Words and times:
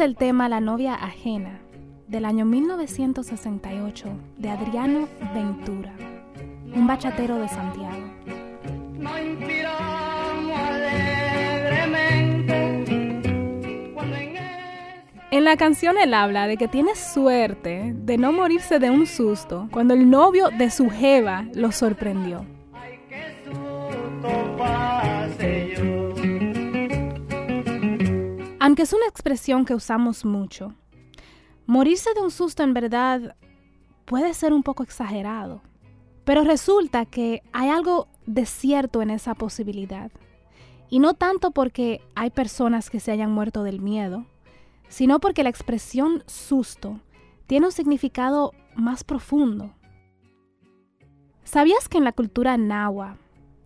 El 0.00 0.16
tema 0.16 0.48
La 0.48 0.60
novia 0.60 0.94
ajena 0.94 1.60
del 2.08 2.24
año 2.24 2.46
1968 2.46 4.08
de 4.38 4.48
Adriano 4.48 5.06
Ventura, 5.34 5.92
un 6.74 6.86
bachatero 6.86 7.36
de 7.36 7.46
Santiago. 7.50 7.98
En 15.30 15.44
la 15.44 15.58
canción 15.58 15.98
él 15.98 16.14
habla 16.14 16.46
de 16.46 16.56
que 16.56 16.66
tiene 16.66 16.94
suerte 16.94 17.92
de 17.94 18.16
no 18.16 18.32
morirse 18.32 18.78
de 18.78 18.88
un 18.88 19.06
susto 19.06 19.68
cuando 19.70 19.92
el 19.92 20.08
novio 20.08 20.48
de 20.48 20.70
su 20.70 20.88
jeva 20.88 21.44
lo 21.52 21.72
sorprendió. 21.72 22.46
Es 28.80 28.94
una 28.94 29.06
expresión 29.08 29.66
que 29.66 29.74
usamos 29.74 30.24
mucho, 30.24 30.72
morirse 31.66 32.14
de 32.14 32.22
un 32.22 32.30
susto 32.30 32.62
en 32.62 32.72
verdad 32.72 33.36
puede 34.06 34.32
ser 34.32 34.54
un 34.54 34.62
poco 34.62 34.82
exagerado. 34.82 35.60
Pero 36.24 36.44
resulta 36.44 37.04
que 37.04 37.42
hay 37.52 37.68
algo 37.68 38.08
de 38.24 38.46
cierto 38.46 39.02
en 39.02 39.10
esa 39.10 39.34
posibilidad. 39.34 40.10
Y 40.88 40.98
no 40.98 41.12
tanto 41.12 41.50
porque 41.50 42.00
hay 42.14 42.30
personas 42.30 42.88
que 42.88 43.00
se 43.00 43.12
hayan 43.12 43.30
muerto 43.30 43.64
del 43.64 43.82
miedo, 43.82 44.24
sino 44.88 45.20
porque 45.20 45.42
la 45.42 45.50
expresión 45.50 46.24
susto 46.26 47.00
tiene 47.46 47.66
un 47.66 47.72
significado 47.72 48.52
más 48.76 49.04
profundo. 49.04 49.74
¿Sabías 51.44 51.86
que 51.90 51.98
en 51.98 52.04
la 52.04 52.12
cultura 52.12 52.56
nahua 52.56 53.18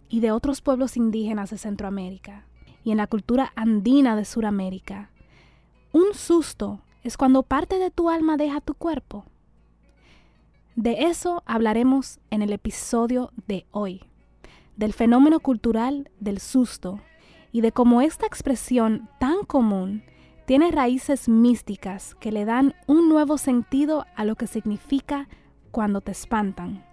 y 0.09 0.19
de 0.19 0.33
otros 0.33 0.61
pueblos 0.61 0.97
indígenas 0.97 1.51
de 1.51 1.59
Centroamérica 1.59 2.49
y 2.85 2.93
en 2.93 2.99
la 2.99 3.07
cultura 3.07 3.53
andina 3.57 4.15
de 4.15 4.25
Suramérica, 4.25 5.11
un 5.93 6.15
susto 6.15 6.81
es 7.03 7.17
cuando 7.17 7.43
parte 7.43 7.79
de 7.79 7.91
tu 7.91 8.11
alma 8.11 8.37
deja 8.37 8.61
tu 8.61 8.75
cuerpo? 8.75 9.25
De 10.77 11.05
eso 11.05 11.43
hablaremos 11.47 12.21
en 12.31 12.43
el 12.43 12.53
episodio 12.53 13.33
de 13.47 13.67
hoy, 13.71 14.03
del 14.77 14.93
fenómeno 14.93 15.41
cultural 15.41 16.11
del 16.21 16.41
susto 16.41 17.01
y 17.53 17.61
de 17.61 17.73
cómo 17.73 18.01
esta 18.01 18.27
expresión 18.27 19.09
tan 19.21 19.45
común 19.45 20.03
tiene 20.47 20.73
raíces 20.73 21.29
místicas 21.29 22.15
que 22.17 22.33
le 22.33 22.45
dan 22.45 22.75
un 22.87 23.09
nuevo 23.09 23.39
sentido 23.39 24.05
a 24.17 24.25
lo 24.25 24.35
que 24.35 24.47
significa 24.47 25.29
cuando 25.71 26.01
te 26.01 26.11
espantan. 26.13 26.85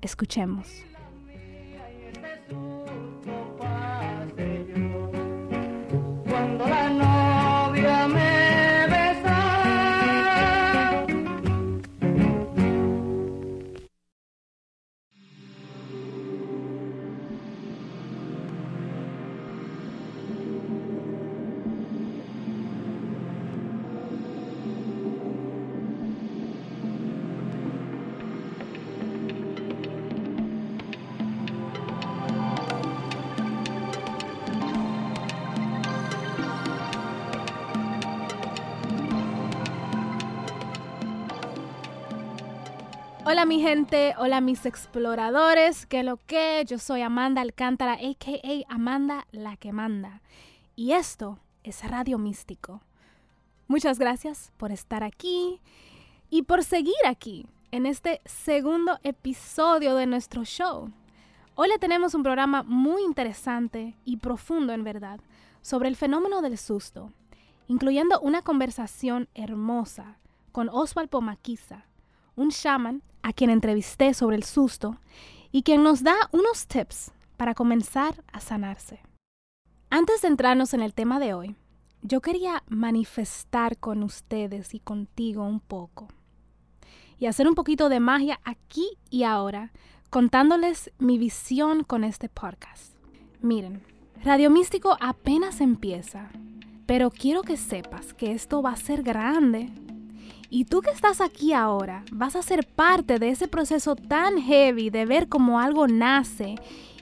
Escuchemos. 0.00 0.84
Hola 43.44 43.56
mi 43.56 43.60
gente, 43.60 44.14
hola 44.16 44.40
mis 44.40 44.64
exploradores, 44.64 45.84
que 45.84 46.02
lo 46.02 46.16
que, 46.16 46.64
yo 46.66 46.78
soy 46.78 47.02
Amanda 47.02 47.42
Alcántara, 47.42 47.92
aka 47.92 48.40
Amanda 48.70 49.26
la 49.32 49.58
que 49.58 49.70
manda. 49.70 50.22
Y 50.76 50.92
esto 50.92 51.38
es 51.62 51.86
Radio 51.86 52.16
Místico. 52.16 52.80
Muchas 53.68 53.98
gracias 53.98 54.50
por 54.56 54.72
estar 54.72 55.04
aquí 55.04 55.60
y 56.30 56.44
por 56.44 56.64
seguir 56.64 56.94
aquí 57.06 57.46
en 57.70 57.84
este 57.84 58.22
segundo 58.24 58.98
episodio 59.02 59.94
de 59.94 60.06
nuestro 60.06 60.44
show. 60.44 60.90
Hoy 61.54 61.68
le 61.68 61.78
tenemos 61.78 62.14
un 62.14 62.22
programa 62.22 62.62
muy 62.62 63.02
interesante 63.02 63.94
y 64.06 64.16
profundo 64.16 64.72
en 64.72 64.84
verdad 64.84 65.20
sobre 65.60 65.90
el 65.90 65.96
fenómeno 65.96 66.40
del 66.40 66.56
susto, 66.56 67.12
incluyendo 67.68 68.18
una 68.20 68.40
conversación 68.40 69.28
hermosa 69.34 70.16
con 70.50 70.70
Oswald 70.70 71.10
Pomaquiza, 71.10 71.84
un 72.36 72.48
shaman 72.48 73.02
a 73.24 73.32
quien 73.32 73.50
entrevisté 73.50 74.14
sobre 74.14 74.36
el 74.36 74.44
susto 74.44 74.98
y 75.50 75.62
quien 75.62 75.82
nos 75.82 76.04
da 76.04 76.14
unos 76.30 76.68
tips 76.68 77.10
para 77.38 77.54
comenzar 77.54 78.22
a 78.32 78.38
sanarse. 78.38 79.00
Antes 79.88 80.22
de 80.22 80.28
entrarnos 80.28 80.74
en 80.74 80.82
el 80.82 80.92
tema 80.92 81.18
de 81.18 81.32
hoy, 81.32 81.56
yo 82.02 82.20
quería 82.20 82.62
manifestar 82.68 83.78
con 83.78 84.02
ustedes 84.02 84.74
y 84.74 84.78
contigo 84.78 85.42
un 85.42 85.58
poco 85.58 86.08
y 87.18 87.26
hacer 87.26 87.48
un 87.48 87.54
poquito 87.54 87.88
de 87.88 87.98
magia 87.98 88.40
aquí 88.44 88.98
y 89.08 89.22
ahora, 89.22 89.72
contándoles 90.10 90.92
mi 90.98 91.16
visión 91.16 91.82
con 91.82 92.04
este 92.04 92.28
podcast. 92.28 92.94
Miren, 93.40 93.82
Radio 94.22 94.50
Místico 94.50 94.98
apenas 95.00 95.62
empieza, 95.62 96.30
pero 96.84 97.10
quiero 97.10 97.42
que 97.42 97.56
sepas 97.56 98.12
que 98.12 98.32
esto 98.32 98.60
va 98.60 98.72
a 98.72 98.76
ser 98.76 99.02
grande 99.02 99.72
y 100.50 100.64
tú 100.64 100.80
que 100.80 100.90
estás 100.90 101.20
aquí 101.20 101.52
ahora, 101.52 102.04
vas 102.12 102.36
a 102.36 102.42
ser 102.42 102.66
parte 102.66 103.18
de 103.18 103.30
ese 103.30 103.48
proceso 103.48 103.96
tan 103.96 104.40
heavy 104.40 104.90
de 104.90 105.06
ver 105.06 105.28
cómo 105.28 105.60
algo 105.60 105.86
nace 105.86 106.56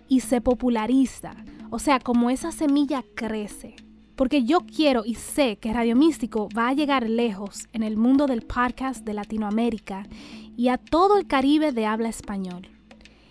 y 0.08 0.20
se 0.20 0.40
populariza. 0.40 1.34
O 1.70 1.78
sea, 1.78 2.00
como 2.00 2.30
esa 2.30 2.52
semilla 2.52 3.04
crece. 3.14 3.76
Porque 4.16 4.44
yo 4.44 4.60
quiero 4.60 5.04
y 5.04 5.14
sé 5.14 5.56
que 5.56 5.72
Radio 5.72 5.96
Místico 5.96 6.48
va 6.56 6.68
a 6.68 6.74
llegar 6.74 7.08
lejos 7.08 7.66
en 7.72 7.82
el 7.82 7.96
mundo 7.96 8.26
del 8.26 8.42
podcast 8.42 9.04
de 9.04 9.14
Latinoamérica 9.14 10.06
y 10.56 10.68
a 10.68 10.76
todo 10.76 11.16
el 11.16 11.26
Caribe 11.26 11.72
de 11.72 11.86
habla 11.86 12.08
español. 12.08 12.68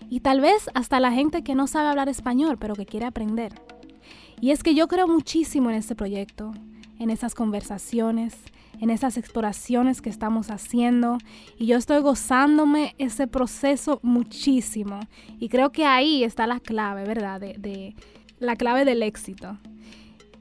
Y 0.09 0.21
tal 0.21 0.41
vez 0.41 0.69
hasta 0.73 0.99
la 0.99 1.11
gente 1.11 1.43
que 1.43 1.55
no 1.55 1.67
sabe 1.67 1.89
hablar 1.89 2.09
español, 2.09 2.57
pero 2.59 2.75
que 2.75 2.85
quiere 2.85 3.05
aprender. 3.05 3.53
Y 4.41 4.49
es 4.51 4.63
que 4.63 4.73
yo 4.73 4.87
creo 4.87 5.07
muchísimo 5.07 5.69
en 5.69 5.75
este 5.75 5.95
proyecto, 5.95 6.51
en 6.99 7.11
esas 7.11 7.35
conversaciones, 7.35 8.35
en 8.81 8.89
esas 8.89 9.15
exploraciones 9.15 10.01
que 10.01 10.09
estamos 10.09 10.49
haciendo 10.49 11.19
y 11.57 11.67
yo 11.67 11.77
estoy 11.77 12.01
gozándome 12.01 12.95
ese 12.97 13.27
proceso 13.27 13.99
muchísimo 14.01 14.99
y 15.39 15.49
creo 15.49 15.71
que 15.71 15.85
ahí 15.85 16.23
está 16.23 16.47
la 16.47 16.59
clave, 16.59 17.05
¿verdad? 17.05 17.39
De, 17.39 17.95
la 18.39 18.55
clave 18.55 18.83
del 18.83 19.03
éxito. 19.03 19.59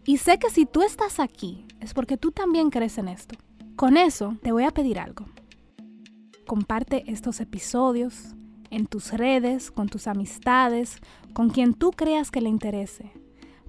Y 0.07 0.17
sé 0.17 0.39
que 0.39 0.49
si 0.49 0.65
tú 0.65 0.83
estás 0.83 1.21
aquí 1.21 1.67
es 1.81 1.93
porque 1.93 2.17
tú 2.17 2.33
también 2.33 2.71
crees 2.71 2.97
en 2.97 3.09
esto. 3.09 3.37
Con 3.77 3.99
eso 3.99 4.37
te 4.43 4.53
voy 4.53 4.65
a 4.65 4.71
pedir 4.71 4.99
algo. 4.99 5.27
Comparte 6.47 7.05
estos 7.13 7.41
episodios 7.41 8.35
en 8.71 8.87
tus 8.87 9.13
redes, 9.13 9.71
con 9.71 9.91
tus 9.91 10.07
amistades, 10.07 10.97
con 11.35 11.51
quien 11.51 11.75
tú 11.75 11.91
creas 11.91 12.31
que 12.31 12.41
le 12.41 12.49
interese, 12.49 13.13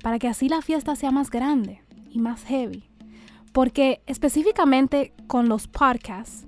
para 0.01 0.17
que 0.17 0.29
así 0.29 0.47
la 0.47 0.61
fiesta 0.61 0.95
sea 0.95 1.11
más 1.11 1.29
grande 1.29 1.81
y 2.09 2.19
más 2.19 2.45
heavy. 2.45 2.90
Porque 3.51 4.01
específicamente 4.05 5.13
con 5.27 5.49
los 5.49 5.67
podcasts, 5.67 6.47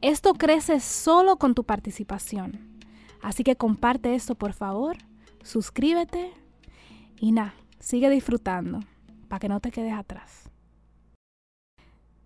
esto 0.00 0.34
crece 0.34 0.80
solo 0.80 1.36
con 1.36 1.54
tu 1.54 1.64
participación. 1.64 2.80
Así 3.22 3.44
que 3.44 3.56
comparte 3.56 4.14
esto 4.14 4.34
por 4.34 4.52
favor, 4.52 4.96
suscríbete 5.42 6.32
y 7.18 7.32
nada, 7.32 7.54
sigue 7.78 8.08
disfrutando 8.08 8.80
para 9.28 9.40
que 9.40 9.48
no 9.48 9.60
te 9.60 9.70
quedes 9.70 9.92
atrás. 9.92 10.50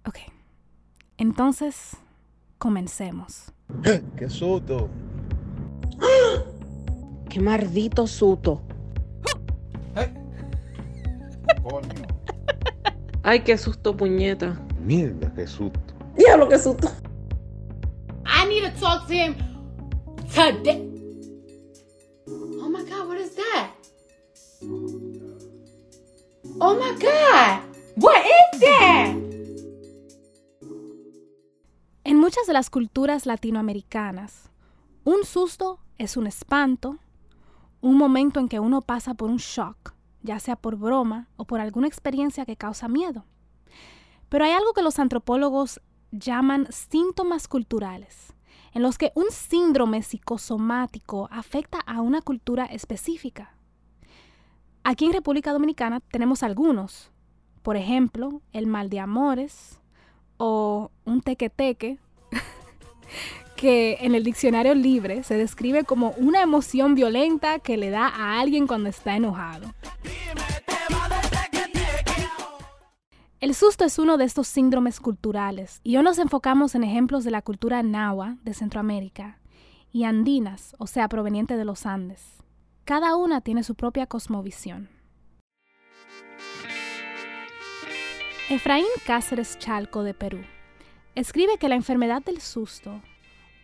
Ok, 0.06 0.18
entonces 1.16 1.96
comencemos. 2.58 3.52
¡Qué 4.16 4.30
susto! 4.30 4.88
¡Qué 7.28 7.40
maldito 7.40 8.06
susto! 8.06 8.62
Coño. 11.62 12.13
Ay, 13.26 13.40
qué 13.40 13.56
susto, 13.56 13.96
puñeta. 13.96 14.60
Mierda, 14.80 15.32
qué 15.34 15.46
susto. 15.46 15.80
Diablo, 16.14 16.46
qué 16.46 16.58
susto. 16.58 16.88
I 18.26 18.46
need 18.46 18.70
to 18.70 18.78
talk 18.78 19.06
to 19.06 19.14
him 19.14 19.34
today. 20.28 20.86
Oh 22.28 22.68
my 22.68 22.84
God, 22.84 23.08
what 23.08 23.18
is 23.18 23.34
that? 23.34 23.70
Oh 26.60 26.74
my 26.78 26.92
God, 27.00 27.60
what 27.96 28.22
is 28.26 28.60
that? 28.60 29.16
En 32.04 32.20
muchas 32.20 32.46
de 32.46 32.52
las 32.52 32.68
culturas 32.68 33.24
latinoamericanas, 33.24 34.50
un 35.04 35.24
susto 35.24 35.78
es 35.96 36.18
un 36.18 36.26
espanto, 36.26 36.98
un 37.80 37.96
momento 37.96 38.38
en 38.38 38.48
que 38.48 38.60
uno 38.60 38.82
pasa 38.82 39.14
por 39.14 39.30
un 39.30 39.38
shock, 39.38 39.93
ya 40.24 40.40
sea 40.40 40.56
por 40.56 40.76
broma 40.76 41.28
o 41.36 41.44
por 41.44 41.60
alguna 41.60 41.86
experiencia 41.86 42.46
que 42.46 42.56
causa 42.56 42.88
miedo. 42.88 43.24
Pero 44.28 44.44
hay 44.44 44.52
algo 44.52 44.72
que 44.72 44.82
los 44.82 44.98
antropólogos 44.98 45.80
llaman 46.10 46.66
síntomas 46.70 47.46
culturales, 47.46 48.32
en 48.72 48.82
los 48.82 48.98
que 48.98 49.12
un 49.14 49.26
síndrome 49.30 50.02
psicosomático 50.02 51.28
afecta 51.30 51.78
a 51.86 52.00
una 52.00 52.22
cultura 52.22 52.64
específica. 52.64 53.54
Aquí 54.82 55.04
en 55.04 55.12
República 55.12 55.52
Dominicana 55.52 56.00
tenemos 56.00 56.42
algunos, 56.42 57.10
por 57.62 57.76
ejemplo, 57.76 58.40
el 58.52 58.66
mal 58.66 58.88
de 58.88 59.00
amores 59.00 59.80
o 60.38 60.90
un 61.04 61.20
teque-teque, 61.20 61.98
que 63.64 63.96
en 64.02 64.14
el 64.14 64.24
diccionario 64.24 64.74
libre 64.74 65.22
se 65.22 65.38
describe 65.38 65.84
como 65.84 66.10
una 66.18 66.42
emoción 66.42 66.94
violenta 66.94 67.60
que 67.60 67.78
le 67.78 67.88
da 67.88 68.08
a 68.08 68.38
alguien 68.38 68.66
cuando 68.66 68.90
está 68.90 69.16
enojado. 69.16 69.72
El 73.40 73.54
susto 73.54 73.86
es 73.86 73.98
uno 73.98 74.18
de 74.18 74.26
estos 74.26 74.48
síndromes 74.48 75.00
culturales 75.00 75.80
y 75.82 75.96
hoy 75.96 76.02
nos 76.02 76.18
enfocamos 76.18 76.74
en 76.74 76.84
ejemplos 76.84 77.24
de 77.24 77.30
la 77.30 77.40
cultura 77.40 77.82
nahua 77.82 78.36
de 78.42 78.52
Centroamérica 78.52 79.40
y 79.90 80.04
andinas, 80.04 80.76
o 80.78 80.86
sea, 80.86 81.08
proveniente 81.08 81.56
de 81.56 81.64
los 81.64 81.86
Andes. 81.86 82.42
Cada 82.84 83.16
una 83.16 83.40
tiene 83.40 83.62
su 83.62 83.76
propia 83.76 84.06
cosmovisión. 84.06 84.90
Efraín 88.50 88.84
Cáceres 89.06 89.58
Chalco 89.58 90.02
de 90.02 90.12
Perú 90.12 90.40
escribe 91.14 91.56
que 91.56 91.70
la 91.70 91.76
enfermedad 91.76 92.22
del 92.22 92.42
susto 92.42 93.00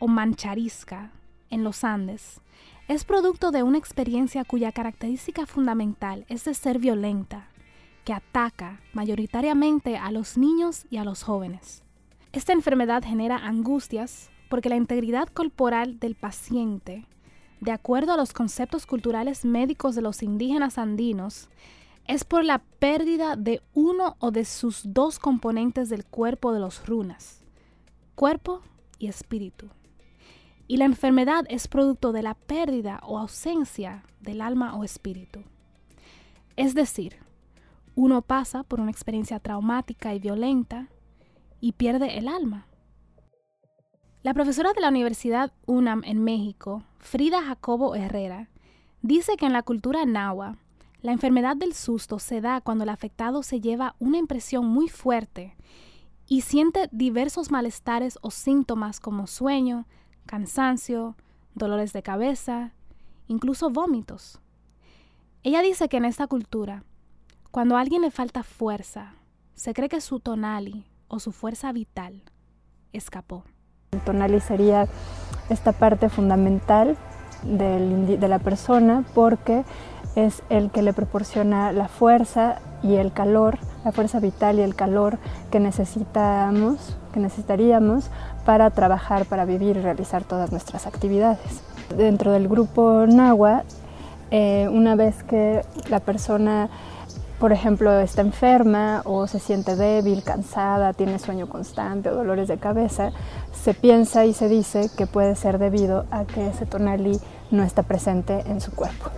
o 0.01 0.09
mancharisca 0.09 1.13
en 1.51 1.63
los 1.63 1.85
Andes 1.85 2.41
es 2.89 3.05
producto 3.05 3.53
de 3.53 3.63
una 3.63 3.79
experiencia 3.79 4.45
cuya 4.45 4.73
característica 4.73 5.47
fundamental 5.47 6.25
es 6.29 6.45
de 6.45 6.55
ser 6.55 6.81
violenta, 6.81 7.47
que 8.05 8.13
ataca 8.13 8.81
mayoritariamente 8.93 9.97
a 9.97 10.11
los 10.11 10.37
niños 10.37 10.87
y 10.91 10.97
a 10.97 11.05
los 11.05 11.23
jóvenes. 11.23 11.85
Esta 12.33 12.53
enfermedad 12.53 13.05
genera 13.05 13.37
angustias 13.37 14.31
porque 14.49 14.69
la 14.69 14.75
integridad 14.75 15.29
corporal 15.29 16.01
del 16.01 16.17
paciente, 16.17 17.07
de 17.61 17.71
acuerdo 17.71 18.13
a 18.13 18.17
los 18.17 18.33
conceptos 18.33 18.87
culturales 18.87 19.45
médicos 19.45 19.95
de 19.95 20.03
los 20.03 20.23
indígenas 20.25 20.77
andinos, 20.77 21.49
es 22.09 22.25
por 22.25 22.45
la 22.45 22.59
pérdida 22.59 23.37
de 23.37 23.63
uno 23.73 24.17
o 24.19 24.33
de 24.33 24.45
sus 24.45 24.81
dos 24.93 25.21
componentes 25.21 25.89
del 25.89 26.05
cuerpo 26.05 26.53
de 26.53 26.59
los 26.59 26.85
runas, 26.89 27.45
cuerpo 28.17 28.63
y 28.99 29.07
espíritu. 29.07 29.69
Y 30.71 30.77
la 30.77 30.85
enfermedad 30.85 31.47
es 31.49 31.67
producto 31.67 32.13
de 32.13 32.23
la 32.23 32.35
pérdida 32.35 33.01
o 33.03 33.19
ausencia 33.19 34.05
del 34.21 34.41
alma 34.41 34.77
o 34.77 34.85
espíritu. 34.85 35.43
Es 36.55 36.77
decir, 36.77 37.17
uno 37.97 38.23
pasa 38.23 38.63
por 38.63 38.79
una 38.81 38.93
experiencia 38.93 39.41
traumática 39.41 40.15
y 40.15 40.21
violenta 40.21 40.87
y 41.61 41.73
pierde 41.73 42.19
el 42.19 42.29
alma. 42.29 42.69
La 44.23 44.33
profesora 44.33 44.73
de 44.73 44.81
la 44.81 44.91
Universidad 44.91 45.53
UNAM 45.67 46.03
en 46.05 46.23
México, 46.23 46.85
Frida 47.01 47.43
Jacobo 47.43 47.97
Herrera, 47.97 48.49
dice 49.03 49.37
que 49.37 49.47
en 49.47 49.53
la 49.53 49.65
cultura 49.65 50.05
nahua, 50.05 50.57
la 51.03 51.11
enfermedad 51.11 51.57
del 51.57 51.75
susto 51.75 52.21
se 52.21 52.41
da 52.41 52.61
cuando 52.61 52.85
el 52.85 52.91
afectado 52.91 53.43
se 53.43 53.61
lleva 53.61 53.97
una 53.99 54.19
impresión 54.19 54.67
muy 54.67 54.89
fuerte 54.89 55.57
y 56.29 56.43
siente 56.43 56.89
diversos 56.93 57.51
malestares 57.51 58.21
o 58.23 58.31
síntomas 58.31 59.01
como 59.01 59.27
sueño, 59.27 59.89
cansancio, 60.31 61.17
dolores 61.57 61.93
de 61.93 62.05
cabeza, 62.05 62.71
incluso 63.27 63.69
vómitos. 63.69 64.39
Ella 65.43 65.61
dice 65.61 65.89
que 65.89 65.97
en 65.97 66.05
esta 66.05 66.29
cultura, 66.29 66.85
cuando 67.51 67.77
a 67.77 67.81
alguien 67.81 68.03
le 68.03 68.13
falta 68.13 68.45
fuerza, 68.45 69.15
se 69.55 69.75
cree 69.75 69.89
que 69.89 70.01
su 70.01 70.21
tonali 70.21 70.87
o 71.09 71.19
su 71.19 71.33
fuerza 71.33 71.73
vital 71.73 72.23
escapó. 72.93 73.43
El 73.91 74.03
tonali 74.03 74.39
sería 74.39 74.87
esta 75.49 75.73
parte 75.73 76.09
fundamental 76.09 76.97
del, 77.43 78.21
de 78.21 78.29
la 78.29 78.39
persona 78.39 79.05
porque 79.17 79.65
es 80.15 80.45
el 80.49 80.71
que 80.71 80.83
le 80.83 80.93
proporciona 80.93 81.73
la 81.73 81.89
fuerza 81.89 82.61
y 82.85 82.95
el 82.95 83.13
calor, 83.13 83.59
la 83.85 83.91
fuerza 83.91 84.21
vital 84.21 84.61
y 84.61 84.63
el 84.63 84.77
calor 84.77 85.19
que 85.51 85.59
necesitamos, 85.59 87.00
que 87.11 87.21
necesitaríamos 87.21 88.11
para 88.45 88.71
trabajar, 88.71 89.27
para 89.27 89.45
vivir 89.45 89.77
y 89.77 89.81
realizar 89.81 90.25
todas 90.25 90.51
nuestras 90.51 90.87
actividades. 90.87 91.63
Dentro 91.97 92.33
del 92.33 92.49
grupo 92.49 93.07
Nahua, 93.07 93.65
eh, 94.31 94.69
una 94.71 94.95
vez 94.95 95.23
que 95.25 95.63
la 95.89 96.01
persona 96.01 96.71
por 97.41 97.55
ejemplo, 97.55 97.99
está 97.99 98.21
enferma 98.21 99.01
o 99.07 99.27
se 99.27 99.39
siente 99.39 99.75
débil, 99.75 100.23
cansada, 100.23 100.93
tiene 100.93 101.19
sueño 101.19 101.49
constante 101.49 102.11
o 102.11 102.15
dolores 102.15 102.49
de 102.49 102.59
cabeza, 102.59 103.13
se 103.51 103.73
piensa 103.73 104.27
y 104.27 104.35
se 104.35 104.47
dice 104.47 104.91
que 104.95 105.07
puede 105.07 105.35
ser 105.35 105.59
debido 105.59 106.05
a 106.11 106.27
que 106.27 106.49
ese 106.49 106.67
tonali 106.67 107.19
no 107.51 107.63
está 107.63 107.83
presente 107.83 108.43
en 108.47 108.61
su 108.61 108.73
cuerpo. 108.73 109.11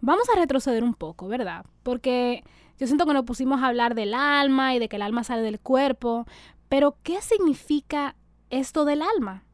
Vamos 0.00 0.28
a 0.28 0.40
retroceder 0.40 0.82
un 0.82 0.94
poco, 0.94 1.28
¿verdad? 1.28 1.64
Porque 1.84 2.42
yo 2.80 2.88
siento 2.88 3.06
que 3.06 3.14
nos 3.14 3.24
pusimos 3.24 3.62
a 3.62 3.68
hablar 3.68 3.94
del 3.94 4.12
alma 4.12 4.74
y 4.74 4.80
de 4.80 4.88
que 4.88 4.96
el 4.96 5.02
alma 5.02 5.22
sale 5.22 5.42
del 5.42 5.60
cuerpo, 5.60 6.26
pero 6.72 6.96
¿qué 7.02 7.20
significa 7.20 8.16
esto 8.48 8.86
del 8.86 9.02
alma? 9.02 9.44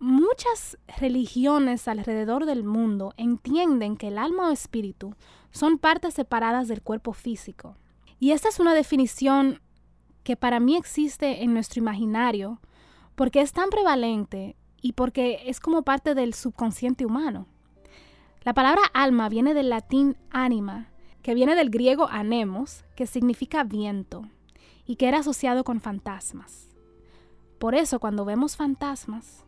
Muchas 0.00 0.76
religiones 0.98 1.86
alrededor 1.86 2.46
del 2.46 2.64
mundo 2.64 3.14
entienden 3.16 3.96
que 3.96 4.08
el 4.08 4.18
alma 4.18 4.48
o 4.48 4.50
espíritu 4.50 5.14
son 5.52 5.78
partes 5.78 6.14
separadas 6.14 6.66
del 6.66 6.82
cuerpo 6.82 7.12
físico. 7.12 7.76
Y 8.18 8.32
esta 8.32 8.48
es 8.48 8.58
una 8.58 8.74
definición 8.74 9.60
que 10.24 10.34
para 10.36 10.58
mí 10.58 10.76
existe 10.76 11.44
en 11.44 11.54
nuestro 11.54 11.78
imaginario 11.78 12.60
porque 13.14 13.40
es 13.40 13.52
tan 13.52 13.70
prevalente 13.70 14.56
y 14.80 14.94
porque 14.94 15.44
es 15.46 15.60
como 15.60 15.82
parte 15.82 16.16
del 16.16 16.34
subconsciente 16.34 17.06
humano. 17.06 17.46
La 18.42 18.52
palabra 18.52 18.82
alma 18.94 19.28
viene 19.28 19.54
del 19.54 19.70
latín 19.70 20.16
anima, 20.32 20.88
que 21.22 21.34
viene 21.34 21.54
del 21.54 21.70
griego 21.70 22.08
anemos, 22.10 22.84
que 22.96 23.06
significa 23.06 23.62
viento, 23.62 24.26
y 24.86 24.96
que 24.96 25.08
era 25.08 25.18
asociado 25.18 25.64
con 25.64 25.80
fantasmas. 25.80 26.68
Por 27.58 27.74
eso 27.74 28.00
cuando 28.00 28.24
vemos 28.24 28.56
fantasmas, 28.56 29.44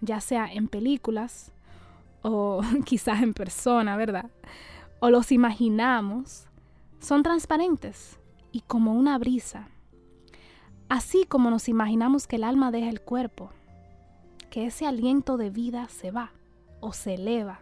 ya 0.00 0.20
sea 0.20 0.52
en 0.52 0.68
películas 0.68 1.52
o 2.22 2.60
quizás 2.84 3.22
en 3.22 3.34
persona, 3.34 3.96
¿verdad? 3.96 4.30
O 5.00 5.10
los 5.10 5.32
imaginamos, 5.32 6.46
son 7.00 7.22
transparentes 7.22 8.18
y 8.52 8.60
como 8.60 8.94
una 8.94 9.18
brisa. 9.18 9.68
Así 10.88 11.24
como 11.24 11.50
nos 11.50 11.68
imaginamos 11.68 12.26
que 12.26 12.36
el 12.36 12.44
alma 12.44 12.70
deja 12.70 12.88
el 12.88 13.00
cuerpo, 13.00 13.50
que 14.50 14.66
ese 14.66 14.86
aliento 14.86 15.36
de 15.36 15.50
vida 15.50 15.88
se 15.88 16.10
va 16.10 16.30
o 16.80 16.92
se 16.92 17.14
eleva. 17.14 17.60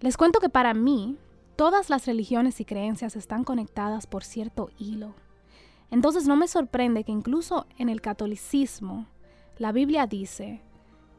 Les 0.00 0.16
cuento 0.16 0.38
que 0.38 0.48
para 0.48 0.74
mí, 0.74 1.16
todas 1.56 1.90
las 1.90 2.06
religiones 2.06 2.60
y 2.60 2.64
creencias 2.64 3.16
están 3.16 3.42
conectadas 3.42 4.06
por 4.06 4.22
cierto 4.22 4.70
hilo. 4.78 5.14
Entonces 5.90 6.26
no 6.26 6.36
me 6.36 6.48
sorprende 6.48 7.04
que 7.04 7.12
incluso 7.12 7.66
en 7.78 7.88
el 7.88 8.00
catolicismo, 8.00 9.06
la 9.56 9.72
Biblia 9.72 10.06
dice 10.06 10.62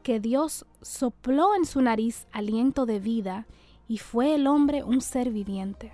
que 0.02 0.20
Dios 0.20 0.64
sopló 0.80 1.54
en 1.54 1.64
su 1.64 1.80
nariz 1.80 2.26
aliento 2.32 2.86
de 2.86 3.00
vida 3.00 3.46
y 3.88 3.98
fue 3.98 4.34
el 4.34 4.46
hombre 4.46 4.84
un 4.84 5.00
ser 5.00 5.30
viviente. 5.30 5.92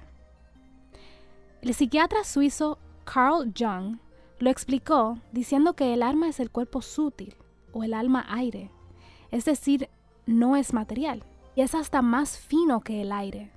El 1.62 1.75
psiquiatra 1.75 2.23
suizo 2.23 2.78
Carl 3.04 3.52
Jung 3.59 3.99
lo 4.38 4.50
explicó 4.50 5.18
diciendo 5.33 5.75
que 5.75 5.95
el 5.95 6.02
alma 6.02 6.28
es 6.28 6.38
el 6.38 6.50
cuerpo 6.50 6.83
sutil 6.83 7.35
o 7.73 7.83
el 7.83 7.95
alma 7.95 8.26
aire, 8.28 8.71
es 9.30 9.47
decir, 9.47 9.88
no 10.26 10.56
es 10.56 10.73
material 10.73 11.25
y 11.54 11.62
es 11.62 11.75
hasta 11.75 12.02
más 12.02 12.38
fino 12.38 12.80
que 12.80 13.00
el 13.00 13.12
aire. 13.12 13.50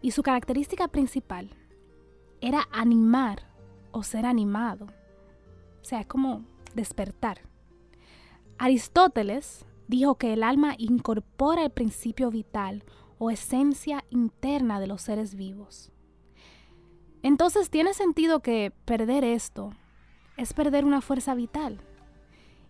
Y 0.00 0.12
su 0.12 0.22
característica 0.22 0.88
principal 0.88 1.50
era 2.40 2.68
animar 2.70 3.53
o 3.94 4.02
ser 4.02 4.26
animado. 4.26 4.86
O 5.80 5.84
sea, 5.84 6.00
es 6.00 6.06
como 6.06 6.44
despertar. 6.74 7.40
Aristóteles 8.58 9.64
dijo 9.88 10.16
que 10.16 10.32
el 10.32 10.42
alma 10.42 10.74
incorpora 10.76 11.62
el 11.62 11.70
principio 11.70 12.30
vital 12.30 12.84
o 13.18 13.30
esencia 13.30 14.04
interna 14.10 14.80
de 14.80 14.88
los 14.88 15.02
seres 15.02 15.36
vivos. 15.36 15.92
Entonces 17.22 17.70
tiene 17.70 17.94
sentido 17.94 18.40
que 18.40 18.72
perder 18.84 19.24
esto 19.24 19.72
es 20.36 20.52
perder 20.52 20.84
una 20.84 21.00
fuerza 21.00 21.34
vital. 21.34 21.80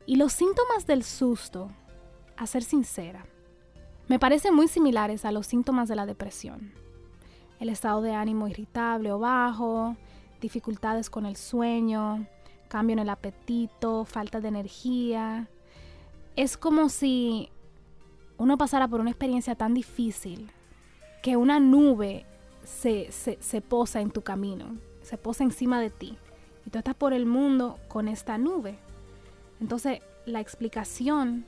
Y 0.07 0.17
los 0.17 0.35
síntomas 0.35 0.87
del 0.87 1.03
susto, 1.03 1.71
a 2.37 2.47
ser 2.47 2.63
sincera, 2.63 3.27
me 4.07 4.19
parecen 4.19 4.55
muy 4.55 4.69
similares 4.69 5.25
a 5.25 5.33
los 5.33 5.47
síntomas 5.47 5.89
de 5.89 5.97
la 5.97 6.05
depresión. 6.05 6.75
El 7.59 7.71
estado 7.71 8.03
de 8.03 8.13
ánimo 8.13 8.47
irritable 8.47 9.11
o 9.13 9.19
bajo, 9.19 9.97
dificultades 10.45 11.09
con 11.09 11.25
el 11.25 11.37
sueño, 11.37 12.27
cambio 12.69 12.93
en 12.93 12.99
el 12.99 13.09
apetito, 13.09 14.05
falta 14.05 14.41
de 14.41 14.49
energía, 14.49 15.49
es 16.37 16.59
como 16.59 16.91
si 16.91 17.49
uno 18.37 18.59
pasara 18.59 18.87
por 18.87 19.01
una 19.01 19.09
experiencia 19.09 19.55
tan 19.55 19.73
difícil 19.73 20.51
que 21.23 21.37
una 21.37 21.61
nube 21.61 22.27
se, 22.63 23.11
se, 23.11 23.61
posa 23.63 24.03
en 24.03 24.11
tu 24.11 24.21
camino, 24.21 24.77
se 25.01 25.17
posa 25.17 25.45
encima 25.45 25.81
de 25.81 25.89
ti 25.89 26.19
y 26.67 26.71
tú 26.71 26.79
estás 26.79 26.95
por 26.95 27.15
el 27.15 27.25
mundo 27.25 27.79
con 27.89 28.07
esta 28.07 28.37
nube. 28.37 28.77
Entonces, 29.63 30.01
la 30.27 30.41
explicación 30.41 31.47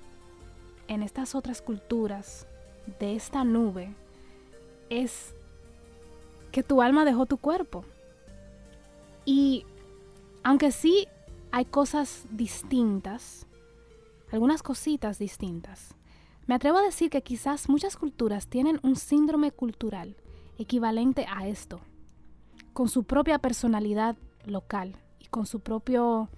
en 0.88 1.02
estas 1.02 1.34
otras 1.34 1.60
culturas 1.60 2.46
de 2.98 3.14
esta 3.14 3.44
nube 3.44 3.94
es 4.88 5.34
que 6.50 6.62
tu 6.62 6.80
alma 6.80 7.04
dejó 7.04 7.26
tu 7.26 7.36
cuerpo. 7.36 7.84
Y 9.26 9.66
aunque 10.44 10.70
sí 10.70 11.08
hay 11.50 11.64
cosas 11.66 12.26
distintas, 12.30 13.46
algunas 14.30 14.62
cositas 14.62 15.18
distintas, 15.18 15.94
me 16.46 16.54
atrevo 16.54 16.78
a 16.78 16.82
decir 16.82 17.10
que 17.10 17.22
quizás 17.22 17.68
muchas 17.68 17.96
culturas 17.96 18.46
tienen 18.46 18.78
un 18.84 18.94
síndrome 18.94 19.50
cultural 19.50 20.16
equivalente 20.58 21.26
a 21.28 21.48
esto, 21.48 21.80
con 22.72 22.88
su 22.88 23.02
propia 23.02 23.40
personalidad 23.40 24.16
local 24.44 24.96
y 25.18 25.26
con 25.26 25.44
su 25.44 25.58
propio 25.58 26.30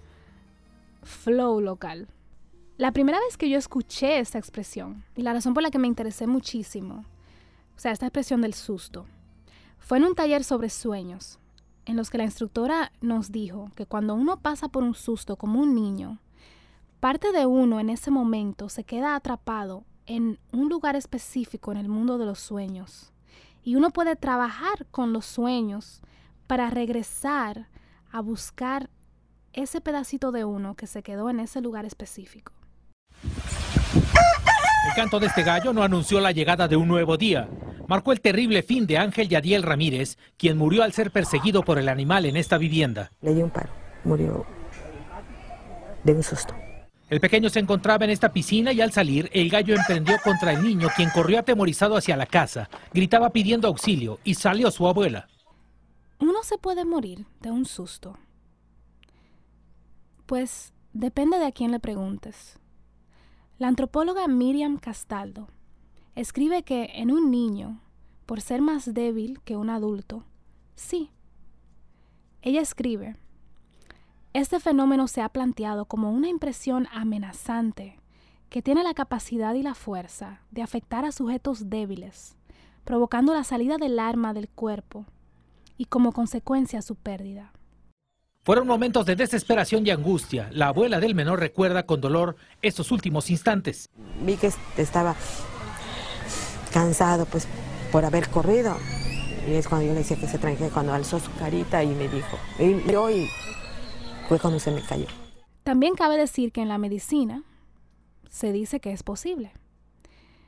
flow 1.03 1.61
local. 1.61 2.07
La 2.77 2.91
primera 2.91 3.19
vez 3.19 3.37
que 3.37 3.49
yo 3.49 3.57
escuché 3.57 4.19
esta 4.19 4.39
expresión, 4.39 5.03
y 5.15 5.21
la 5.21 5.33
razón 5.33 5.53
por 5.53 5.61
la 5.61 5.69
que 5.69 5.79
me 5.79 5.87
interesé 5.87 6.25
muchísimo, 6.25 7.05
o 7.75 7.79
sea, 7.79 7.91
esta 7.91 8.07
expresión 8.07 8.41
del 8.41 8.55
susto, 8.55 9.05
fue 9.77 9.99
en 9.99 10.05
un 10.05 10.15
taller 10.15 10.43
sobre 10.43 10.69
sueños, 10.69 11.38
en 11.89 11.95
los 11.95 12.11
que 12.11 12.19
la 12.19 12.23
instructora 12.23 12.91
nos 13.01 13.31
dijo 13.31 13.71
que 13.75 13.87
cuando 13.87 14.13
uno 14.13 14.37
pasa 14.37 14.69
por 14.69 14.83
un 14.83 14.93
susto 14.93 15.37
como 15.37 15.59
un 15.59 15.73
niño, 15.73 16.19
parte 16.99 17.31
de 17.31 17.47
uno 17.47 17.79
en 17.79 17.89
ese 17.89 18.11
momento 18.11 18.69
se 18.69 18.83
queda 18.83 19.15
atrapado 19.15 19.85
en 20.05 20.37
un 20.51 20.69
lugar 20.69 20.95
específico 20.95 21.71
en 21.71 21.79
el 21.79 21.89
mundo 21.89 22.19
de 22.19 22.27
los 22.27 22.39
sueños. 22.39 23.11
Y 23.63 23.75
uno 23.75 23.89
puede 23.89 24.15
trabajar 24.15 24.85
con 24.91 25.13
los 25.13 25.25
sueños 25.25 26.01
para 26.45 26.69
regresar 26.69 27.69
a 28.11 28.21
buscar 28.21 28.91
ese 29.53 29.81
pedacito 29.81 30.31
de 30.31 30.45
uno 30.45 30.75
que 30.75 30.85
se 30.85 31.01
quedó 31.01 31.31
en 31.31 31.39
ese 31.39 31.59
lugar 31.59 31.85
específico. 31.85 32.53
El 33.23 34.93
canto 34.95 35.19
de 35.19 35.25
este 35.25 35.41
gallo 35.41 35.73
no 35.73 35.81
anunció 35.81 36.19
la 36.19 36.31
llegada 36.31 36.67
de 36.67 36.75
un 36.75 36.87
nuevo 36.87 37.17
día. 37.17 37.49
Marcó 37.89 38.11
el 38.11 38.21
terrible 38.21 38.61
fin 38.61 38.85
de 38.85 38.99
Ángel 38.99 39.29
Yadiel 39.29 39.63
Ramírez, 39.63 40.19
quien 40.37 40.59
murió 40.59 40.83
al 40.83 40.93
ser 40.93 41.09
perseguido 41.09 41.63
por 41.63 41.79
el 41.79 41.89
animal 41.89 42.27
en 42.27 42.37
esta 42.37 42.59
vivienda. 42.59 43.11
Le 43.19 43.33
dio 43.33 43.45
un 43.45 43.49
paro, 43.49 43.71
murió 44.03 44.45
de 46.03 46.13
un 46.13 46.21
susto. 46.21 46.53
El 47.09 47.19
pequeño 47.19 47.49
se 47.49 47.57
encontraba 47.57 48.05
en 48.05 48.11
esta 48.11 48.31
piscina 48.31 48.71
y 48.73 48.81
al 48.81 48.91
salir, 48.91 49.27
el 49.33 49.49
gallo 49.49 49.73
emprendió 49.73 50.17
contra 50.23 50.53
el 50.53 50.61
niño, 50.61 50.89
quien 50.95 51.09
corrió 51.09 51.39
atemorizado 51.39 51.97
hacia 51.97 52.15
la 52.15 52.27
casa, 52.27 52.69
gritaba 52.93 53.31
pidiendo 53.31 53.67
auxilio 53.67 54.19
y 54.23 54.35
salió 54.35 54.69
su 54.69 54.87
abuela. 54.87 55.27
Uno 56.19 56.43
se 56.43 56.59
puede 56.59 56.85
morir 56.85 57.25
de 57.41 57.49
un 57.49 57.65
susto. 57.65 58.19
Pues 60.27 60.73
depende 60.93 61.39
de 61.39 61.47
a 61.47 61.51
quién 61.51 61.71
le 61.71 61.79
preguntes. 61.79 62.59
La 63.57 63.67
antropóloga 63.67 64.27
Miriam 64.27 64.77
Castaldo 64.77 65.47
escribe 66.15 66.63
que 66.63 66.91
en 66.95 67.11
un 67.11 67.31
niño, 67.31 67.81
por 68.25 68.41
ser 68.41 68.61
más 68.61 68.93
débil 68.93 69.39
que 69.45 69.57
un 69.57 69.69
adulto, 69.69 70.23
sí. 70.75 71.11
Ella 72.41 72.61
escribe, 72.61 73.17
este 74.33 74.59
fenómeno 74.59 75.07
se 75.07 75.21
ha 75.21 75.29
planteado 75.29 75.85
como 75.85 76.11
una 76.11 76.29
impresión 76.29 76.87
amenazante 76.91 77.99
que 78.49 78.61
tiene 78.61 78.83
la 78.83 78.93
capacidad 78.93 79.53
y 79.55 79.63
la 79.63 79.75
fuerza 79.75 80.41
de 80.51 80.61
afectar 80.61 81.05
a 81.05 81.11
sujetos 81.11 81.69
débiles, 81.69 82.35
provocando 82.83 83.33
la 83.33 83.43
salida 83.43 83.77
del 83.77 83.99
arma 83.99 84.33
del 84.33 84.49
cuerpo 84.49 85.05
y 85.77 85.85
como 85.85 86.11
consecuencia 86.11 86.81
su 86.81 86.95
pérdida. 86.95 87.53
Fueron 88.43 88.67
momentos 88.67 89.05
de 89.05 89.15
desesperación 89.15 89.85
y 89.85 89.91
angustia. 89.91 90.49
La 90.51 90.67
abuela 90.67 90.99
del 90.99 91.13
menor 91.13 91.39
recuerda 91.39 91.85
con 91.85 92.01
dolor 92.01 92.35
estos 92.61 92.91
últimos 92.91 93.29
instantes. 93.29 93.89
Vi 94.25 94.37
que 94.37 94.51
estaba 94.77 95.15
cansado 96.69 97.25
pues 97.25 97.47
por 97.91 98.05
haber 98.05 98.29
corrido. 98.29 98.77
Y 99.47 99.53
es 99.53 99.67
cuando 99.67 99.87
yo 99.87 99.93
le 99.93 99.99
decía 99.99 100.17
que 100.17 100.27
se 100.27 100.37
tranquila, 100.37 100.69
cuando 100.69 100.93
alzó 100.93 101.19
su 101.19 101.31
carita 101.35 101.83
y 101.83 101.87
me 101.87 102.07
dijo, 102.07 102.37
y 102.59 102.93
hoy 102.95 103.29
fue 104.27 104.39
cuando 104.39 104.59
se 104.59 104.71
me 104.71 104.81
cayó. 104.81 105.07
También 105.63 105.95
cabe 105.95 106.17
decir 106.17 106.51
que 106.51 106.61
en 106.61 106.67
la 106.67 106.77
medicina 106.77 107.43
se 108.29 108.51
dice 108.51 108.79
que 108.79 108.91
es 108.91 109.03
posible. 109.03 109.51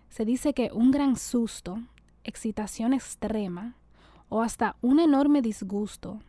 Se 0.09 0.25
dice 0.25 0.53
que 0.53 0.71
un 0.73 0.91
gran 0.91 1.15
susto, 1.15 1.79
excitación 2.23 2.93
extrema 2.93 3.75
o 4.29 4.41
hasta 4.41 4.75
un 4.81 4.99
enorme 4.99 5.41
disgusto 5.41 6.19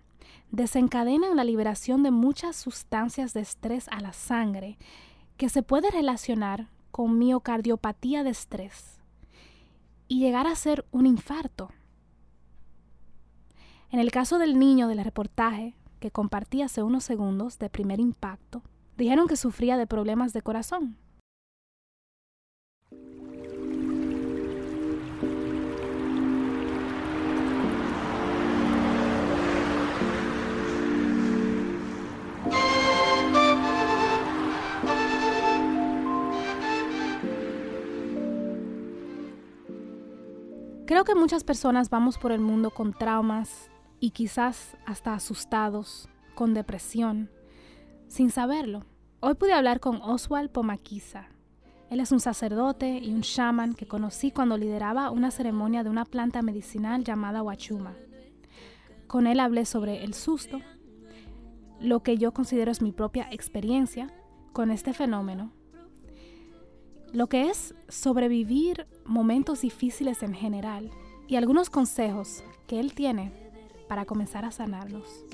desencadenan 0.51 1.37
la 1.37 1.45
liberación 1.45 2.03
de 2.03 2.11
muchas 2.11 2.57
sustancias 2.57 3.33
de 3.35 3.41
estrés 3.41 3.89
a 3.89 4.01
la 4.01 4.13
sangre 4.13 4.79
que 5.37 5.49
se 5.49 5.63
puede 5.63 5.91
relacionar 5.91 6.69
con 6.91 7.19
miocardiopatía 7.19 8.23
de 8.23 8.31
estrés 8.31 9.02
y 10.09 10.21
llegar 10.21 10.47
a 10.47 10.57
ser 10.57 10.85
un 10.91 11.07
infarto. 11.07 11.71
En 13.91 14.01
el 14.01 14.11
caso 14.11 14.39
del 14.39 14.59
niño 14.59 14.89
del 14.89 15.05
reportaje, 15.05 15.75
que 16.01 16.11
compartí 16.11 16.63
hace 16.63 16.83
unos 16.83 17.05
segundos 17.05 17.59
de 17.59 17.71
primer 17.71 18.01
impacto, 18.01 18.63
dijeron 18.97 19.29
que 19.29 19.37
sufría 19.37 19.77
de 19.77 19.87
problemas 19.87 20.33
de 20.33 20.43
corazón. 20.43 20.97
Creo 40.93 41.05
que 41.05 41.15
muchas 41.15 41.43
personas 41.43 41.89
vamos 41.89 42.19
por 42.19 42.33
el 42.33 42.41
mundo 42.41 42.69
con 42.69 42.93
traumas 42.93 43.71
y 43.99 44.11
quizás 44.11 44.77
hasta 44.85 45.15
asustados, 45.15 46.11
con 46.35 46.53
depresión, 46.53 47.31
sin 48.09 48.31
saberlo. 48.31 48.85
Hoy 49.21 49.33
pude 49.33 49.55
hablar 49.55 49.81
con 49.81 50.03
Oswald 50.03 50.51
Pomaquiza. 50.51 51.29
Él 51.89 51.99
es 51.99 52.13
un 52.13 52.21
sacerdote 52.21 52.99
y 52.99 53.15
un 53.15 53.23
shaman 53.23 53.73
que 53.73 53.89
conocí 53.89 54.33
cuando 54.33 54.59
lideraba 54.59 55.11
una 55.11 55.31
ceremonia 55.31 55.83
de 55.83 55.89
una 55.89 56.05
planta 56.05 56.43
medicinal 56.43 57.05
llamada 57.05 57.43
Huachuma. 57.43 57.95
Con 59.07 59.27
él 59.27 59.41
hablé 59.41 59.65
sobre 59.65 60.05
el 60.05 60.13
susto, 60.13 60.61
lo 61.81 62.03
que 62.03 62.19
yo 62.19 62.35
considero 62.35 62.71
es 62.71 62.83
mi 62.83 62.93
propia 62.93 63.29
experiencia 63.31 64.13
con 64.53 64.71
este 64.71 64.93
fenómeno, 64.93 65.53
lo 67.13 67.27
que 67.27 67.51
es 67.51 67.75
sobrevivir 67.89 68.87
momentos 69.05 69.61
difíciles 69.61 70.23
en 70.23 70.35
general 70.35 70.91
y 71.29 71.37
algunos 71.37 71.69
consejos 71.69 72.43
que 72.67 72.81
él 72.81 72.95
tiene 72.95 73.33
para 73.89 74.07
comenzar 74.07 74.45
a 74.45 74.51
sanarnos. 74.51 75.25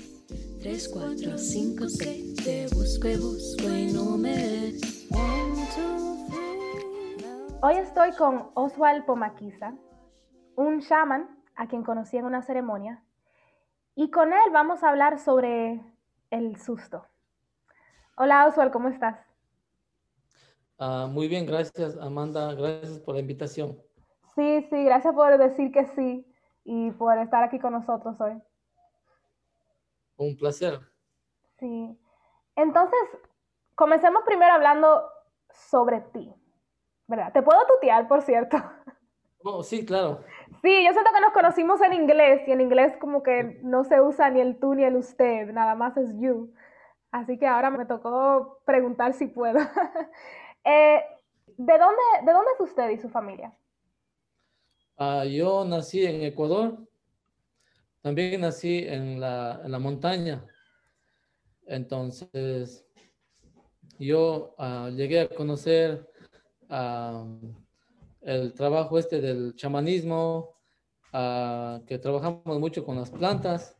3, 0.61 0.89
4, 0.89 1.37
5, 1.37 1.85
6, 1.87 2.35
te 2.35 2.67
busco 2.75 3.07
y 3.07 3.17
busco 3.17 3.73
y 3.73 3.93
no 3.93 4.17
me 4.17 4.73
Hoy 7.61 7.75
estoy 7.75 8.11
con 8.13 8.49
Oswald 8.53 9.05
Pomaquiza, 9.05 9.73
un 10.55 10.79
shaman 10.79 11.29
a 11.55 11.67
quien 11.67 11.83
conocí 11.83 12.17
en 12.17 12.25
una 12.25 12.41
ceremonia, 12.41 13.03
y 13.95 14.11
con 14.11 14.31
él 14.31 14.51
vamos 14.53 14.83
a 14.83 14.89
hablar 14.89 15.19
sobre 15.19 15.81
el 16.29 16.57
susto. 16.61 17.05
Hola 18.15 18.45
Oswald, 18.47 18.71
¿cómo 18.71 18.87
estás? 18.87 19.28
Uh, 20.79 21.07
muy 21.07 21.27
bien, 21.27 21.45
gracias 21.45 21.97
Amanda, 21.97 22.53
gracias 22.53 22.99
por 22.99 23.15
la 23.15 23.19
invitación. 23.19 23.77
Sí, 24.33 24.65
sí, 24.69 24.83
gracias 24.85 25.13
por 25.13 25.37
decir 25.37 25.73
que 25.73 25.85
sí 25.87 26.25
y 26.63 26.91
por 26.91 27.17
estar 27.17 27.43
aquí 27.43 27.59
con 27.59 27.73
nosotros 27.73 28.15
hoy. 28.21 28.41
Un 30.15 30.37
placer. 30.37 30.79
Sí. 31.59 31.99
Entonces, 32.55 32.99
comencemos 33.75 34.23
primero 34.25 34.53
hablando 34.53 35.03
sobre 35.49 35.99
ti, 35.99 36.33
¿verdad? 37.07 37.33
Te 37.33 37.41
puedo 37.41 37.59
tutear, 37.67 38.07
por 38.07 38.21
cierto. 38.21 38.57
Oh, 39.41 39.63
sí, 39.63 39.85
claro. 39.85 40.19
Sí, 40.61 40.83
yo 40.85 40.91
siento 40.91 41.11
que 41.13 41.21
nos 41.21 41.31
conocimos 41.31 41.79
en 41.79 41.93
inglés 41.93 42.45
y 42.45 42.51
en 42.51 42.59
inglés 42.59 42.97
como 42.99 43.23
que 43.23 43.57
no 43.63 43.85
se 43.85 44.01
usa 44.01 44.29
ni 44.29 44.41
el 44.41 44.59
tú 44.59 44.75
ni 44.75 44.83
el 44.83 44.97
usted, 44.97 45.53
nada 45.53 45.75
más 45.75 45.95
es 45.95 46.13
you. 46.19 46.53
Así 47.09 47.39
que 47.39 47.47
ahora 47.47 47.69
me 47.69 47.85
tocó 47.85 48.59
preguntar 48.65 49.13
si 49.13 49.27
puedo. 49.27 49.59
Eh, 50.69 51.01
¿de, 51.57 51.77
dónde, 51.77 52.03
¿De 52.25 52.31
dónde 52.31 52.51
es 52.53 52.59
usted 52.59 52.89
y 52.91 52.97
su 52.97 53.09
familia? 53.09 53.51
Uh, 54.97 55.23
yo 55.23 55.65
nací 55.65 56.05
en 56.05 56.21
Ecuador, 56.23 56.77
también 58.01 58.41
nací 58.41 58.85
en 58.85 59.19
la, 59.19 59.61
en 59.63 59.71
la 59.71 59.79
montaña. 59.79 60.45
Entonces, 61.65 62.85
yo 63.97 64.55
uh, 64.59 64.89
llegué 64.89 65.21
a 65.21 65.29
conocer 65.29 66.07
uh, 66.69 67.37
el 68.21 68.53
trabajo 68.53 68.99
este 68.99 69.21
del 69.21 69.55
chamanismo, 69.55 70.55
que 71.87 71.97
trabajamos 71.97 72.59
mucho 72.59 72.85
con 72.85 72.95
las 72.95 73.09
plantas 73.09 73.75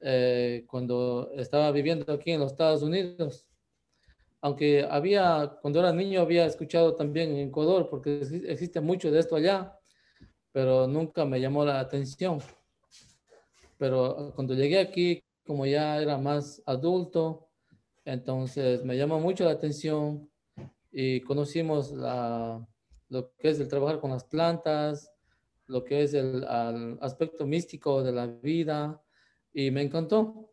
eh, 0.00 0.66
cuando 0.68 1.30
estaba 1.36 1.70
viviendo 1.70 2.12
aquí 2.12 2.32
en 2.32 2.40
los 2.40 2.52
Estados 2.52 2.82
Unidos. 2.82 3.45
Aunque 4.40 4.86
había, 4.88 5.58
cuando 5.60 5.80
era 5.80 5.92
niño, 5.92 6.20
había 6.20 6.46
escuchado 6.46 6.94
también 6.94 7.30
en 7.36 7.48
Ecuador, 7.48 7.88
porque 7.90 8.20
exi- 8.20 8.44
existe 8.46 8.80
mucho 8.80 9.10
de 9.10 9.18
esto 9.20 9.36
allá, 9.36 9.78
pero 10.52 10.86
nunca 10.86 11.24
me 11.24 11.40
llamó 11.40 11.64
la 11.64 11.80
atención. 11.80 12.38
Pero 13.78 14.32
cuando 14.34 14.54
llegué 14.54 14.78
aquí, 14.78 15.22
como 15.44 15.66
ya 15.66 16.00
era 16.00 16.18
más 16.18 16.62
adulto, 16.66 17.48
entonces 18.04 18.84
me 18.84 18.96
llamó 18.96 19.20
mucho 19.20 19.44
la 19.44 19.50
atención 19.52 20.30
y 20.92 21.20
conocimos 21.20 21.92
la, 21.92 22.66
lo 23.08 23.32
que 23.36 23.50
es 23.50 23.60
el 23.60 23.68
trabajar 23.68 24.00
con 24.00 24.10
las 24.12 24.24
plantas, 24.24 25.12
lo 25.66 25.84
que 25.84 26.02
es 26.02 26.14
el 26.14 26.44
al 26.44 26.98
aspecto 27.00 27.46
místico 27.46 28.02
de 28.02 28.12
la 28.12 28.26
vida 28.26 29.02
y 29.52 29.70
me 29.70 29.82
encantó. 29.82 30.50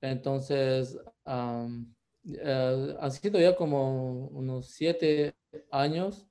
Entonces, 0.00 0.98
am, 1.24 1.94
eh, 2.24 2.96
ha 3.00 3.10
sido 3.10 3.40
ya 3.40 3.56
como 3.56 4.26
unos 4.28 4.68
siete 4.68 5.34
años 5.70 6.26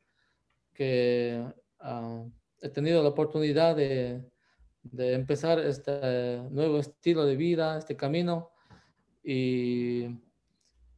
que 0.74 1.46
ah, 1.80 2.26
he 2.62 2.70
tenido 2.70 3.04
la 3.04 3.10
oportunidad 3.10 3.76
de, 3.76 4.24
de 4.84 5.14
empezar 5.14 5.60
este 5.60 6.42
nuevo 6.50 6.80
estilo 6.80 7.26
de 7.26 7.36
vida, 7.36 7.78
este 7.78 7.96
camino. 7.96 8.52
Y, 9.24 10.08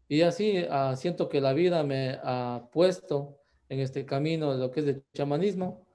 y 0.08 0.22
así 0.22 0.66
ah, 0.70 0.96
siento 0.96 1.30
que 1.30 1.42
la 1.42 1.54
vida 1.54 1.84
me 1.84 2.20
ha 2.24 2.70
puesto 2.72 3.40
en 3.70 3.80
este 3.80 4.06
camino 4.06 4.54
de 4.54 4.60
lo 4.60 4.72
que 4.72 4.82
es 4.82 4.88
el 4.88 5.04
chamanismo. 5.14 5.86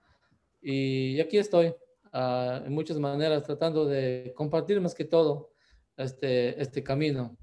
Y 0.61 1.21
aquí 1.21 1.39
estoy, 1.39 1.75
ah, 2.13 2.63
en 2.65 2.73
muchas 2.73 2.99
maneras, 2.99 3.45
tratando 3.45 3.87
de 3.87 4.33
compartir 4.37 4.81
más 4.81 4.95
que 4.95 5.05
todo 5.05 5.53
este, 5.97 6.61
este 6.61 6.83
camino. 6.83 7.37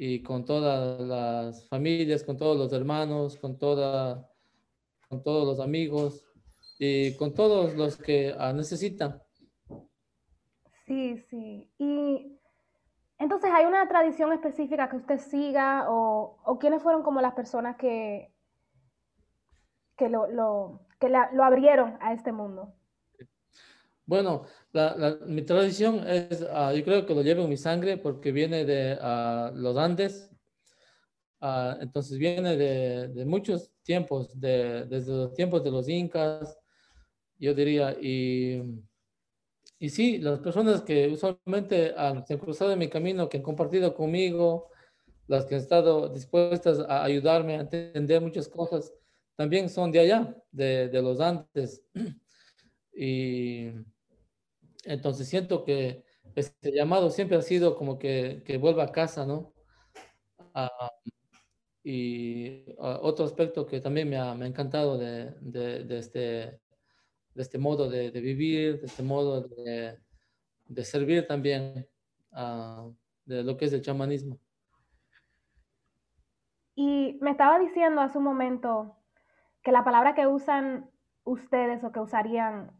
Y 0.00 0.22
con 0.22 0.44
todas 0.44 1.00
las 1.00 1.68
familias, 1.68 2.22
con 2.22 2.36
todos 2.36 2.56
los 2.56 2.72
hermanos, 2.72 3.36
con, 3.36 3.58
toda, 3.58 4.30
con 5.08 5.22
todos 5.24 5.46
los 5.46 5.60
amigos 5.60 6.24
y 6.78 7.16
con 7.16 7.34
todos 7.34 7.74
los 7.74 7.96
que 7.96 8.34
ah, 8.38 8.52
necesitan. 8.52 9.20
Sí, 10.86 11.18
sí. 11.30 11.70
Y 11.78 12.38
entonces, 13.18 13.50
¿hay 13.52 13.66
una 13.66 13.88
tradición 13.88 14.32
específica 14.32 14.88
que 14.90 14.96
usted 14.96 15.18
siga 15.18 15.90
o, 15.90 16.38
o 16.44 16.58
quiénes 16.58 16.82
fueron 16.82 17.02
como 17.02 17.20
las 17.20 17.34
personas 17.34 17.76
que, 17.76 18.32
que, 19.96 20.08
lo, 20.08 20.26
lo- 20.28 20.86
que 20.98 21.08
la- 21.10 21.30
lo 21.32 21.44
abrieron 21.44 21.98
a 22.00 22.12
este 22.14 22.32
mundo? 22.32 22.74
Bueno, 24.08 24.44
la, 24.72 24.96
la- 24.96 25.18
mi 25.26 25.42
tradición 25.42 26.04
es, 26.08 26.42
ah, 26.50 26.72
yo 26.74 26.82
creo 26.84 27.06
que 27.06 27.14
lo 27.14 27.22
llevo 27.22 27.42
en 27.44 27.50
mi 27.50 27.56
sangre 27.56 27.96
porque 27.98 28.32
viene 28.32 28.64
de 28.64 28.98
ah, 29.00 29.52
los 29.54 29.76
Andes. 29.76 30.30
Ah, 31.40 31.76
entonces 31.80 32.18
viene 32.18 32.56
de, 32.56 33.08
de 33.08 33.24
muchos 33.24 33.70
tiempos, 33.84 34.38
de, 34.40 34.84
desde 34.86 35.12
los 35.12 35.34
tiempos 35.34 35.62
de 35.62 35.70
los 35.70 35.88
incas, 35.88 36.58
yo 37.38 37.54
diría. 37.54 37.96
Y, 38.00 38.62
y 39.78 39.90
sí, 39.90 40.18
las 40.18 40.40
personas 40.40 40.82
que 40.82 41.08
usualmente 41.08 41.94
ah, 41.96 42.22
se 42.26 42.34
han 42.34 42.40
cruzado 42.40 42.72
en 42.72 42.78
mi 42.78 42.88
camino, 42.88 43.28
que 43.28 43.36
han 43.38 43.42
compartido 43.42 43.94
conmigo, 43.94 44.68
las 45.28 45.46
que 45.46 45.56
han 45.56 45.62
estado 45.62 46.08
dispuestas 46.10 46.80
a 46.80 47.04
ayudarme 47.04 47.56
a 47.56 47.60
entender 47.62 48.20
muchas 48.22 48.48
cosas, 48.48 48.92
también 49.36 49.68
son 49.70 49.92
de 49.92 50.00
allá, 50.00 50.36
de, 50.52 50.88
de 50.88 51.02
los 51.02 51.20
Andes. 51.20 51.82
Y 53.00 53.70
entonces 54.88 55.28
siento 55.28 55.64
que 55.64 56.04
este 56.34 56.72
llamado 56.72 57.10
siempre 57.10 57.36
ha 57.36 57.42
sido 57.42 57.76
como 57.76 57.98
que, 57.98 58.42
que 58.46 58.58
vuelva 58.58 58.84
a 58.84 58.92
casa, 58.92 59.26
¿no? 59.26 59.54
Ah, 60.54 60.90
y 61.84 62.64
ah, 62.80 62.98
otro 63.02 63.24
aspecto 63.24 63.66
que 63.66 63.80
también 63.80 64.08
me 64.08 64.16
ha, 64.18 64.34
me 64.34 64.44
ha 64.44 64.48
encantado 64.48 64.98
de, 64.98 65.32
de- 65.40 65.98
este, 65.98 66.20
de 66.20 66.60
este 67.42 67.58
modo 67.58 67.88
de, 67.90 68.10
de 68.10 68.20
vivir, 68.20 68.80
de 68.80 68.86
este 68.86 69.02
modo 69.02 69.42
de, 69.42 69.98
de 70.66 70.84
servir 70.84 71.26
también, 71.26 71.88
ah, 72.32 72.90
de 73.26 73.42
lo 73.44 73.56
que 73.56 73.66
es 73.66 73.72
el 73.72 73.82
chamanismo. 73.82 74.40
Y 76.74 77.18
me 77.20 77.32
estaba 77.32 77.58
diciendo 77.58 78.00
hace 78.00 78.18
un 78.18 78.24
momento 78.24 78.96
que 79.62 79.72
la 79.72 79.84
palabra 79.84 80.14
que 80.14 80.26
usan 80.26 80.90
ustedes 81.24 81.84
o 81.84 81.92
que 81.92 82.00
usarían 82.00 82.77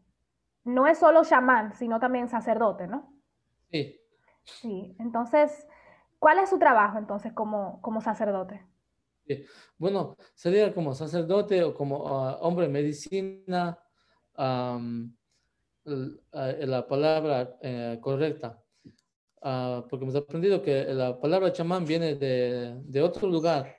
no 0.63 0.87
es 0.87 0.97
solo 0.99 1.23
chamán, 1.23 1.73
sino 1.73 1.99
también 1.99 2.27
sacerdote, 2.27 2.87
¿no? 2.87 3.13
Sí. 3.71 3.99
Sí. 4.43 4.95
Entonces, 4.99 5.67
¿cuál 6.17 6.39
es 6.39 6.49
su 6.49 6.59
trabajo 6.59 6.97
entonces 6.97 7.33
como, 7.33 7.81
como 7.81 8.01
sacerdote? 8.01 8.65
Sí. 9.27 9.45
Bueno, 9.77 10.17
sería 10.33 10.73
como 10.73 10.93
sacerdote 10.93 11.63
o 11.63 11.73
como 11.73 12.07
ah, 12.07 12.37
hombre 12.41 12.67
de 12.67 12.73
medicina, 12.73 13.79
ah, 14.35 14.79
la 15.85 16.87
palabra 16.87 17.57
eh, 17.61 17.97
correcta. 18.01 18.61
Ah, 19.41 19.85
porque 19.89 20.03
hemos 20.03 20.15
aprendido 20.15 20.61
que 20.61 20.83
la 20.93 21.19
palabra 21.19 21.53
chamán 21.53 21.85
viene 21.85 22.15
de, 22.15 22.81
de 22.83 23.01
otro 23.01 23.27
lugar. 23.27 23.77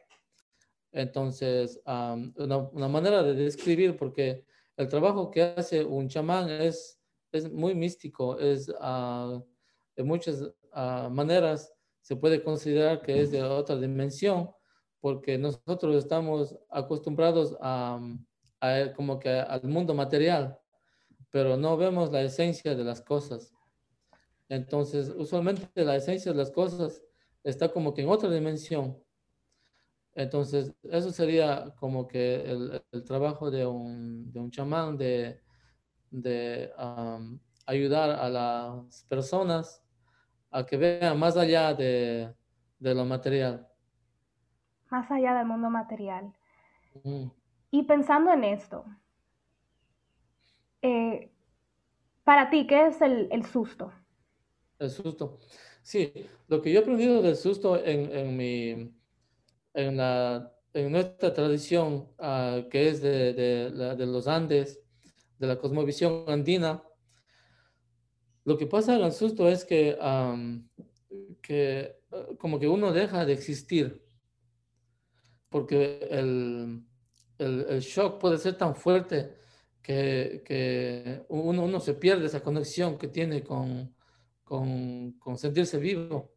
Entonces, 0.93 1.81
una, 1.85 2.57
una 2.57 2.89
manera 2.89 3.23
de 3.23 3.35
describir, 3.35 3.97
porque 3.97 4.45
el 4.81 4.89
trabajo 4.89 5.31
que 5.31 5.43
hace 5.43 5.85
un 5.85 6.09
chamán 6.09 6.49
es, 6.49 6.99
es 7.33 7.53
muy 7.53 7.75
místico, 7.75 8.39
es 8.39 8.73
ah, 8.81 9.39
de 9.95 10.03
muchas 10.03 10.51
ah, 10.73 11.11
maneras 11.13 11.71
se 12.01 12.17
puede 12.17 12.43
considerar 12.43 13.03
que 13.03 13.21
es 13.21 13.31
de 13.31 13.43
otra 13.43 13.77
dimensión, 13.77 14.51
porque 15.01 15.37
nosotros 15.37 15.97
estamos 15.97 16.59
acostumbrados 16.71 17.55
a, 17.61 18.01
a 18.61 18.93
como 18.95 19.19
que 19.19 19.29
al 19.29 19.65
mundo 19.65 19.93
material, 19.93 20.59
pero 21.29 21.59
no 21.59 21.77
vemos 21.77 22.11
la 22.11 22.23
esencia 22.23 22.75
de 22.75 22.85
las 22.85 23.03
cosas. 23.03 23.53
Entonces, 24.49 25.13
usualmente 25.15 25.85
la 25.85 25.97
esencia 25.97 26.33
de 26.33 26.39
las 26.39 26.51
cosas 26.51 27.03
está 27.45 27.69
como 27.69 27.93
que 27.93 28.01
en 28.01 28.09
otra 28.09 28.31
dimensión. 28.31 28.99
Entonces, 30.21 30.75
eso 30.83 31.11
sería 31.13 31.75
como 31.79 32.07
que 32.07 32.43
el, 32.43 32.85
el 32.93 33.05
trabajo 33.05 33.51
de 33.51 33.65
un, 33.65 34.31
de 34.31 34.39
un 34.39 34.51
chamán, 34.51 34.99
de, 34.99 35.41
de 36.11 36.71
ayudar 37.65 38.11
a 38.11 38.29
las 38.29 39.05
personas 39.09 39.83
a 40.51 40.67
que 40.67 40.77
vean 40.77 41.19
más 41.19 41.39
allá 41.39 41.73
de, 41.73 42.35
de 42.79 42.95
lo 42.95 43.07
material. 43.07 43.67
Más 44.91 45.11
allá 45.11 45.35
del 45.39 45.47
mundo 45.47 45.71
material. 45.71 46.35
Y 47.71 47.85
pensando 47.85 48.31
en 48.31 48.45
esto, 48.45 48.85
eh, 50.83 51.33
para 52.25 52.51
ti, 52.51 52.67
¿qué 52.67 52.89
es 52.89 53.01
el, 53.01 53.29
el 53.33 53.47
susto? 53.47 53.91
El 54.79 54.91
susto. 54.91 55.39
Sí, 55.83 56.13
lo 56.49 56.61
que 56.61 56.73
yo 56.73 56.81
he 56.81 56.83
aprendido 56.83 57.23
del 57.23 57.37
susto 57.37 57.83
en, 57.83 58.13
en 58.15 58.37
mi, 58.37 58.93
en 59.75 59.97
la, 59.97 60.53
en 60.73 60.93
nuestra 60.93 61.33
tradición, 61.33 62.09
ah, 62.19 62.63
que 62.71 62.89
es 62.89 63.01
de, 63.03 63.33
de, 63.33 63.71
de 63.97 64.07
los 64.07 64.27
Andes, 64.27 64.81
de 65.39 65.47
la 65.47 65.59
cosmovisión 65.59 66.25
andina, 66.29 66.83
lo 68.45 68.57
que 68.57 68.67
pasa 68.67 68.97
en 68.97 69.03
el 69.03 69.13
susto 69.13 69.49
es 69.49 69.65
que, 69.65 69.97
am, 70.01 70.69
que 71.43 71.97
eh, 72.11 72.37
como 72.39 72.59
que 72.59 72.69
uno 72.69 72.93
deja 72.93 73.25
de 73.25 73.33
existir, 73.33 74.05
porque 75.49 76.07
el, 76.11 76.85
el, 77.39 77.67
el 77.69 77.81
shock 77.81 78.21
puede 78.21 78.39
ser 78.39 78.57
tan 78.57 78.75
fuerte 78.75 79.35
que, 79.83 80.43
que 80.45 81.25
uno, 81.29 81.65
uno 81.65 81.81
se 81.81 81.95
pierde 81.95 82.27
esa 82.27 82.43
conexión 82.43 82.99
que 82.99 83.09
tiene 83.09 83.43
con, 83.43 83.95
con, 84.45 85.13
con 85.13 85.39
sentirse 85.39 85.79
vivo. 85.79 86.33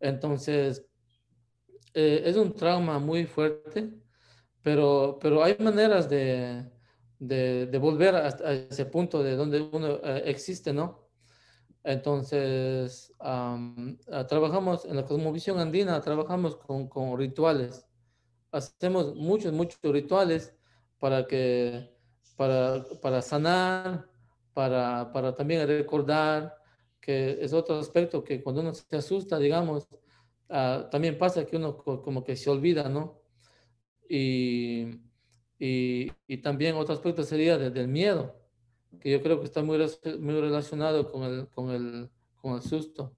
Entonces, 0.00 0.86
eh, 1.94 2.22
es 2.24 2.36
un 2.36 2.54
trauma 2.54 2.98
muy 2.98 3.26
fuerte, 3.26 3.90
pero, 4.62 5.18
pero 5.20 5.42
hay 5.42 5.56
maneras 5.58 6.08
de, 6.08 6.70
de, 7.18 7.78
volver 7.78 8.14
a 8.14 8.28
ese 8.52 8.86
punto 8.86 9.22
de 9.22 9.36
donde 9.36 9.60
uno 9.60 10.00
eh, 10.02 10.22
existe, 10.26 10.72
¿no? 10.72 11.08
Entonces, 11.82 13.14
ah, 13.20 13.58
trabajamos 14.28 14.84
en 14.84 14.96
la 14.96 15.04
cosmovisión 15.04 15.58
andina, 15.58 16.00
trabajamos 16.00 16.56
con, 16.56 16.88
con 16.88 17.18
rituales. 17.18 17.86
Hacemos 18.52 19.14
muchos, 19.14 19.52
muchos 19.52 19.78
rituales 19.82 20.54
para 20.98 21.26
que, 21.26 21.90
para, 22.36 22.84
para 23.00 23.22
sanar, 23.22 24.06
para, 24.52 25.10
para 25.12 25.34
también 25.34 25.66
recordar, 25.66 26.54
que 27.00 27.38
es 27.40 27.52
otro 27.52 27.78
aspecto 27.78 28.22
que 28.22 28.42
cuando 28.42 28.60
uno 28.60 28.74
se 28.74 28.96
asusta, 28.96 29.38
digamos, 29.38 29.88
ah, 30.50 30.88
también 30.90 31.18
pasa 31.18 31.46
que 31.46 31.56
uno 31.56 31.76
co- 31.76 32.02
como 32.02 32.24
que 32.24 32.36
se 32.36 32.50
olvida, 32.50 32.88
¿no? 32.88 33.22
Y, 34.08 34.86
y, 35.58 36.10
y 36.26 36.38
también 36.42 36.76
otro 36.76 36.94
aspecto 36.94 37.22
sería 37.22 37.58
de- 37.58 37.70
del 37.70 37.88
miedo, 37.88 38.36
que 39.00 39.10
yo 39.12 39.22
creo 39.22 39.38
que 39.40 39.46
está 39.46 39.62
muy, 39.62 39.78
muy 40.20 40.40
relacionado 40.40 41.10
con 41.12 41.22
el, 41.24 41.48
con 41.50 41.70
el, 41.70 42.10
con 42.36 42.54
el 42.56 42.62
susto. 42.62 43.16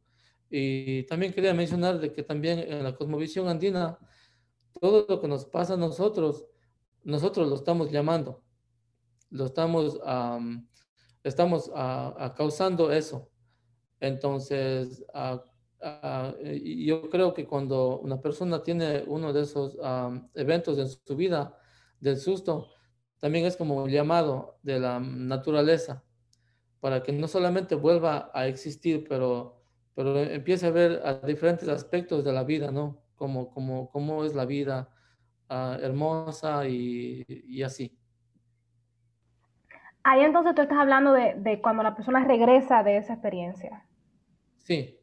Y 0.51 1.05
también 1.05 1.33
quería 1.33 1.55
mencionar 1.55 1.99
de 2.01 2.13
que 2.13 2.23
también 2.23 2.59
en 2.61 2.83
la 2.85 2.95
cosmovisión 2.97 3.49
andina, 3.49 3.99
todo 4.81 5.07
lo 5.09 5.21
que 5.21 5.29
nos 5.29 5.45
pasa 5.47 5.75
a 5.75 5.77
nosotros, 5.77 6.47
nosotros 7.05 7.49
lo 7.49 7.57
estamos 7.57 7.91
llamando, 7.93 8.43
lo 9.31 9.47
estamos, 9.47 9.99
am, 10.05 10.69
estamos 11.25 11.71
ah, 11.75 12.35
causando 12.37 12.93
eso. 12.93 13.31
Entonces, 14.01 15.05
ah, 15.15 15.43
ah, 15.83 16.35
y 16.43 16.87
yo 16.87 17.09
creo 17.11 17.35
que 17.35 17.47
cuando 17.47 17.99
una 18.01 18.21
persona 18.21 18.63
tiene 18.63 19.05
uno 19.07 19.33
de 19.33 19.43
esos 19.43 19.79
am, 19.83 20.29
eventos 20.35 20.79
en 20.79 20.89
su 20.89 21.17
vida, 21.17 21.59
del 22.03 22.17
susto, 22.19 22.69
también 23.21 23.47
es 23.47 23.57
como 23.57 23.85
un 23.85 23.91
llamado 23.91 24.59
de 24.63 24.81
la 24.81 24.99
naturaleza, 24.99 26.03
para 26.81 27.03
que 27.03 27.13
no 27.13 27.29
solamente 27.29 27.77
vuelva 27.77 28.31
a 28.35 28.49
existir, 28.49 29.07
pero, 29.09 29.63
pero 29.95 30.19
empiece 30.19 30.67
a 30.67 30.71
ver 30.71 31.01
a 31.05 31.15
diferentes 31.15 31.69
aspectos 31.69 32.25
de 32.25 32.33
la 32.33 32.43
vida, 32.43 32.73
¿no? 32.73 33.01
Como, 33.15 33.51
como, 33.51 33.89
cómo 33.91 34.25
es 34.25 34.35
la 34.35 34.45
vida 34.45 34.89
ah, 35.49 35.79
hermosa 35.81 36.67
y, 36.67 37.25
y 37.29 37.63
así. 37.63 37.97
Ahí 40.03 40.23
entonces 40.23 40.57
tú 40.57 40.63
estás 40.63 40.79
hablando 40.79 41.13
de, 41.13 41.35
de 41.37 41.63
cuando 41.63 41.85
la 41.85 41.95
persona 41.95 42.25
regresa 42.25 42.83
de 42.83 42.97
esa 42.97 43.13
experiencia. 43.13 43.87
Sí. 44.57 44.99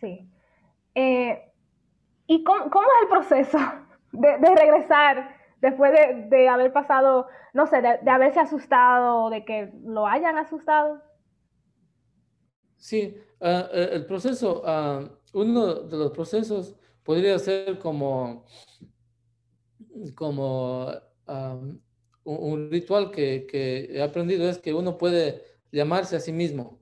Sí. 0.00 0.28
Eh, 0.94 1.52
¿Y 2.26 2.42
cómo, 2.44 2.70
cómo 2.70 2.86
es 2.86 3.02
el 3.02 3.08
proceso 3.08 3.58
de, 4.12 4.38
de 4.38 4.54
regresar 4.54 5.36
después 5.60 5.92
de, 5.92 6.26
de 6.28 6.48
haber 6.48 6.72
pasado, 6.72 7.26
no 7.52 7.66
sé, 7.66 7.82
de, 7.82 8.10
haberse 8.10 8.40
asustado 8.40 9.24
o 9.24 9.30
de 9.30 9.44
que 9.44 9.72
lo 9.84 10.06
hayan 10.06 10.36
asustado? 10.38 11.02
Sí, 12.76 13.16
eh, 13.40 13.88
el 13.92 14.06
proceso, 14.06 14.62
ah, 14.64 15.08
uno 15.32 15.74
de 15.74 15.96
los 15.96 16.12
procesos 16.12 16.76
podría 17.02 17.38
ser 17.38 17.78
como, 17.78 18.44
como 20.14 20.88
un, 21.26 21.82
un 22.24 22.70
ritual 22.70 23.10
que, 23.10 23.46
que 23.46 23.88
he 23.92 24.02
aprendido 24.02 24.48
es 24.48 24.58
que 24.58 24.74
uno 24.74 24.98
puede 24.98 25.42
llamarse 25.72 26.16
a 26.16 26.20
sí 26.20 26.32
mismo. 26.32 26.78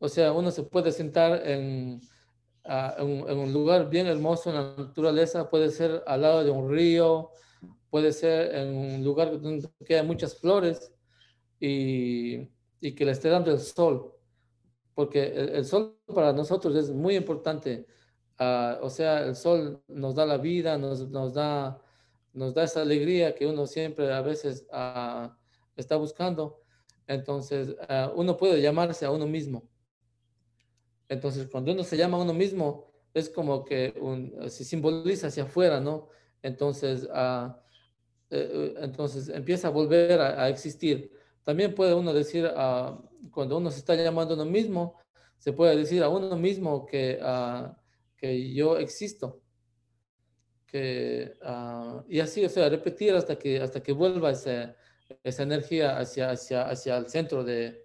O 0.00 0.08
sea, 0.08 0.32
uno 0.32 0.50
se 0.52 0.64
puede 0.64 0.92
sentar 0.92 1.46
en, 1.48 2.00
en 2.64 3.38
un- 3.38 3.52
lugar 3.52 3.90
bien 3.90 4.06
hermoso 4.08 4.50
en 4.50 4.56
la 4.56 4.76
naturaleza, 4.76 5.50
puede 5.50 5.70
ser 5.70 6.02
al 6.06 6.22
lado 6.22 6.44
de 6.44 6.50
un 6.50 6.70
río, 6.70 7.30
puede 7.90 8.12
ser 8.12 8.54
en 8.56 8.76
un 8.76 9.04
lugar 9.04 9.40
donde 9.40 9.68
quedan 9.86 10.06
muchas 10.08 10.38
flores 10.40 10.92
y, 11.60 12.50
y 12.80 12.94
que 12.94 13.04
le 13.06 13.12
esté 13.12 13.30
dando 13.30 13.52
el 13.52 13.60
sol, 13.60 14.14
porque 14.94 15.26
el, 15.26 15.64
sol 15.66 15.98
para 16.06 16.32
nosotros 16.32 16.76
es 16.76 16.90
muy 16.90 17.16
importante. 17.16 17.86
Ah, 18.38 18.78
o 18.82 18.90
sea, 18.90 19.24
el 19.26 19.36
sol 19.36 19.82
nos 19.88 20.14
da 20.16 20.26
la 20.26 20.38
vida, 20.38 20.78
nos, 20.78 21.08
nos 21.10 21.34
da, 21.34 21.82
nos 22.34 22.54
da 22.54 22.64
esa 22.64 22.82
alegría 22.82 23.34
que 23.34 23.46
uno 23.46 23.66
siempre 23.66 24.12
a 24.12 24.22
veces 24.22 24.66
ah, 24.72 25.36
está 25.76 25.96
buscando. 25.96 26.62
Entonces, 27.08 27.76
ah, 27.88 28.12
uno 28.16 28.36
puede 28.36 28.62
llamarse 28.62 29.06
a 29.06 29.12
uno 29.12 29.26
mismo. 29.28 29.69
Entonces, 31.10 31.48
cuando 31.48 31.72
uno 31.72 31.82
se 31.82 31.96
llama 31.96 32.16
a 32.18 32.20
uno 32.22 32.32
mismo, 32.32 32.86
es 33.12 33.28
como 33.28 33.64
que 33.64 33.92
un- 34.00 34.48
se 34.48 34.64
simboliza 34.64 35.26
hacia 35.26 35.42
afuera, 35.42 35.80
¿no? 35.80 36.08
Entonces, 36.40 37.06
eh, 38.30 38.74
entonces 38.78 39.28
empieza 39.28 39.68
a 39.68 39.70
volver 39.72 40.20
a, 40.20 40.48
existir. 40.48 41.10
También 41.42 41.74
puede 41.74 41.94
uno 41.94 42.12
decir, 42.14 42.48
ah, 42.56 42.96
cuando 43.32 43.58
uno 43.58 43.70
se 43.72 43.80
está 43.80 43.94
llamando 43.96 44.34
a 44.34 44.36
uno 44.36 44.44
mismo, 44.50 44.96
se 45.38 45.52
puede 45.52 45.76
decir 45.76 46.02
a 46.04 46.08
uno 46.08 46.36
mismo 46.36 46.86
que, 46.86 47.18
ah, 47.22 47.76
que 48.16 48.54
yo 48.54 48.78
existo. 48.78 49.40
Que, 50.66 51.34
y 52.08 52.20
así, 52.20 52.44
o 52.44 52.48
sea, 52.48 52.68
repetir 52.68 53.14
hasta 53.14 53.36
que, 53.36 53.60
hasta 53.60 53.82
que 53.82 53.92
vuelva 53.92 54.30
ese- 54.30 54.76
esa 55.24 55.42
energía 55.42 55.98
hacia, 55.98 56.30
hacia, 56.30 56.68
hacia 56.68 56.96
el 56.98 57.08
centro 57.08 57.42
de, 57.42 57.84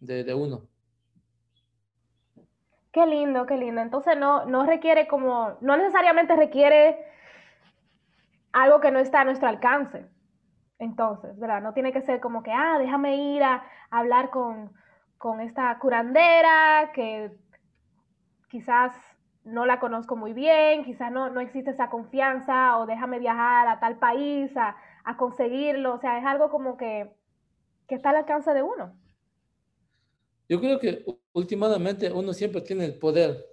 de 0.00 0.34
uno. 0.34 0.73
Qué 2.94 3.06
lindo, 3.06 3.44
qué 3.44 3.56
lindo. 3.56 3.80
Entonces 3.80 4.16
no, 4.16 4.46
no 4.46 4.64
requiere 4.64 5.08
como, 5.08 5.58
no 5.60 5.76
necesariamente 5.76 6.36
requiere 6.36 7.04
algo 8.52 8.78
que 8.78 8.92
no 8.92 9.00
está 9.00 9.22
a 9.22 9.24
nuestro 9.24 9.48
alcance. 9.48 10.06
Entonces, 10.78 11.36
¿verdad? 11.40 11.60
No 11.60 11.74
tiene 11.74 11.92
que 11.92 12.02
ser 12.02 12.20
como 12.20 12.44
que, 12.44 12.52
ah, 12.52 12.78
déjame 12.78 13.16
ir 13.16 13.42
a, 13.42 13.64
hablar 13.90 14.30
con, 14.30 14.72
con 15.18 15.40
esta 15.40 15.76
curandera 15.80 16.92
que 16.94 17.32
quizás 18.48 18.92
no 19.42 19.66
la 19.66 19.80
conozco 19.80 20.14
muy 20.14 20.32
bien, 20.32 20.84
quizás 20.84 21.10
no, 21.10 21.30
no 21.30 21.40
existe 21.40 21.72
esa 21.72 21.90
confianza, 21.90 22.78
o 22.78 22.86
déjame 22.86 23.18
viajar 23.18 23.66
a 23.66 23.80
tal 23.80 23.96
país 23.96 24.56
a, 24.56 24.76
a 25.02 25.16
conseguirlo. 25.16 25.94
O 25.94 25.98
sea, 25.98 26.18
es 26.18 26.24
algo 26.24 26.48
como 26.48 26.76
que, 26.76 27.12
que 27.88 27.96
está 27.96 28.10
al 28.10 28.16
alcance 28.18 28.54
de 28.54 28.62
uno. 28.62 28.92
Yo 30.48 30.60
creo 30.60 30.78
que 30.78 31.04
últimamente 31.32 32.12
uno 32.12 32.32
siempre 32.32 32.60
tiene 32.60 32.84
el 32.84 32.98
poder, 32.98 33.46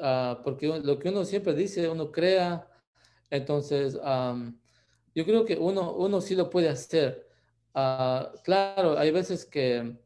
ah, 0.00 0.40
porque 0.44 0.66
lo 0.66 0.98
que 0.98 1.08
uno 1.10 1.24
siempre 1.24 1.54
dice, 1.54 1.88
uno 1.88 2.10
crea. 2.10 2.68
Entonces, 3.30 3.98
am, 4.02 4.60
yo 5.14 5.24
creo 5.24 5.44
que 5.44 5.56
uno, 5.56 5.94
uno 5.94 6.20
sí 6.20 6.34
lo 6.34 6.50
puede 6.50 6.68
hacer. 6.68 7.28
Ah, 7.74 8.32
claro, 8.44 8.98
hay 8.98 9.10
veces 9.10 9.44
que, 9.46 9.96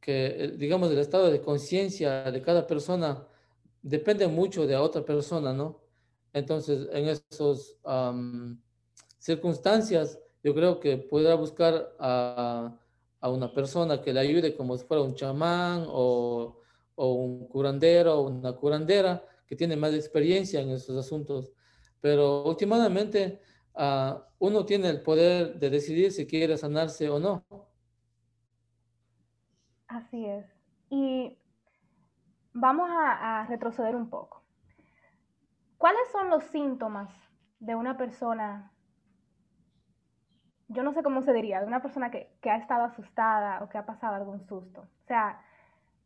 que, 0.00 0.26
eh, 0.26 0.48
digamos, 0.56 0.90
el 0.90 0.98
estado 0.98 1.30
de 1.30 1.40
conciencia 1.40 2.30
de 2.30 2.42
cada 2.42 2.66
persona 2.66 3.26
depende 3.82 4.26
mucho 4.28 4.66
de 4.66 4.76
otra 4.76 5.04
persona, 5.04 5.52
¿no? 5.52 5.82
Entonces, 6.32 6.88
en 6.92 7.08
esas 7.08 7.76
circunstancias, 9.18 10.18
yo 10.42 10.54
creo 10.54 10.80
que 10.80 10.98
podrá 10.98 11.34
buscar 11.34 11.94
a, 11.98 12.78
a 13.24 13.30
una 13.30 13.50
persona 13.50 14.02
que 14.02 14.12
le 14.12 14.20
ayude 14.20 14.54
como 14.54 14.76
si 14.76 14.84
fuera 14.84 15.02
un 15.02 15.14
chamán 15.14 15.86
o, 15.88 16.60
o 16.94 17.12
un 17.14 17.48
curandero 17.48 18.20
o 18.20 18.28
una 18.28 18.52
curandera 18.52 19.24
que 19.46 19.56
tiene 19.56 19.76
más 19.76 19.94
experiencia 19.94 20.60
en 20.60 20.68
esos 20.68 20.94
asuntos. 20.94 21.50
Pero 22.02 22.44
últimamente 22.44 23.40
ah, 23.76 24.28
uno 24.38 24.66
tiene 24.66 24.90
el 24.90 25.00
poder 25.00 25.58
de 25.58 25.70
decidir 25.70 26.12
si 26.12 26.26
quiere 26.26 26.58
sanarse 26.58 27.08
o 27.08 27.18
no. 27.18 27.42
Así 29.86 30.26
es. 30.26 30.44
Y 30.90 31.38
vamos 32.52 32.90
a, 32.90 33.40
a 33.40 33.46
retroceder 33.46 33.96
un 33.96 34.10
poco. 34.10 34.44
¿Cuáles 35.78 36.12
son 36.12 36.28
los 36.28 36.44
síntomas 36.44 37.10
de 37.58 37.74
una 37.74 37.96
persona, 37.96 38.70
yo 40.68 40.82
no 40.82 40.92
sé 40.92 41.02
cómo 41.02 41.22
se 41.22 41.32
diría, 41.32 41.60
de 41.60 41.66
una 41.66 41.82
persona 41.82 42.10
que, 42.10 42.30
que 42.40 42.50
ha 42.50 42.56
estado 42.56 42.84
asustada 42.84 43.62
o 43.62 43.68
que 43.68 43.78
ha 43.78 43.86
pasado 43.86 44.14
algún 44.14 44.40
susto? 44.46 44.80
O 44.80 45.06
sea, 45.06 45.40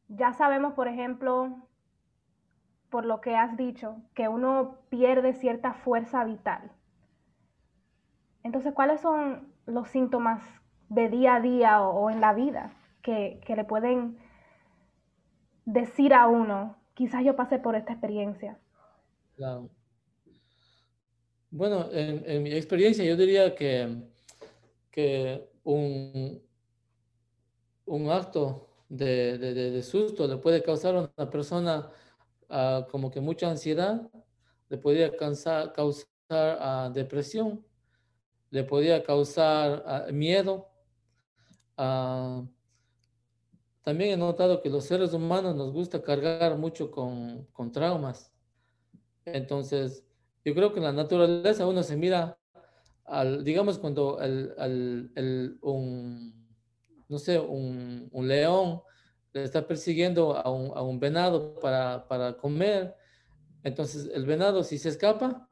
ya 0.09 0.33
sabemos, 0.33 0.75
por 0.75 0.88
ejemplo, 0.88 1.68
por 2.90 3.05
lo 3.05 3.21
que 3.21 3.37
has 3.37 3.57
dicho, 3.57 3.97
que 4.14 4.29
uno 4.29 4.79
pierde 4.88 5.35
cierta 5.35 5.75
fuerza 5.75 6.25
vital. 6.25 6.71
Entonces, 8.42 8.73
¿cuáles 8.73 9.01
son 9.01 9.53
los 9.66 9.88
síntomas 9.88 10.42
de 10.88 11.09
día 11.09 11.37
a 11.37 11.40
día 11.40 11.83
o, 11.83 12.11
en 12.11 12.21
la 12.21 12.33
vida 12.33 12.73
que, 13.03 13.40
que 13.47 13.57
le 13.57 13.64
pueden 13.64 14.18
decir 15.66 16.14
a 16.14 16.29
uno, 16.29 16.77
quizás 16.94 17.25
yo 17.25 17.37
pasé 17.37 17.59
por 17.59 17.77
esta 17.77 17.92
experiencia? 17.92 18.59
Claro. 19.37 19.68
Bueno, 21.51 21.87
en, 21.92 22.23
en 22.27 22.42
mi 22.42 22.53
experiencia 22.53 23.05
yo 23.05 23.16
diría 23.16 23.55
que, 23.55 24.03
que 24.90 25.48
un, 25.64 26.42
un 27.87 28.11
acto 28.11 28.68
de, 28.88 29.38
de- 29.38 29.83
susto 29.83 30.27
le 30.27 30.37
puede 30.38 30.62
causar 30.62 30.96
a 30.96 31.11
una 31.16 31.31
persona 31.31 31.90
ah, 32.48 32.87
como 32.90 33.11
que 33.11 33.20
mucha 33.20 33.51
ansiedad, 33.51 34.11
le 34.68 34.79
podría 34.79 35.16
causar, 35.16 35.72
causar 35.72 36.07
ah, 36.31 36.90
depresión, 36.92 37.64
le 38.51 38.64
podría 38.64 39.03
causar 39.03 39.83
ah, 39.87 40.07
miedo. 40.12 40.68
también 43.83 44.11
he 44.12 44.16
notado 44.16 44.61
que 44.61 44.68
los 44.68 44.85
seres 44.85 45.12
humanos 45.14 45.55
nos 45.57 45.72
gusta 45.72 46.03
cargar 46.03 46.57
mucho 46.59 46.90
con, 46.90 47.46
con 47.53 47.72
traumas. 47.72 48.33
Entonces, 49.24 50.05
yo 50.44 50.55
creo 50.55 50.72
que 50.72 50.79
en 50.79 50.85
la 50.85 50.92
naturaleza 50.92 51.66
uno 51.66 51.83
se 51.83 51.96
mira, 51.96 52.38
al, 53.09 53.44
digamos, 53.44 53.79
cuando 53.79 54.21
el, 54.21 54.55
el- 54.59 55.12
el- 55.16 55.59
un, 55.62 56.49
no 57.09 57.18
sé, 57.18 57.38
un, 57.38 58.09
un 58.12 58.29
león 58.29 58.83
le 59.33 59.44
está 59.44 59.66
persiguiendo 59.66 60.37
a 60.37 60.51
un, 60.51 60.73
a 60.77 60.83
un 60.83 60.99
venado 61.01 61.59
para, 61.61 62.07
para 62.09 62.37
comer, 62.37 62.94
entonces 63.64 64.11
el 64.14 64.27
venado 64.27 64.64
si 64.64 64.79
se 64.79 64.90
escapa, 64.90 65.49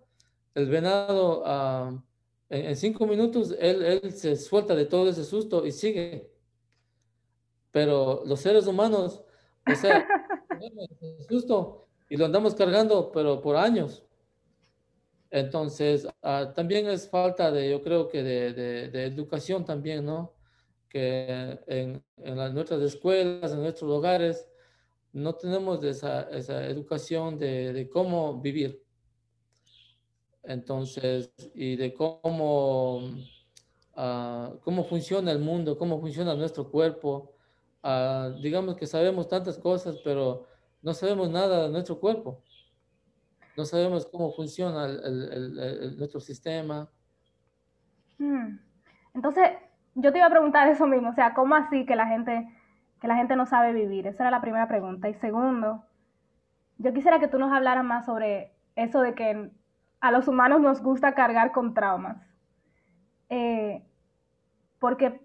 el 0.55 0.69
venado 0.71 1.43
ah, 1.47 2.03
en, 2.51 2.67
en 2.67 2.77
cinco 2.77 3.07
minutos 3.07 3.55
él, 3.61 3.83
él 3.85 4.13
se 4.13 4.37
suelta 4.37 4.75
de 4.77 4.87
todo 4.87 5.09
ese 5.11 5.25
susto 5.25 5.67
y 5.67 5.73
sigue. 5.73 6.31
Pero 7.71 8.23
los 8.27 8.41
seres 8.41 8.67
humanos 8.67 9.23
O 9.65 9.75
sea, 9.75 10.07
el 10.61 11.25
susto 11.29 11.83
y 12.09 12.17
lo 12.17 12.27
andamos 12.27 12.55
cargando, 12.55 13.11
pero 13.13 13.43
por 13.43 13.57
años. 13.57 14.06
Entonces, 15.31 16.07
ah, 16.23 16.53
también 16.55 16.87
es 16.89 17.09
falta 17.09 17.51
de, 17.51 17.71
yo 17.71 17.83
creo 17.83 18.09
que 18.09 18.23
de, 18.23 19.05
educación 19.05 19.65
también, 19.65 20.05
¿no? 20.05 20.35
Que 20.89 21.59
en, 21.67 22.03
en 22.19 22.55
nuestras 22.55 22.81
escuelas, 22.83 23.53
en 23.53 23.61
nuestros 23.61 23.91
hogares, 23.91 24.49
no 25.13 25.35
tenemos 25.35 25.83
esa, 25.83 26.23
esa 26.31 26.67
educación 26.67 27.39
de, 27.39 27.73
de 27.73 27.89
cómo 27.89 28.41
vivir. 28.41 28.83
Entonces, 30.43 31.33
y 31.55 31.77
de 31.77 31.93
cómo, 31.95 33.01
ah, 33.95 34.53
cómo 34.63 34.85
funciona 34.85 35.33
el 35.33 35.39
mundo, 35.41 35.77
cómo 35.79 36.01
funciona 36.01 36.35
nuestro 36.35 36.71
cuerpo. 36.71 37.33
Ah, 37.83 38.31
digamos 38.43 38.77
que 38.77 38.87
sabemos 38.87 39.27
tantas 39.29 39.59
cosas, 39.59 39.97
pero 40.05 40.47
no 40.83 40.95
sabemos 40.95 41.31
nada 41.31 41.65
de 41.65 41.71
nuestro 41.71 41.99
cuerpo. 41.99 42.43
No 43.57 43.65
sabemos 43.65 44.07
cómo 44.07 44.33
funciona 44.33 44.87
nuestro 45.97 46.21
sistema. 46.21 46.89
Hmm. 48.19 48.59
Entonces, 49.15 49.51
yo 49.95 50.13
te 50.13 50.19
iba 50.19 50.27
a 50.27 50.31
preguntar 50.31 50.69
eso 50.69 50.87
mismo, 50.87 51.09
o 51.09 51.15
sea, 51.15 51.33
¿cómo 51.33 51.55
así 51.55 51.87
que 51.87 51.97
la 51.97 52.07
gente, 52.07 52.49
que 53.01 53.09
la 53.09 53.17
gente 53.17 53.35
no 53.35 53.47
sabe 53.47 53.73
vivir? 53.73 54.07
Esa 54.07 54.25
era 54.25 54.31
la 54.31 54.43
primera 54.43 54.69
pregunta. 54.69 55.09
Y 55.09 55.15
segundo, 55.15 55.85
yo 56.77 56.93
quisiera 56.93 57.19
que 57.19 57.29
tú 57.29 57.39
nos 57.39 57.51
hablaras 57.51 57.85
más 57.85 58.05
sobre 58.05 58.53
eso 58.75 59.01
de 59.01 59.15
que 59.15 59.51
a 60.01 60.11
los 60.11 60.29
humanos 60.29 60.61
nos 60.61 60.83
gusta 60.83 61.15
cargar 61.15 61.53
con 61.53 61.73
traumas. 61.73 62.19
Eh, 63.31 63.83
porque, 64.79 65.21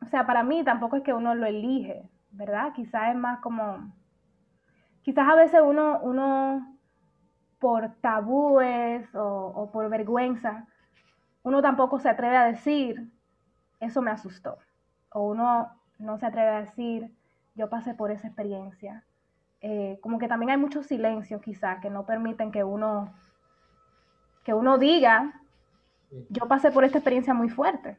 o 0.00 0.06
sea, 0.06 0.26
para 0.26 0.42
mí 0.42 0.64
tampoco 0.64 0.96
es 0.96 1.02
que 1.02 1.12
uno 1.12 1.34
lo 1.34 1.44
elige, 1.44 2.08
¿verdad? 2.30 2.72
Quizás 2.72 3.10
es 3.10 3.16
más 3.16 3.40
como, 3.40 3.94
quizás 5.02 5.28
a 5.28 5.34
veces 5.34 5.60
uno, 5.62 6.00
uno 6.02 6.71
por 7.62 7.94
tabúes 8.00 9.14
o, 9.14 9.52
o 9.54 9.70
por 9.70 9.88
vergüenza, 9.88 10.66
uno 11.44 11.62
tampoco 11.62 12.00
se 12.00 12.08
atreve 12.08 12.36
a 12.36 12.46
decir, 12.46 13.08
eso 13.78 14.02
me 14.02 14.10
asustó. 14.10 14.58
O 15.10 15.28
uno 15.28 15.70
no 16.00 16.18
se 16.18 16.26
atreve 16.26 16.50
a 16.50 16.60
decir, 16.62 17.08
yo 17.54 17.70
pasé 17.70 17.94
por 17.94 18.10
esa 18.10 18.26
experiencia. 18.26 19.04
Eh, 19.60 19.96
como 20.00 20.18
que 20.18 20.26
también 20.26 20.50
hay 20.50 20.56
muchos 20.56 20.86
silencios 20.86 21.40
quizás 21.40 21.80
que 21.80 21.88
no 21.88 22.04
permiten 22.04 22.50
que 22.50 22.64
uno, 22.64 23.14
que 24.42 24.54
uno 24.54 24.76
diga, 24.76 25.40
yo 26.30 26.48
pasé 26.48 26.72
por 26.72 26.82
esta 26.82 26.98
experiencia 26.98 27.32
muy 27.32 27.48
fuerte. 27.48 27.96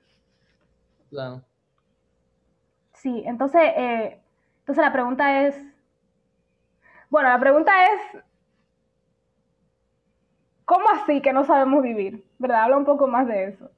Claro. 1.09 1.41
Sí, 2.91 3.23
entonces, 3.25 3.61
eh, 3.77 4.19
entonces 4.59 4.83
la 4.83 4.91
pregunta 4.91 5.43
es, 5.43 5.55
bueno, 7.09 7.29
la 7.29 7.39
pregunta 7.39 7.71
es, 7.85 8.23
¿cómo 8.23 8.32
así 11.03 11.21
que 11.21 11.33
no 11.33 11.45
sabemos 11.45 11.83
vivir? 11.83 12.23
¿Verdad? 12.39 12.63
Habla 12.63 12.77
un 12.77 12.85
poco 12.85 13.07
más 13.07 13.27
de 13.27 13.45
eso. 13.45 13.69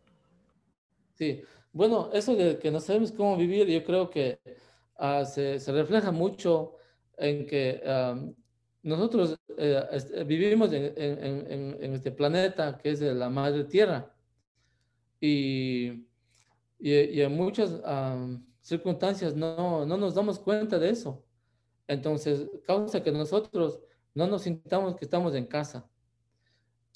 Sí, 1.14 1.42
bueno, 1.72 2.10
eso 2.14 2.36
de 2.36 2.60
que 2.60 2.72
no 2.72 2.80
sabemos 2.80 3.12
cómo 3.12 3.38
vivir, 3.38 3.68
yo 3.68 3.84
creo 3.84 4.10
que 4.10 4.40
ah, 4.98 5.26
se, 5.26 5.60
refleja 5.72 6.12
mucho 6.12 6.76
en 7.18 7.46
que 7.48 7.82
nosotros 8.84 9.38
eh, 9.58 9.84
est- 9.92 10.24
vivimos 10.26 10.72
en, 10.74 11.94
este 11.94 12.12
planeta 12.12 12.78
que 12.78 12.92
es 12.92 13.02
la 13.02 13.30
madre 13.30 13.64
tierra 13.64 14.14
y, 15.20 16.06
y, 16.80 17.22
en 17.22 17.36
muchas 17.36 17.82
circunstancias 18.62 19.36
no, 19.36 19.86
no 19.86 19.98
nos 19.98 20.14
damos 20.16 20.40
cuenta 20.40 20.78
de 20.78 20.90
eso. 20.90 21.24
Entonces, 21.88 22.50
causa 22.66 23.02
que 23.04 23.12
nosotros 23.12 23.80
no 24.14 24.28
nos 24.28 24.42
sintamos 24.44 24.96
que 24.96 25.06
estamos 25.06 25.36
en 25.36 25.46
casa. 25.46 25.88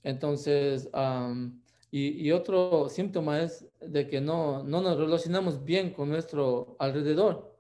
Entonces, 0.04 0.90
am, 0.94 1.62
y, 1.92 2.32
otro 2.32 2.88
síntoma 2.88 3.42
es 3.42 3.68
de 3.82 4.08
que 4.08 4.22
no, 4.22 4.64
no 4.64 4.82
nos 4.82 4.98
relacionamos 4.98 5.64
bien 5.64 5.92
con 5.92 6.10
nuestro 6.10 6.76
alrededor. 6.78 7.58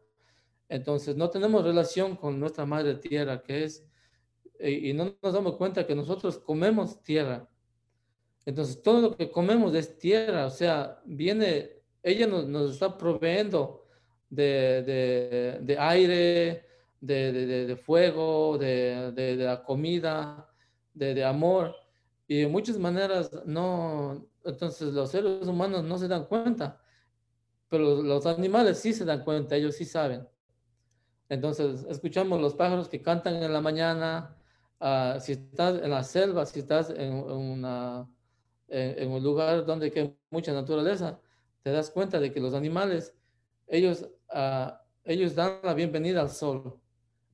Entonces, 0.69 1.15
no 1.15 1.30
tenemos 1.32 1.63
relación 1.63 2.15
con 2.15 2.39
nuestra 2.39 2.65
madre 2.65 2.95
tierra, 2.95 3.41
que 3.41 3.63
es, 3.63 3.84
y, 4.60 4.91
y 4.91 4.93
no 4.93 5.15
nos 5.21 5.34
damos 5.34 5.56
cuenta 5.56 5.88
que 5.88 5.95
nosotros 5.95 6.38
comemos 6.38 7.02
tierra. 7.02 7.49
Entonces, 8.45 8.82
todo 8.82 9.02
lo 9.02 9.17
que 9.17 9.32
comemos 9.32 9.73
es 9.73 9.97
tierra, 9.97 10.45
o 10.45 10.49
sea, 10.52 11.02
viene, 11.06 11.71
ella 12.04 12.28
nos, 12.28 12.71
está 12.71 12.97
proveyendo 12.97 13.86
de, 14.30 15.60
de- 15.63 15.78
aire, 15.80 16.65
de, 17.02 17.65
de- 17.65 17.75
fuego, 17.75 18.58
de, 18.58 19.36
la 19.38 19.63
comida, 19.63 20.47
de 20.93 21.23
amor. 21.23 21.75
Y 22.30 22.42
de 22.42 22.48
muchas 22.48 22.78
maneras 22.78 23.32
no, 23.48 24.24
entonces 24.44 24.94
los 24.94 25.10
seres 25.10 25.48
humanos 25.48 25.84
no 25.84 25.98
se 25.98 26.08
dan 26.08 26.26
cuenta, 26.26 26.80
pero 27.68 28.04
los 28.04 28.28
animales 28.28 28.78
sí 28.78 28.94
se 28.94 29.04
dan 29.04 29.24
cuenta, 29.24 29.56
ellos 29.56 29.74
sí 29.76 29.84
saben. 29.84 30.28
Entonces 31.28 31.88
escuchamos 31.89 32.39
los 32.39 32.54
pájaros 32.54 32.88
que 32.88 33.02
cantan 33.02 33.42
en 33.42 33.52
la 33.52 33.62
mañana, 33.62 34.38
ah, 34.80 35.18
si 35.20 35.32
estás 35.32 35.82
en 35.82 35.89
la 35.89 36.04
selva, 36.04 36.46
si 36.46 36.60
estás 36.60 36.92
en, 36.92 37.13
una, 37.15 38.08
en, 38.68 39.00
en 39.00 39.12
un 39.12 39.24
lugar 39.24 39.65
donde 39.65 39.92
hay 39.96 40.15
mucha 40.30 40.54
naturaleza, 40.54 41.20
te 41.63 41.72
das 41.72 41.89
cuenta 41.89 42.20
de 42.20 42.32
que 42.32 42.39
los 42.39 42.54
animales, 42.54 43.15
ellos, 43.65 44.08
ah, 44.30 44.84
ellos 45.04 45.34
dan 45.34 45.62
la 45.63 45.74
bienvenida 45.74 46.22
al 46.22 46.30
sol. 46.30 46.80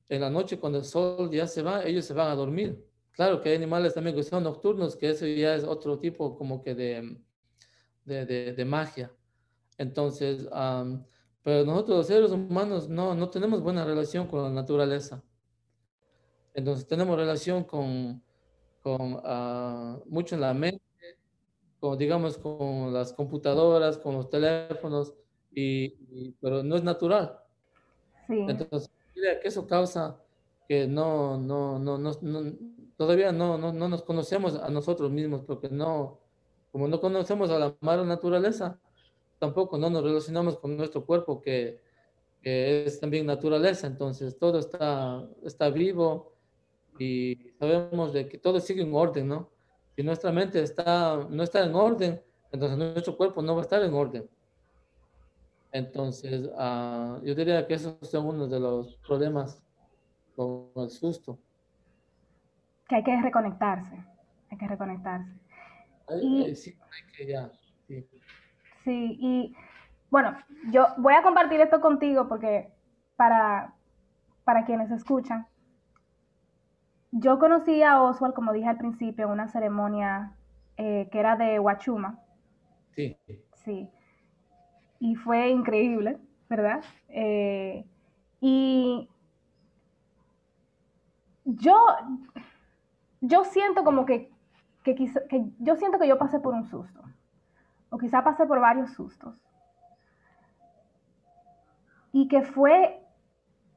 En 0.08 0.22
la 0.22 0.30
noche 0.30 0.58
cuando 0.58 0.78
el 0.78 0.86
sol 0.86 1.30
ya 1.30 1.46
se 1.46 1.60
va, 1.60 1.84
ellos 1.84 2.06
se 2.06 2.14
van 2.14 2.30
a 2.30 2.34
dormir. 2.34 2.82
Claro 3.16 3.40
que 3.40 3.48
hay 3.48 3.56
animales 3.56 3.94
también 3.94 4.14
que 4.14 4.22
son 4.22 4.44
nocturnos, 4.44 4.94
que 4.96 5.10
eso 5.10 5.26
ya 5.26 5.54
es 5.56 5.64
otro 5.64 5.98
tipo 5.98 6.36
como 6.36 6.62
que 6.62 6.74
de, 6.74 7.18
de, 8.04 8.26
de- 8.26 8.52
de 8.52 8.64
magia. 8.64 9.10
Entonces, 9.78 10.48
am, 10.52 11.04
pero 11.42 11.64
nosotros 11.64 11.98
los 11.98 12.06
seres 12.08 12.30
humanos 12.32 12.88
no, 12.88 13.14
no 13.14 13.30
tenemos 13.30 13.62
buena 13.62 13.84
relación 13.84 14.26
con 14.28 14.42
la 14.42 14.50
naturaleza. 14.50 15.22
Entonces 16.54 16.86
tenemos 16.86 17.16
relación 17.16 17.64
con, 17.64 18.22
con 18.82 19.20
ah, 19.24 19.98
mucho 20.06 20.34
en 20.34 20.40
la 20.40 20.54
mente, 20.54 20.82
con, 21.80 21.98
digamos, 21.98 22.38
con 22.38 22.92
las 22.92 23.12
computadoras, 23.12 23.98
con 23.98 24.14
los 24.14 24.30
teléfonos, 24.30 25.14
y, 25.52 25.84
y- 26.10 26.32
pero 26.40 26.62
no 26.62 26.76
es 26.76 26.82
natural. 26.84 27.38
Sí. 28.28 28.34
Entonces, 28.48 28.90
que 29.14 29.48
eso 29.48 29.66
causa 29.66 30.20
que 30.68 30.86
no, 30.86 31.38
no, 31.38 31.78
no, 31.78 31.98
no, 31.98 32.12
no- 32.22 32.75
todavía 32.96 33.32
no, 33.32 33.58
no, 33.58 33.72
no 33.72 33.88
nos 33.88 34.02
conocemos 34.02 34.56
a 34.56 34.68
nosotros 34.70 35.10
mismos, 35.10 35.42
porque 35.42 35.68
no, 35.68 36.18
como 36.72 36.88
no 36.88 37.00
conocemos 37.00 37.50
a 37.50 37.58
la 37.58 37.76
madre 37.80 38.04
naturaleza, 38.04 38.78
tampoco 39.38 39.78
no 39.78 39.90
nos 39.90 40.02
relacionamos 40.02 40.58
con 40.58 40.76
nuestro 40.76 41.04
cuerpo, 41.04 41.40
que, 41.40 41.80
que 42.42 42.86
es 42.86 43.00
también 43.00 43.26
naturaleza, 43.26 43.86
entonces 43.86 44.38
todo 44.38 44.58
está, 44.58 45.26
está 45.44 45.70
vivo 45.70 46.32
y 46.98 47.52
sabemos 47.58 48.12
de 48.12 48.28
que 48.28 48.38
todo 48.38 48.60
sigue 48.60 48.82
en 48.82 48.94
orden, 48.94 49.28
¿no? 49.28 49.50
Si 49.94 50.02
nuestra 50.02 50.32
mente 50.32 50.62
está, 50.62 51.26
no 51.30 51.42
está 51.42 51.64
en 51.64 51.74
orden, 51.74 52.22
entonces 52.52 52.78
nuestro 52.78 53.16
cuerpo 53.16 53.42
no 53.42 53.54
va 53.54 53.60
a 53.60 53.64
estar 53.64 53.82
en 53.82 53.94
orden. 53.94 54.28
Entonces, 55.72 56.48
ah, 56.56 57.20
yo 57.22 57.34
diría 57.34 57.66
que 57.66 57.74
esos 57.74 57.96
son 58.02 58.26
uno 58.26 58.46
de 58.46 58.60
los 58.60 58.96
problemas 58.96 59.62
con 60.34 60.70
el 60.76 60.90
susto. 60.90 61.38
Que 62.88 62.96
hay 62.96 63.02
que 63.04 63.20
reconectarse, 63.20 63.96
hay 64.50 64.58
que 64.58 64.68
reconectarse. 64.68 65.30
Y- 66.22 66.44
hay- 66.44 66.56
sí, 66.56 66.70
hay 66.80 67.12
que 67.12 67.26
ya, 67.26 67.50
sí. 67.88 68.08
Sí, 68.84 69.16
y 69.20 69.56
bueno, 70.10 70.36
yo 70.70 70.86
voy 70.98 71.14
a 71.14 71.22
compartir 71.22 71.60
esto 71.60 71.80
contigo 71.80 72.28
porque 72.28 72.70
para, 73.16 73.74
para 74.44 74.64
quienes 74.64 74.90
escuchan, 74.92 75.46
yo 77.10 77.38
conocí 77.38 77.82
a 77.82 78.02
Oswald, 78.02 78.34
como 78.34 78.52
dije 78.52 78.68
al 78.68 78.76
principio, 78.78 79.24
en 79.26 79.32
una 79.32 79.48
ceremonia 79.48 80.32
eh, 80.76 81.08
que 81.10 81.18
era 81.18 81.36
de 81.36 81.58
Huachuma, 81.58 82.20
Sí, 82.94 83.16
sí, 83.64 83.90
y 84.98 85.14
fue 85.16 85.48
increíble, 85.50 86.18
¿verdad? 86.48 86.82
Eh, 87.08 87.84
y 88.40 89.08
yo, 91.44 91.74
yo 93.26 93.44
siento 93.44 93.84
como 93.84 94.04
que, 94.06 94.30
que, 94.84 94.94
quizá- 94.94 95.26
que 95.28 95.44
yo 95.58 95.76
siento 95.76 95.98
que 95.98 96.08
yo 96.08 96.18
pasé 96.18 96.40
por 96.40 96.54
un 96.54 96.64
susto, 96.64 97.00
o 97.90 97.98
quizá 97.98 98.22
pasé 98.24 98.46
por 98.46 98.60
varios 98.60 98.92
sustos, 98.92 99.34
y 102.12 102.28
que 102.28 102.42
fue 102.42 103.00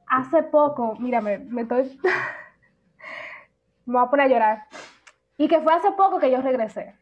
hace 0.06 0.42
poco, 0.42 0.96
mírame, 0.98 1.38
me 1.38 1.62
estoy, 1.62 1.98
me 3.86 3.94
voy 3.94 4.02
a 4.06 4.10
poner 4.10 4.26
a 4.26 4.28
llorar, 4.28 4.66
y 5.36 5.48
que 5.48 5.60
fue 5.60 5.72
hace 5.74 5.90
poco 5.92 6.18
que 6.18 6.30
yo 6.30 6.40
regresé. 6.42 6.96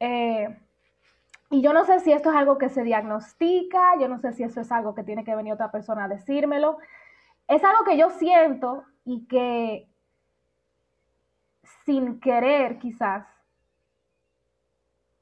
Eh, 0.00 0.56
y 1.50 1.62
yo 1.62 1.72
no 1.72 1.84
sé 1.84 2.00
si 2.00 2.12
esto 2.12 2.30
es 2.30 2.36
algo 2.36 2.58
que 2.58 2.68
se 2.68 2.82
diagnostica, 2.82 3.98
yo 3.98 4.08
no 4.08 4.18
sé 4.18 4.32
si 4.32 4.42
eso 4.42 4.60
es 4.60 4.70
algo 4.70 4.94
que 4.94 5.04
tiene 5.04 5.24
que 5.24 5.34
venir 5.34 5.52
otra 5.54 5.70
persona 5.70 6.04
a 6.04 6.08
decírmelo, 6.08 6.78
es 7.48 7.64
algo 7.64 7.84
que 7.84 7.96
yo 7.96 8.10
siento 8.10 8.84
y 9.04 9.26
que 9.26 9.88
sin 11.88 12.20
querer 12.20 12.78
quizás, 12.78 13.24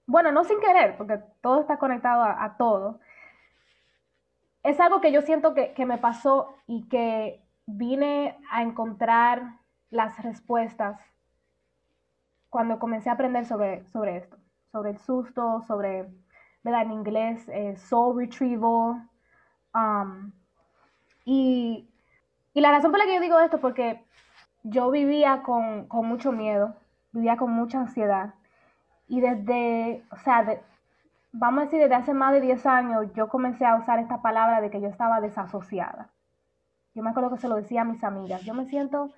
bueno, 0.04 0.32
no 0.32 0.42
sin 0.42 0.58
querer, 0.58 0.96
porque 0.96 1.22
todo 1.40 1.60
está 1.60 1.78
conectado 1.78 2.24
a, 2.24 2.56
todo, 2.56 2.98
es 4.64 4.80
algo 4.80 5.00
que 5.00 5.12
yo 5.12 5.22
siento 5.22 5.54
que, 5.54 5.74
que 5.74 5.86
me 5.86 5.96
pasó 5.96 6.56
y 6.66 6.88
que 6.88 7.40
vine 7.66 8.36
a 8.50 8.62
encontrar 8.62 9.60
las 9.90 10.20
respuestas 10.24 10.98
cuando 12.50 12.80
comencé 12.80 13.10
a 13.10 13.12
aprender 13.12 13.46
sobre, 13.46 13.86
sobre 13.86 14.16
esto, 14.16 14.36
sobre 14.72 14.90
el 14.90 14.98
susto, 14.98 15.62
sobre, 15.68 16.08
¿verdad? 16.64 16.82
En 16.82 16.90
inglés, 16.90 17.48
eh, 17.48 17.76
soul 17.76 18.18
retrieval. 18.18 19.08
um, 19.72 20.32
y, 21.24 21.88
y 22.54 22.60
la 22.60 22.72
razón 22.72 22.90
por 22.90 22.98
la 22.98 23.06
que 23.06 23.14
yo 23.14 23.20
digo 23.20 23.38
esto 23.38 23.56
es 23.56 23.62
porque 23.62 24.04
yo 24.74 24.90
vivía 24.90 25.42
con, 25.42 25.86
con 25.88 26.06
mucho 26.06 26.32
miedo, 26.32 26.74
vivía 27.12 27.36
con 27.36 27.50
mucha 27.52 27.78
ansiedad. 27.80 28.34
Y 29.08 29.20
desde, 29.20 30.04
o 30.12 30.16
sea, 30.18 30.44
de- 30.44 30.60
vamos 31.32 31.60
a 31.62 31.64
decir, 31.66 31.80
desde 31.80 31.94
hace 31.96 32.14
más 32.14 32.32
de 32.32 32.40
10 32.40 32.66
años, 32.66 33.12
yo 33.14 33.28
comencé 33.28 33.64
a 33.66 33.76
usar 33.76 33.98
esta 34.00 34.22
palabra 34.22 34.60
de 34.60 34.70
que 34.70 34.80
yo 34.80 34.88
estaba 34.88 35.20
desasociada. 35.20 36.10
Yo 36.94 37.02
me 37.02 37.10
acuerdo 37.10 37.30
que 37.30 37.38
se 37.38 37.48
lo 37.48 37.56
decía 37.56 37.82
a 37.82 37.84
mis 37.84 38.02
amigas. 38.04 38.42
Yo 38.44 38.54
me 38.54 38.66
siento, 38.66 39.12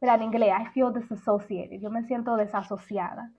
pero 0.00 0.14
en 0.14 0.22
inglés, 0.24 0.52
I 0.60 0.66
feel 0.68 0.92
disassociated. 0.94 1.80
Yo 1.80 1.90
me 1.90 2.04
siento 2.04 2.36
desasociada. 2.36 3.32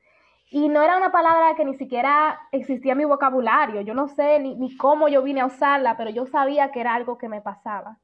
Y 0.52 0.70
no 0.70 0.82
era 0.84 0.98
una 0.98 1.12
palabra 1.12 1.56
que 1.56 1.66
ni 1.66 1.76
siquiera 1.76 2.40
existía 2.52 2.94
en 2.94 3.00
mi 3.00 3.06
vocabulario. 3.06 3.82
Yo 3.82 3.94
no 3.96 4.08
sé 4.08 4.40
ni, 4.40 4.56
ni 4.56 4.76
cómo 4.78 5.08
yo 5.10 5.24
vine 5.24 5.42
a 5.42 5.48
usarla, 5.48 5.98
pero 5.98 6.10
yo 6.12 6.26
sabía 6.28 6.72
que 6.72 6.82
era 6.82 6.96
algo 6.96 7.18
que 7.18 7.30
me 7.30 7.42
pasaba. 7.42 8.00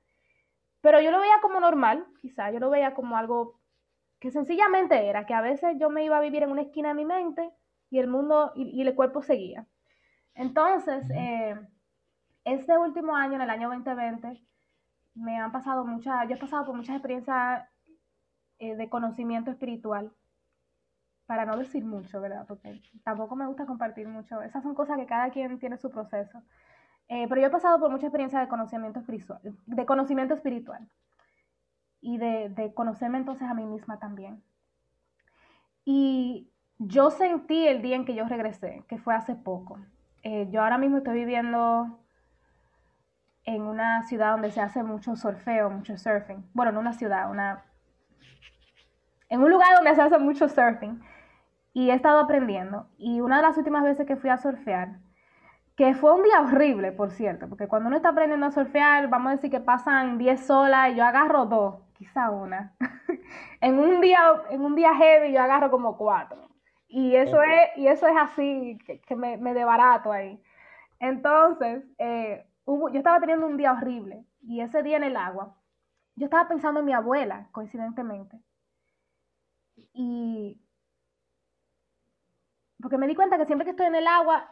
Pero 0.85 1.01
yo 1.01 1.09
lo 1.09 1.19
veía 1.19 1.41
como 1.41 1.59
normal, 1.59 2.05
quizá. 2.21 2.51
Yo 2.51 2.59
lo 2.59 2.69
veía 2.69 2.93
como 2.93 3.17
algo 3.17 3.59
que 4.19 4.29
sencillamente 4.29 5.07
era, 5.09 5.25
que 5.25 5.33
a 5.33 5.41
veces 5.41 5.75
yo 5.79 5.89
me 5.89 6.05
iba 6.05 6.15
a 6.15 6.21
vivir 6.21 6.43
en 6.43 6.51
una 6.51 6.61
esquina 6.61 6.89
de 6.89 6.93
mi 6.93 7.05
mente 7.05 7.51
y 7.89 7.97
el 7.97 8.07
mundo 8.07 8.51
y, 8.53 8.69
y 8.69 8.83
el 8.83 8.93
cuerpo 8.93 9.23
seguía. 9.23 9.65
Entonces, 10.35 11.03
eh, 11.09 11.59
este 12.43 12.77
último 12.77 13.15
año, 13.15 13.33
en 13.33 13.41
el 13.41 13.49
año 13.49 13.67
2020, 13.69 14.39
me 15.15 15.39
han 15.39 15.51
pasado 15.51 15.85
muchas, 15.85 16.29
yo 16.29 16.35
he 16.35 16.39
pasado 16.39 16.65
por 16.67 16.75
muchas 16.75 16.97
experiencias 16.97 17.67
eh, 18.59 18.75
de 18.75 18.87
conocimiento 18.87 19.49
espiritual, 19.49 20.13
para 21.25 21.45
no 21.45 21.57
decir 21.57 21.83
mucho, 21.83 22.21
¿verdad? 22.21 22.45
Porque 22.47 22.79
tampoco 23.03 23.35
me 23.35 23.47
gusta 23.47 23.65
compartir 23.65 24.07
mucho. 24.07 24.43
Esas 24.43 24.61
son 24.61 24.75
cosas 24.75 24.97
que 24.99 25.07
cada 25.07 25.31
quien 25.31 25.57
tiene 25.57 25.77
su 25.77 25.89
proceso. 25.89 26.43
Eh, 27.07 27.27
pero 27.27 27.41
yo 27.41 27.47
he 27.47 27.51
pasado 27.51 27.79
por 27.79 27.91
mucha 27.91 28.07
experiencia 28.07 28.39
de 28.39 28.47
conocimiento 28.47 28.99
espiritual, 28.99 29.39
de 29.65 29.85
conocimiento 29.85 30.33
espiritual 30.33 30.89
y 32.01 32.17
de, 32.17 32.49
de 32.49 32.73
conocerme 32.73 33.19
entonces 33.19 33.47
a 33.47 33.53
mí 33.53 33.65
misma 33.65 33.99
también. 33.99 34.43
Y 35.85 36.49
yo 36.79 37.11
sentí 37.11 37.67
el 37.67 37.81
día 37.81 37.95
en 37.95 38.05
que 38.05 38.15
yo 38.15 38.25
regresé, 38.25 38.83
que 38.87 38.97
fue 38.97 39.13
hace 39.13 39.35
poco. 39.35 39.79
Eh, 40.23 40.47
yo 40.49 40.63
ahora 40.63 40.77
mismo 40.77 40.97
estoy 40.97 41.13
viviendo 41.13 41.99
en 43.43 43.61
una 43.61 44.03
ciudad 44.03 44.31
donde 44.31 44.51
se 44.51 44.59
hace 44.59 44.81
mucho 44.83 45.15
surfeo, 45.15 45.69
mucho 45.69 45.97
surfing. 45.97 46.43
Bueno, 46.53 46.71
no 46.71 46.79
una 46.79 46.93
ciudad, 46.93 47.29
una... 47.29 47.63
En 49.29 49.41
un 49.41 49.51
lugar 49.51 49.75
donde 49.75 49.93
se 49.93 50.01
hace 50.01 50.17
mucho 50.17 50.49
surfing. 50.49 50.99
Y 51.73 51.91
he 51.91 51.93
estado 51.93 52.19
aprendiendo. 52.19 52.87
Y 52.97 53.21
una 53.21 53.37
de 53.37 53.43
las 53.43 53.57
últimas 53.57 53.83
veces 53.83 54.07
que 54.07 54.15
fui 54.15 54.29
a 54.29 54.37
surfear, 54.37 54.97
que 55.75 55.93
fue 55.95 56.13
un 56.13 56.23
día 56.23 56.41
horrible, 56.41 56.91
por 56.93 57.11
cierto, 57.11 57.49
porque 57.49 57.67
cuando 57.67 57.87
uno 57.87 57.97
está 57.97 58.09
aprendiendo 58.09 58.45
a 58.45 58.51
surfear, 58.51 59.09
vamos 59.09 59.29
a 59.31 59.35
decir 59.35 59.51
que 59.51 59.59
pasan 59.59 60.17
10 60.17 60.49
olas 60.49 60.91
y 60.93 60.95
yo 60.95 61.03
agarro 61.05 61.45
dos, 61.45 61.75
quizá 61.93 62.29
una. 62.31 62.75
en 63.61 63.79
un 63.79 63.99
día, 64.01 64.19
en 64.49 64.61
un 64.61 64.75
día 64.75 64.95
heavy 64.95 65.33
yo 65.33 65.41
agarro 65.41 65.69
como 65.71 65.97
cuatro. 65.97 66.49
Y 66.87 67.15
eso 67.15 67.41
es, 67.41 67.77
y 67.77 67.87
eso 67.87 68.07
es 68.07 68.15
así, 68.17 68.77
que, 68.85 69.01
que 69.01 69.15
me, 69.15 69.37
me 69.37 69.53
desbarato 69.53 70.11
ahí. 70.13 70.41
Entonces, 70.99 71.83
eh, 71.99 72.45
hubo- 72.65 72.89
yo 72.91 72.99
estaba 72.99 73.19
teniendo 73.19 73.47
un 73.47 73.57
día 73.57 73.73
horrible 73.73 74.25
y 74.41 74.61
ese 74.61 74.83
día 74.83 74.97
en 74.97 75.03
el 75.05 75.17
agua, 75.17 75.55
yo 76.15 76.25
estaba 76.25 76.47
pensando 76.49 76.81
en 76.81 76.87
mi 76.87 76.93
abuela, 76.93 77.49
coincidentemente. 77.53 78.39
Y 79.93 80.59
porque 82.81 82.97
me 82.97 83.07
di 83.07 83.15
cuenta 83.15 83.37
que 83.37 83.45
siempre 83.45 83.65
que 83.65 83.71
estoy 83.71 83.87
en 83.87 83.95
el 83.95 84.07
agua, 84.07 84.49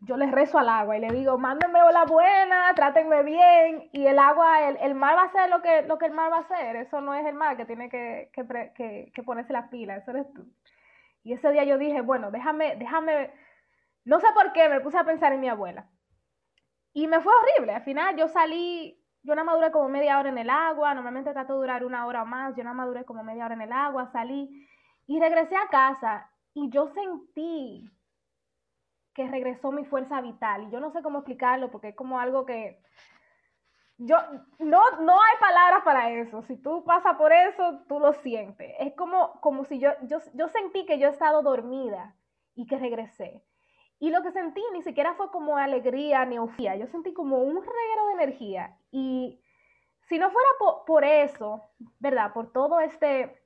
yo 0.00 0.16
le 0.16 0.30
rezo 0.30 0.58
al 0.58 0.68
agua 0.68 0.96
y 0.96 1.00
le 1.00 1.12
digo, 1.12 1.38
mándenme 1.38 1.78
la 1.92 2.04
buena, 2.06 2.74
trátenme 2.74 3.22
bien. 3.22 3.90
Y 3.92 4.06
el 4.06 4.18
agua, 4.18 4.68
el, 4.68 4.76
el 4.78 4.94
mar 4.94 5.16
va 5.16 5.22
a 5.22 5.26
hacer 5.26 5.50
lo 5.50 5.60
que, 5.62 5.82
lo 5.82 5.98
que 5.98 6.06
el 6.06 6.12
mar 6.12 6.32
va 6.32 6.38
a 6.38 6.40
hacer. 6.40 6.76
Eso 6.76 7.00
no 7.00 7.14
es 7.14 7.26
el 7.26 7.34
mar 7.34 7.56
que 7.56 7.66
tiene 7.66 7.88
que, 7.90 8.30
que, 8.32 8.46
que- 8.74 9.12
que 9.14 9.22
ponerse 9.22 9.52
las 9.52 9.68
pilas, 9.68 10.02
eso 10.02 10.10
eres 10.12 10.32
tú. 10.32 10.46
Y 11.24 11.34
ese 11.34 11.50
día 11.52 11.64
yo 11.64 11.78
dije, 11.78 12.00
bueno, 12.02 12.30
déjame, 12.30 12.76
déjame, 12.76 13.32
no 14.04 14.20
sé 14.20 14.28
por 14.34 14.52
qué, 14.52 14.68
me 14.68 14.80
puse 14.80 14.98
a 14.98 15.04
pensar 15.04 15.32
en 15.32 15.40
mi 15.40 15.48
abuela. 15.48 15.90
Y 16.92 17.06
me 17.06 17.20
fue 17.20 17.32
horrible. 17.34 17.74
Al 17.74 17.82
final 17.84 18.16
yo 18.16 18.28
salí, 18.28 18.98
yo 19.22 19.34
nada 19.34 19.44
más 19.44 19.70
como 19.70 19.88
media 19.88 20.18
hora 20.18 20.28
en 20.28 20.38
el 20.38 20.50
agua, 20.50 20.94
normalmente 20.94 21.32
trato 21.32 21.54
de 21.54 21.60
durar 21.60 21.84
una 21.84 22.06
hora 22.06 22.22
o 22.22 22.26
más, 22.26 22.54
yo 22.56 22.64
nada 22.64 22.74
más 22.74 23.04
como 23.04 23.22
media 23.24 23.44
hora 23.46 23.54
en 23.54 23.62
el 23.62 23.72
agua, 23.72 24.06
salí 24.12 24.66
y 25.06 25.20
regresé 25.20 25.56
a 25.56 25.68
casa 25.68 26.30
y 26.54 26.70
yo 26.70 26.88
sentí 26.88 27.88
que 29.14 29.28
regresó 29.28 29.72
mi 29.72 29.84
fuerza 29.84 30.20
vital. 30.20 30.64
Y 30.64 30.70
yo 30.70 30.80
no 30.80 30.90
sé 30.90 31.02
cómo 31.02 31.18
explicarlo 31.18 31.70
porque 31.70 31.88
es 31.88 31.96
como 31.96 32.18
algo 32.20 32.46
que 32.46 32.80
yo 33.98 34.16
no, 34.58 34.80
no 35.02 35.12
hay 35.20 35.36
palabras 35.40 35.82
para 35.84 36.10
eso. 36.10 36.42
Si 36.42 36.56
tú 36.56 36.84
pasas 36.84 37.16
por 37.16 37.32
eso, 37.32 37.80
tú 37.86 38.00
lo 38.00 38.12
sientes. 38.14 38.74
Es 38.78 38.94
como, 38.94 39.40
como 39.40 39.64
si 39.64 39.78
yo, 39.78 39.90
yo, 40.02 40.18
yo 40.34 40.48
sentí 40.48 40.86
que 40.86 40.98
yo 40.98 41.08
he 41.08 41.10
estado 41.10 41.42
dormida 41.42 42.14
y 42.54 42.66
que 42.66 42.78
regresé. 42.78 43.42
Y 43.98 44.10
lo 44.10 44.22
que 44.22 44.32
sentí 44.32 44.62
ni 44.72 44.82
siquiera 44.82 45.14
fue 45.14 45.30
como 45.30 45.58
alegría 45.58 46.24
ni 46.24 46.36
euforia. 46.36 46.76
Yo 46.76 46.86
sentí 46.86 47.12
como 47.12 47.38
un 47.42 47.56
reguero 47.56 48.06
de 48.06 48.12
energía. 48.14 48.78
Y 48.90 49.42
si 50.08 50.18
no 50.18 50.30
fuera 50.30 50.48
po- 50.58 50.84
por, 50.86 51.04
eso, 51.04 51.60
¿verdad? 51.98 52.32
Por 52.32 52.50
todo 52.52 52.80
este, 52.80 53.42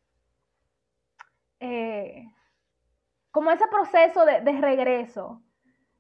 eh, 1.59 2.25
como 3.33 3.51
ese 3.51 3.67
proceso 3.67 4.25
de, 4.25 4.41
de 4.43 4.53
regreso, 4.61 5.43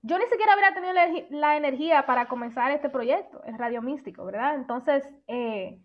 yo 0.06 0.18
ni 0.18 0.26
siquiera 0.26 0.52
habría 0.52 0.74
tenido 0.74 0.92
la, 1.30 1.56
energía 1.56 2.04
para 2.04 2.26
comenzar 2.26 2.70
este 2.70 2.90
proyecto, 2.90 3.42
el 3.44 3.56
Radio 3.56 3.80
Místico, 3.80 4.26
¿verdad? 4.26 4.54
Entonces, 4.54 5.02
eh, 5.26 5.80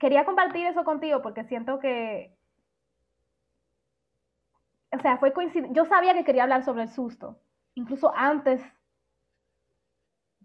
quería 0.00 0.24
compartir 0.24 0.66
eso 0.66 0.82
contigo 0.82 1.22
porque 1.22 1.44
siento 1.44 1.78
que, 1.78 2.36
o 4.90 4.98
sea, 4.98 5.18
fue 5.18 5.32
coincidencia. 5.32 5.72
Yo 5.72 5.84
sabía 5.84 6.14
que 6.14 6.24
quería 6.24 6.42
hablar 6.42 6.64
sobre 6.64 6.82
el 6.82 6.88
susto, 6.88 7.38
incluso 7.76 8.12
antes 8.16 8.60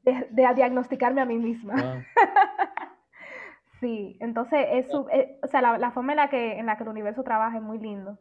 de, 0.03 0.27
de 0.29 0.53
diagnosticarme 0.53 1.21
a 1.21 1.25
mí 1.25 1.37
misma. 1.37 2.05
Sí, 3.81 4.15
entonces 4.19 4.63
es 4.73 4.85
eh, 5.11 5.39
o 5.41 5.47
sea, 5.47 5.59
la, 5.59 5.79
la 5.79 5.89
forma 5.89 6.13
en 6.13 6.17
la 6.17 6.29
que, 6.29 6.59
en 6.59 6.67
la 6.67 6.77
que 6.77 6.83
el 6.83 6.89
universo 6.89 7.23
trabaja 7.23 7.57
es 7.57 7.63
muy 7.63 7.79
lindo. 7.79 8.19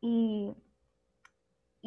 Y, 0.00 0.54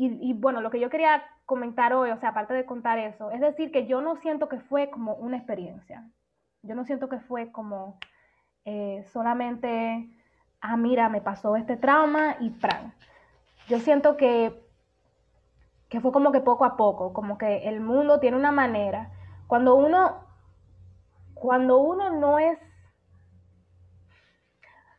y, 0.08 0.34
bueno, 0.34 0.62
lo 0.62 0.70
que 0.70 0.80
yo 0.80 0.90
quería 0.90 1.24
comentar 1.46 1.93
hoy, 1.93 2.12
o 2.12 2.18
sea, 2.18 2.30
aparte 2.30 2.54
de 2.54 2.66
contar 2.66 3.00
eso, 3.00 3.32
es 3.32 3.41
decir, 3.41 3.72
que 3.72 3.86
yo 3.86 4.02
no 4.02 4.16
siento 4.18 4.47
que 4.47 4.60
fue 4.60 4.89
como 4.89 5.16
una 5.16 5.38
experiencia. 5.38 6.08
Yo 6.62 6.76
no 6.76 6.86
siento 6.86 7.10
que 7.10 7.20
fue 7.20 7.52
como 7.52 7.97
eh, 8.66 9.04
solamente, 9.12 10.10
ah, 10.62 10.78
mira, 10.78 11.10
me 11.10 11.22
pasó 11.22 11.56
este 11.56 11.76
trauma 11.76 12.38
y 12.39 12.52
¡pran! 12.52 12.93
Yo 13.68 13.80
siento 13.80 14.16
que, 14.16 14.64
que 15.89 16.00
fue 16.02 16.12
como 16.12 16.32
que 16.32 16.41
poco 16.41 16.66
a 16.66 16.78
poco, 16.78 17.14
como 17.14 17.38
que 17.38 17.68
el 17.68 17.82
mundo 17.82 18.20
tiene 18.20 18.38
una 18.38 18.52
manera. 18.52 19.12
Cuando 19.47 19.76
uno, 19.76 20.24
cuando 21.34 21.78
uno 21.80 22.12
no 22.12 22.39
es 22.39 22.58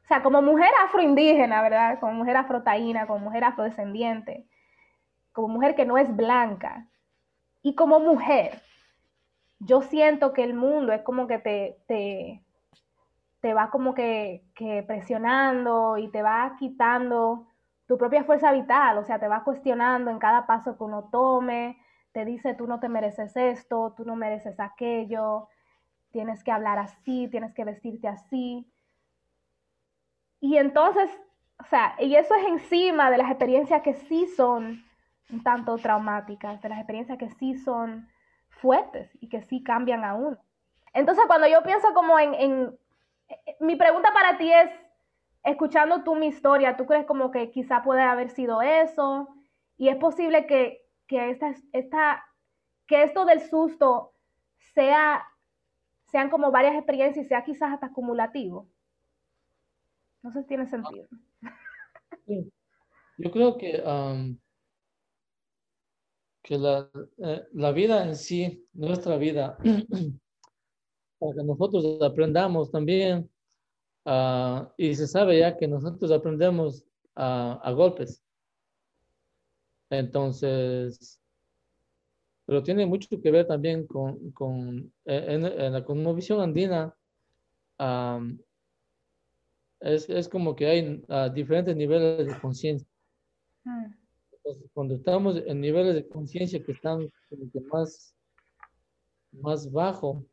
o 0.05 0.13
sea, 0.13 0.25
como 0.25 0.43
mujer 0.43 0.71
afroindígena, 0.85 1.63
¿verdad? 1.63 2.01
Como 2.01 2.15
mujer 2.15 2.37
afrotaína, 2.37 3.07
como 3.07 3.21
mujer 3.21 3.45
afrodescendiente, 3.45 4.50
como 5.33 5.49
mujer 5.49 5.75
que 5.75 5.85
no 5.85 5.99
es 5.99 6.15
blanca, 6.15 6.89
y 7.63 7.75
como 7.75 8.01
mujer, 8.01 8.63
yo 9.59 9.83
siento 9.83 10.33
que 10.33 10.43
el 10.45 10.55
mundo 10.55 10.93
es 10.93 11.03
como 11.03 11.27
que 11.27 11.39
te, 11.39 11.83
te, 11.87 12.43
te 13.41 13.55
va 13.55 13.71
como 13.71 13.95
que, 13.95 14.45
que 14.55 14.83
presionando 14.83 15.99
y 15.99 16.09
te 16.09 16.23
va 16.23 16.57
quitando 16.59 17.47
tu 17.87 17.99
propia 17.99 18.25
fuerza 18.25 18.53
vital, 18.53 18.99
o 18.99 19.05
sea, 19.05 19.19
te 19.19 19.29
va 19.29 19.45
cuestionando 19.45 20.11
en 20.11 20.19
cada 20.19 20.47
paso 20.47 20.77
que 20.77 20.85
uno 20.85 21.09
tome, 21.11 21.79
te 22.13 22.25
dice, 22.25 22.55
tú 22.55 22.67
no 22.67 22.81
te 22.81 22.89
mereces 22.89 23.37
esto, 23.37 23.95
tú 23.97 24.05
no 24.05 24.17
mereces 24.17 24.59
aquello, 24.61 25.49
tienes 26.11 26.43
que 26.43 26.53
hablar 26.53 26.79
así, 26.79 27.29
tienes 27.29 27.53
que 27.53 27.65
vestirte 27.65 28.09
así. 28.09 28.67
Y 30.41 30.57
entonces, 30.57 31.11
o 31.59 31.65
sea, 31.65 31.97
y 31.99 32.15
eso 32.15 32.35
es 32.35 32.47
encima 32.47 33.11
de 33.11 33.19
las 33.19 33.29
experiencias 33.29 33.83
que 33.83 33.95
sí 33.95 34.27
son 34.29 34.83
un 35.33 35.43
tanto 35.43 35.77
traumáticas, 35.79 36.61
de 36.63 36.69
las 36.69 36.79
experiencias 36.79 37.19
que 37.19 37.31
sí 37.31 37.55
son 37.57 38.09
fuertes 38.49 39.11
y 39.21 39.29
que 39.29 39.43
sí 39.43 39.63
cambian 39.63 40.05
a 40.05 40.15
uno. 40.15 40.39
Entonces, 40.93 41.25
cuando 41.27 41.47
yo 41.47 41.63
pienso 41.63 41.93
como 41.95 42.19
en, 42.19 42.35
en- 42.35 42.79
mi 43.61 43.77
pregunta 43.77 44.11
para 44.13 44.39
ti 44.39 44.53
es, 44.53 44.71
escuchando 45.45 46.03
tú 46.03 46.15
mi 46.15 46.27
historia, 46.27 46.77
¿tú 46.77 46.87
crees 46.87 47.07
como 47.07 47.31
que 47.31 47.51
quizá 47.51 47.83
puede 47.83 48.03
haber 48.03 48.31
sido 48.31 48.61
eso? 48.63 49.29
Y 49.77 49.89
es 49.89 49.97
posible 49.97 50.47
que, 50.47 50.83
que 51.07 51.31
esta, 51.31 51.55
esta, 51.73 52.25
que 52.87 53.03
esto 53.05 53.25
del 53.25 53.41
susto 53.41 54.13
sea, 54.75 55.25
sean 56.07 56.29
como 56.29 56.51
varias 56.51 56.75
experiencias 56.75 57.25
y 57.25 57.29
sea 57.29 57.45
quizás 57.45 57.73
hasta 57.73 57.87
acumulativo. 57.87 58.67
No 60.23 60.31
sé 60.33 60.43
si 60.43 60.49
tiene 60.49 60.67
sentido. 60.67 61.07
Yo 63.17 63.31
creo 63.31 63.57
que, 63.59 63.83
am, 63.85 64.39
que 66.43 66.59
la, 66.59 66.91
eh, 67.19 67.45
la 67.53 67.73
vida 67.73 68.07
en 68.07 68.17
sí, 68.17 68.67
nuestra 68.73 69.17
vida, 69.17 69.57
para 71.19 71.35
que 71.35 71.45
nosotros 71.45 72.03
aprendamos 72.03 72.71
también, 72.71 73.29
ah, 74.05 74.73
y 74.77 74.95
se 74.95 75.07
sabe 75.07 75.39
ya 75.39 75.57
que 75.57 75.69
nosotros 75.69 76.11
aprendemos 76.11 76.85
a, 77.15 77.61
a 77.63 77.73
golpes. 77.73 78.23
Entonces, 79.91 81.21
pero 82.47 82.63
tiene 82.63 82.87
mucho 82.87 83.09
que 83.21 83.31
ver 83.31 83.47
también 83.47 83.87
con, 83.87 84.31
con 84.33 84.93
eh, 85.05 85.25
en, 85.29 85.45
en 85.45 85.73
la 85.73 85.85
cosmovisión 85.85 86.41
andina, 86.41 86.95
es, 89.81 90.09
es 90.11 90.29
como 90.29 90.55
que 90.55 90.67
hay 90.67 91.03
ah, 91.09 91.29
diferentes 91.29 91.75
niveles 91.77 92.27
de 92.27 92.41
conciencia. 92.41 92.87
Mm, 93.65 93.93
Cuando 94.73 94.95
estamos 94.95 95.37
en 95.47 95.61
niveles 95.61 95.95
de 95.95 96.09
conciencia 96.09 96.63
que 96.65 96.73
están 96.73 97.11
más, 97.71 98.15
más 99.33 99.71
bajo, 99.71 100.25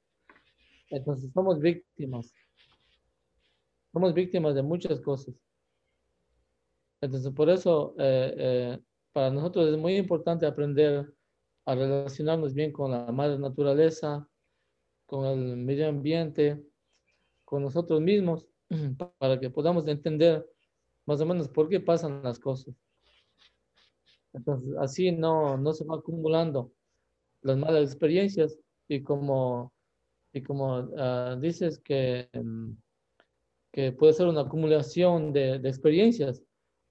entonces 0.89 1.31
somos 1.33 1.59
víctimas. 1.59 2.33
Somos 3.91 4.13
víctimas 4.13 4.55
de 4.55 4.63
muchas 4.63 5.01
cosas. 5.01 5.35
Entonces, 7.01 7.31
por 7.33 7.49
eso, 7.49 7.93
eh, 7.99 8.33
eh, 8.37 8.79
para 9.11 9.29
nosotros 9.29 9.67
es 9.69 9.77
muy 9.77 9.95
importante 9.97 10.45
aprender 10.45 11.13
a 11.65 11.75
relacionarnos 11.75 12.53
bien 12.53 12.71
con 12.71 12.91
la 12.91 13.11
madre 13.11 13.37
naturaleza, 13.37 14.27
con 15.05 15.25
el 15.25 15.57
medio 15.57 15.89
ambiente, 15.89 16.63
con 17.43 17.61
nosotros 17.61 18.01
mismos, 18.01 18.47
para 19.19 19.39
que 19.39 19.49
podamos 19.49 19.87
entender 19.87 20.45
más 21.05 21.21
o 21.21 21.25
menos 21.25 21.47
por 21.47 21.69
qué 21.69 21.79
pasan 21.79 22.21
las 22.23 22.39
cosas. 22.39 22.73
Así 24.79 25.11
no, 25.11 25.57
no 25.57 25.73
se 25.73 25.85
va 25.85 25.95
acumulando 25.95 26.71
las 27.41 27.57
malas 27.57 27.83
experiencias 27.83 28.57
y 28.87 29.01
como, 29.03 29.73
y 30.33 30.41
como 30.41 30.89
ah, 30.97 31.37
dices 31.39 31.79
que, 31.79 32.29
mm, 32.33 32.71
que 33.71 33.91
puede 33.91 34.13
ser 34.13 34.27
una 34.27 34.41
acumulación 34.41 35.33
de, 35.33 35.55
experiencias, 35.55 36.43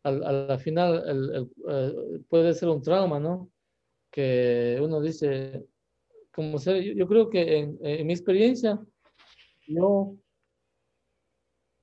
al, 0.04 0.22
a 0.24 0.32
la 0.32 0.58
final 0.58 1.48
eh, 1.68 2.22
puede 2.28 2.54
ser 2.54 2.68
un 2.68 2.82
trauma, 2.82 3.18
¿no? 3.18 3.50
Que 4.10 4.78
uno 4.80 5.00
dice, 5.00 5.66
como 6.32 6.58
yo, 6.58 6.76
yo 6.76 7.08
creo 7.08 7.28
que 7.28 7.58
en, 7.58 7.78
en 7.82 8.06
mi 8.06 8.12
experiencia, 8.12 8.78
yo 9.66 10.16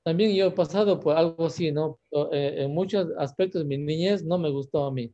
también 0.04 0.34
yo 0.34 0.46
he 0.46 0.50
pasado 0.50 1.00
por 1.00 1.16
algo 1.16 1.46
así, 1.46 1.72
¿no? 1.72 1.98
Eh, 2.30 2.56
en 2.58 2.74
muchos 2.74 3.08
aspectos 3.18 3.64
mi 3.64 3.78
niñez 3.78 4.22
no 4.22 4.36
me 4.36 4.50
gustó 4.50 4.84
a 4.84 4.92
mí. 4.92 5.12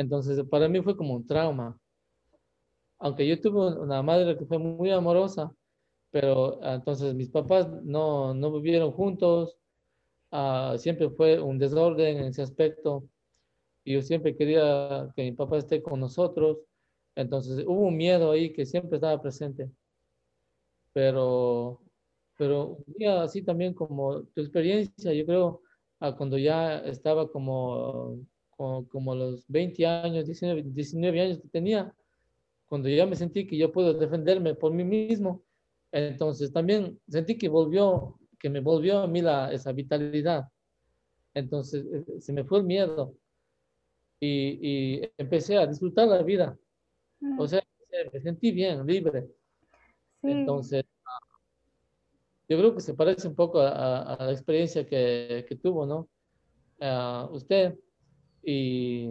Entonces, 0.00 0.42
para 0.50 0.68
mí 0.68 0.80
fue 0.82 0.96
como 0.96 1.14
un 1.14 1.26
trauma. 1.26 1.78
Aunque 2.98 3.26
yo 3.26 3.40
tuve 3.40 3.78
una 3.78 4.02
madre 4.02 4.36
que 4.38 4.46
fue 4.46 4.58
muy 4.58 4.90
amorosa, 4.90 5.52
pero 6.10 6.58
ah, 6.62 6.74
entonces 6.74 7.14
mis 7.14 7.28
papás 7.30 7.68
no, 7.84 8.34
no 8.34 8.52
vivieron 8.52 8.92
juntos, 8.92 9.56
ah, 10.32 10.76
siempre 10.78 11.10
fue 11.10 11.40
un 11.40 11.58
desorden 11.58 12.18
en 12.18 12.24
ese 12.26 12.42
aspecto. 12.42 13.04
Y 13.84 13.94
yo 13.94 14.02
siempre 14.02 14.36
quería 14.36 15.10
que 15.16 15.22
mi 15.24 15.32
papá 15.32 15.58
esté 15.58 15.82
con 15.82 16.00
nosotros. 16.00 16.58
Entonces, 17.16 17.64
hubo 17.66 17.82
un 17.88 17.96
miedo 17.96 18.32
ahí 18.32 18.52
que 18.52 18.66
siempre 18.66 18.96
estaba 18.96 19.20
presente. 19.20 19.70
Pero, 20.92 21.80
pero 22.36 22.76
un 22.86 22.94
día 22.94 23.22
así 23.22 23.42
también 23.42 23.74
como 23.74 24.22
tu 24.24 24.40
experiencia, 24.42 25.12
yo 25.12 25.26
creo, 25.26 25.62
ah, 26.00 26.16
cuando 26.16 26.38
ya 26.38 26.78
estaba 26.80 27.30
como 27.30 28.18
como, 28.60 28.88
como 28.88 29.14
los 29.14 29.46
20 29.48 29.86
años, 29.86 30.26
19, 30.26 30.62
19 30.64 31.20
años 31.22 31.38
que 31.40 31.48
tenía, 31.48 31.94
cuando 32.66 32.88
ya 32.90 33.06
me 33.06 33.16
sentí 33.16 33.46
que 33.46 33.56
yo 33.56 33.72
puedo 33.72 33.94
defenderme 33.94 34.54
por 34.54 34.72
mí 34.72 34.84
mismo, 34.84 35.42
entonces 35.92 36.52
también 36.52 37.00
sentí 37.08 37.38
que 37.38 37.48
volvió, 37.48 38.18
que 38.38 38.50
me 38.50 38.60
volvió 38.60 38.98
a 39.00 39.06
mí 39.08 39.22
la, 39.22 39.52
esa 39.52 39.72
vitalidad. 39.72 40.44
Entonces 41.34 41.86
eh, 41.92 42.20
se 42.20 42.32
me 42.32 42.44
fue 42.44 42.58
el 42.60 42.64
miedo 42.64 43.14
y, 44.20 44.98
y 45.00 45.10
empecé 45.18 45.56
a 45.56 45.66
disfrutar 45.66 46.08
la 46.08 46.22
vida. 46.22 46.58
O 47.38 47.46
sea, 47.48 47.62
me 48.12 48.20
sentí 48.20 48.52
bien, 48.52 48.86
libre. 48.86 49.28
Sí. 50.22 50.28
Entonces, 50.30 50.84
yo 52.48 52.58
creo 52.58 52.74
que 52.74 52.80
se 52.80 52.94
parece 52.94 53.28
un 53.28 53.34
poco 53.34 53.60
a, 53.60 53.68
a- 53.70 54.14
a 54.14 54.24
la 54.26 54.32
experiencia 54.32 54.86
que, 54.86 55.44
que 55.48 55.56
tuvo, 55.56 55.86
¿no? 55.86 56.08
Ah, 56.80 57.28
usted 57.32 57.78
y, 58.42 59.08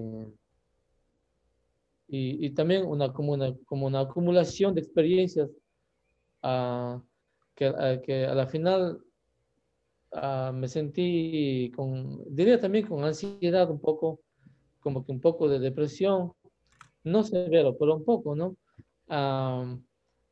y, 2.07 2.45
y 2.45 2.49
también 2.51 2.86
una, 2.86 3.13
como, 3.13 3.34
una, 3.34 3.55
como 3.65 3.88
una 3.88 4.01
acumulación 4.01 4.73
de 4.73 4.82
experiencias 4.82 5.49
ah, 6.41 7.01
que, 7.55 7.67
ah, 7.67 7.99
que 8.01 8.25
a 8.25 8.34
la 8.34 8.47
final 8.47 8.99
ah, 10.13 10.51
me 10.53 10.67
sentí 10.67 11.71
con, 11.75 12.23
diría 12.34 12.59
también 12.59 12.88
con 12.88 13.03
ansiedad 13.03 13.69
un 13.69 13.80
poco, 13.80 14.21
como 14.80 15.05
que 15.05 15.11
un 15.11 15.21
poco 15.21 15.47
de 15.47 15.59
depresión, 15.59 16.34
no 17.03 17.23
severo, 17.23 17.77
pero 17.77 17.95
un 17.95 18.03
poco, 18.03 18.36
¿no? 18.36 18.55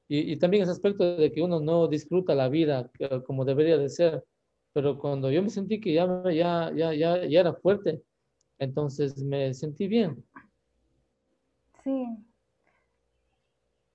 Y, 0.10 0.32
y 0.32 0.38
también 0.38 0.64
ese 0.64 0.72
aspecto 0.72 1.18
de 1.18 1.32
que 1.32 1.42
uno 1.42 1.60
no 1.60 1.88
disfruta 1.88 2.34
la 2.34 2.48
vida 2.48 2.90
como 3.26 3.44
debería 3.44 3.78
de 3.78 3.90
ser. 3.90 4.24
Pero 4.74 4.98
cuando 4.98 5.32
yo 5.32 5.42
me 5.42 5.50
sentí 5.50 5.82
que 5.82 5.94
ya, 5.94 6.06
ya, 6.32 6.72
ya, 6.76 6.94
ya, 6.94 7.26
ya 7.26 7.40
era 7.40 7.54
fuerte, 7.54 8.04
entonces 8.60 9.22
me 9.24 9.54
sentí 9.54 9.88
bien. 9.88 10.24
Sí. 11.84 12.06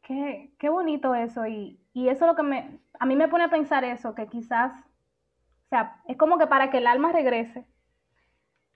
Qué, 0.02 0.54
qué 0.58 0.68
bonito 0.68 1.14
eso. 1.14 1.46
Y, 1.46 1.80
y 1.92 2.08
eso 2.08 2.24
es 2.24 2.30
lo 2.30 2.36
que 2.36 2.42
me, 2.42 2.80
a 2.98 3.06
mí 3.06 3.16
me 3.16 3.28
pone 3.28 3.44
a 3.44 3.50
pensar 3.50 3.84
eso, 3.84 4.14
que 4.14 4.26
quizás, 4.26 4.72
o 5.66 5.68
sea, 5.68 6.02
es 6.06 6.16
como 6.16 6.38
que 6.38 6.46
para 6.46 6.70
que 6.70 6.78
el 6.78 6.86
alma 6.86 7.12
regrese, 7.12 7.66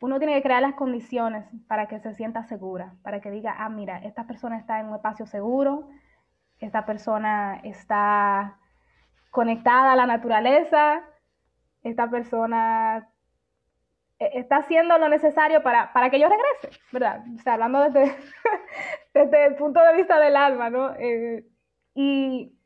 uno 0.00 0.18
tiene 0.18 0.34
que 0.34 0.42
crear 0.42 0.62
las 0.62 0.74
condiciones 0.74 1.46
para 1.68 1.88
que 1.88 2.00
se 2.00 2.12
sienta 2.14 2.44
segura, 2.44 2.96
para 3.02 3.20
que 3.20 3.30
diga, 3.30 3.54
ah, 3.58 3.68
mira, 3.68 3.98
esta 3.98 4.26
persona 4.26 4.58
está 4.58 4.80
en 4.80 4.88
un 4.88 4.94
espacio 4.96 5.26
seguro, 5.26 5.88
esta 6.58 6.84
persona 6.84 7.60
está 7.64 8.58
conectada 9.30 9.92
a 9.92 9.96
la 9.96 10.06
naturaleza, 10.06 11.02
esta 11.82 12.10
persona 12.10 13.08
está 14.18 14.58
haciendo 14.58 14.98
lo 14.98 15.08
necesario 15.08 15.62
para, 15.62 15.92
para 15.92 16.10
que 16.10 16.18
yo 16.18 16.28
regrese, 16.28 16.80
¿verdad? 16.92 17.24
O 17.34 17.38
sea, 17.42 17.54
hablando 17.54 17.80
desde, 17.80 18.16
desde 19.14 19.46
el 19.46 19.56
punto 19.56 19.80
de 19.80 19.94
vista 19.94 20.18
del 20.18 20.36
alma, 20.36 20.70
¿no? 20.70 20.94
Eh, 20.94 21.46
y 21.94 22.56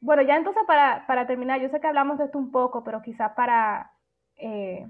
bueno, 0.00 0.22
ya 0.22 0.36
entonces 0.36 0.62
para, 0.66 1.06
para 1.06 1.26
terminar, 1.26 1.60
yo 1.60 1.68
sé 1.68 1.80
que 1.80 1.86
hablamos 1.86 2.18
de 2.18 2.24
esto 2.24 2.38
un 2.38 2.50
poco, 2.50 2.84
pero 2.84 3.02
quizás 3.02 3.32
para, 3.32 3.92
eh, 4.36 4.86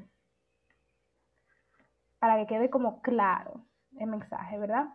para 2.18 2.36
que 2.36 2.46
quede 2.46 2.70
como 2.70 3.00
claro 3.02 3.64
el 3.98 4.08
mensaje, 4.08 4.58
¿verdad? 4.58 4.88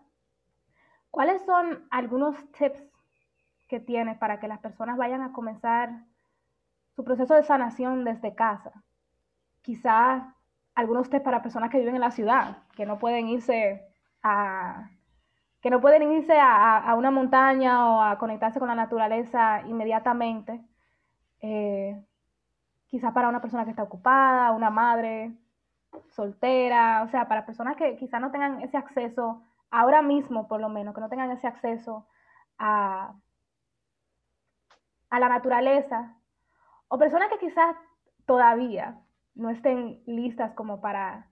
¿Cuáles 1.09 1.43
son 1.43 1.87
algunos 1.91 2.35
tips 2.53 2.81
que 3.67 3.79
tienes 3.79 4.17
para 4.17 4.39
que 4.39 4.47
las 4.47 4.59
personas 4.59 4.97
vayan 4.97 5.21
a 5.21 5.33
comenzar 5.33 6.05
su 6.95 7.03
proceso 7.03 7.33
de 7.33 7.43
sanación 7.43 8.05
desde 8.05 8.35
casa? 8.35 8.83
Quizás 9.61 10.23
algunos 10.75 11.09
tips 11.09 11.23
para 11.23 11.41
personas 11.41 11.69
que 11.69 11.79
viven 11.79 11.95
en 11.95 12.01
la 12.01 12.11
ciudad, 12.11 12.57
que 12.75 12.85
no 12.85 12.97
pueden 12.99 13.27
irse 13.27 13.81
a, 14.23 14.89
que 15.61 15.69
no 15.69 15.79
pueden 15.81 16.11
irse 16.11 16.37
a- 16.39 16.77
a 16.79 16.95
una 16.95 17.11
montaña 17.11 17.87
o 17.89 18.01
a 18.01 18.17
conectarse 18.17 18.59
con 18.59 18.67
la 18.69 18.75
naturaleza 18.75 19.61
inmediatamente. 19.67 20.61
Eh, 21.41 22.03
quizás 22.87 23.13
para 23.13 23.29
una 23.29 23.41
persona 23.41 23.63
que 23.65 23.71
está 23.71 23.83
ocupada, 23.83 24.51
una 24.51 24.69
madre 24.69 25.33
soltera, 26.09 27.03
o 27.03 27.07
sea, 27.09 27.27
para 27.27 27.45
personas 27.45 27.75
que 27.75 27.95
quizás 27.97 28.21
no 28.21 28.31
tengan 28.31 28.61
ese 28.61 28.77
acceso, 28.77 29.43
ahora 29.69 30.01
mismo 30.01 30.47
por 30.47 30.59
lo 30.61 30.69
menos, 30.69 30.93
que 30.95 31.01
no 31.01 31.09
tengan 31.09 31.31
ese 31.31 31.47
acceso 31.47 32.07
a, 32.57 33.13
a 35.09 35.19
la 35.19 35.29
naturaleza, 35.29 36.15
o 36.87 36.97
personas 36.97 37.29
que 37.29 37.37
quizás 37.39 37.75
todavía 38.25 38.97
no 39.41 39.49
estén 39.49 40.01
listas 40.05 40.53
como 40.53 40.79
para, 40.81 41.29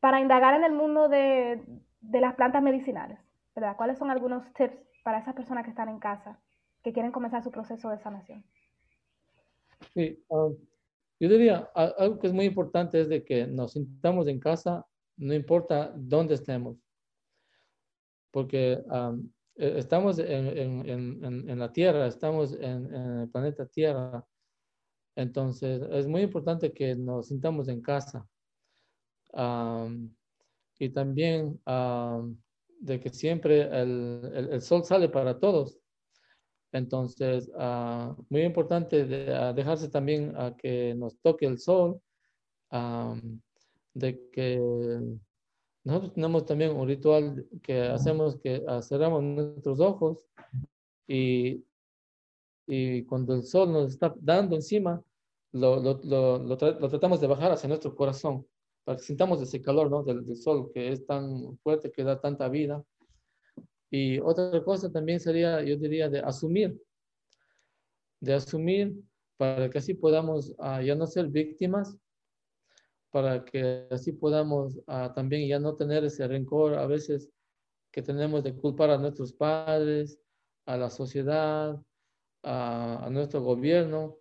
para 0.00 0.20
indagar 0.20 0.54
en 0.54 0.64
el 0.64 0.72
mundo 0.72 1.08
de, 1.08 1.62
de 2.00 2.20
las 2.20 2.34
plantas 2.36 2.62
medicinales, 2.62 3.18
¿verdad? 3.54 3.76
¿Cuáles 3.76 3.98
son 3.98 4.10
algunos 4.10 4.44
tips 4.54 4.76
para 5.04 5.18
esas 5.18 5.34
personas 5.34 5.64
que 5.64 5.70
están 5.70 5.88
en 5.88 5.98
casa, 5.98 6.40
que 6.82 6.92
quieren 6.92 7.10
comenzar 7.10 7.42
su 7.42 7.50
proceso 7.50 7.90
de 7.90 7.98
sanación? 7.98 8.44
Sí, 9.92 10.24
um, 10.28 10.56
yo 11.18 11.28
diría, 11.28 11.68
algo 11.74 12.18
que 12.20 12.28
es 12.28 12.32
muy 12.32 12.44
importante 12.46 13.00
es 13.00 13.08
de 13.08 13.24
que 13.24 13.46
nos 13.46 13.72
sintamos 13.72 14.28
en 14.28 14.38
casa, 14.38 14.86
no 15.16 15.34
importa 15.34 15.92
dónde 15.96 16.34
estemos, 16.34 16.76
porque 18.30 18.78
um, 18.86 19.28
e- 19.56 19.78
estamos 19.78 20.18
en, 20.20 20.46
en- 20.46 20.88
en- 20.88 21.50
en- 21.50 21.58
la 21.58 21.72
Tierra, 21.72 22.06
estamos 22.06 22.54
en 22.54 22.94
el 22.94 23.28
planeta 23.30 23.66
Tierra, 23.66 24.24
entonces 25.16 25.82
es 25.90 26.06
muy 26.06 26.22
importante 26.22 26.72
que 26.72 26.94
nos 26.94 27.28
sintamos 27.28 27.68
en 27.68 27.80
casa. 27.82 28.26
Um, 29.32 30.10
y 30.78 30.90
también 30.90 31.60
um, 31.66 32.36
de 32.80 33.00
que 33.00 33.08
siempre 33.10 33.62
el, 33.62 34.30
el- 34.34 34.48
el 34.52 34.62
sol 34.62 34.84
sale 34.84 35.08
para 35.08 35.38
todos. 35.38 35.78
Entonces, 36.72 37.50
ah, 37.58 38.16
muy 38.30 38.42
importante 38.42 39.04
de- 39.06 39.34
ah, 39.34 39.52
dejarse 39.52 39.88
también 39.88 40.34
a 40.36 40.56
que 40.56 40.94
nos 40.94 41.18
toque 41.20 41.46
el 41.46 41.58
sol, 41.58 42.00
de 43.94 44.30
que 44.32 44.58
nosotros 45.84 46.14
tenemos 46.14 46.46
también 46.46 46.74
un 46.74 46.88
ritual 46.88 47.46
que 47.62 47.82
hacemos 47.82 48.36
que 48.40 48.62
ah, 48.66 48.80
cerramos 48.82 49.22
nuestros 49.22 49.80
ojos 49.80 50.26
y, 51.06 51.62
y 52.66 53.04
cuando 53.04 53.34
el 53.34 53.42
sol 53.44 53.72
nos 53.72 53.92
está 53.92 54.14
dando 54.20 54.54
encima, 54.56 55.02
lo, 55.52 55.80
lo, 55.80 56.00
lo, 56.04 56.38
lo 56.38 56.56
tra- 56.58 56.78
tratamos 56.88 57.20
de 57.20 57.26
bajar 57.26 57.52
hacia 57.52 57.68
nuestro 57.68 57.94
corazón 57.94 58.46
para 58.84 58.96
que 58.96 59.04
sintamos 59.04 59.40
ese 59.42 59.60
calor 59.60 59.90
¿no? 59.90 60.02
del, 60.02 60.24
del 60.26 60.36
sol 60.36 60.70
que 60.72 60.90
es 60.92 61.06
tan 61.06 61.58
fuerte, 61.58 61.92
que 61.92 62.02
da 62.04 62.20
tanta 62.20 62.48
vida. 62.48 62.82
Y 63.90 64.18
otra 64.20 64.62
cosa 64.64 64.90
también 64.90 65.20
sería, 65.20 65.62
yo 65.62 65.76
diría, 65.76 66.08
de 66.08 66.20
asumir, 66.20 66.80
de 68.20 68.34
asumir 68.34 68.94
para 69.36 69.68
que 69.68 69.78
así 69.78 69.94
podamos 69.94 70.54
ah, 70.58 70.80
ya 70.82 70.94
no 70.94 71.06
ser 71.06 71.28
víctimas, 71.28 71.96
para 73.10 73.44
que 73.44 73.86
así 73.90 74.12
podamos 74.12 74.80
ah, 74.86 75.12
también 75.14 75.46
ya 75.46 75.58
no 75.58 75.74
tener 75.76 76.04
ese 76.04 76.26
rencor 76.26 76.74
a 76.74 76.86
veces 76.86 77.30
que 77.92 78.00
tenemos 78.02 78.42
de 78.42 78.56
culpar 78.56 78.90
a 78.90 78.98
nuestros 78.98 79.32
padres, 79.34 80.18
a 80.64 80.76
la 80.78 80.88
sociedad, 80.88 81.78
a, 82.42 83.08
nuestro 83.10 83.42
gobierno. 83.42 84.18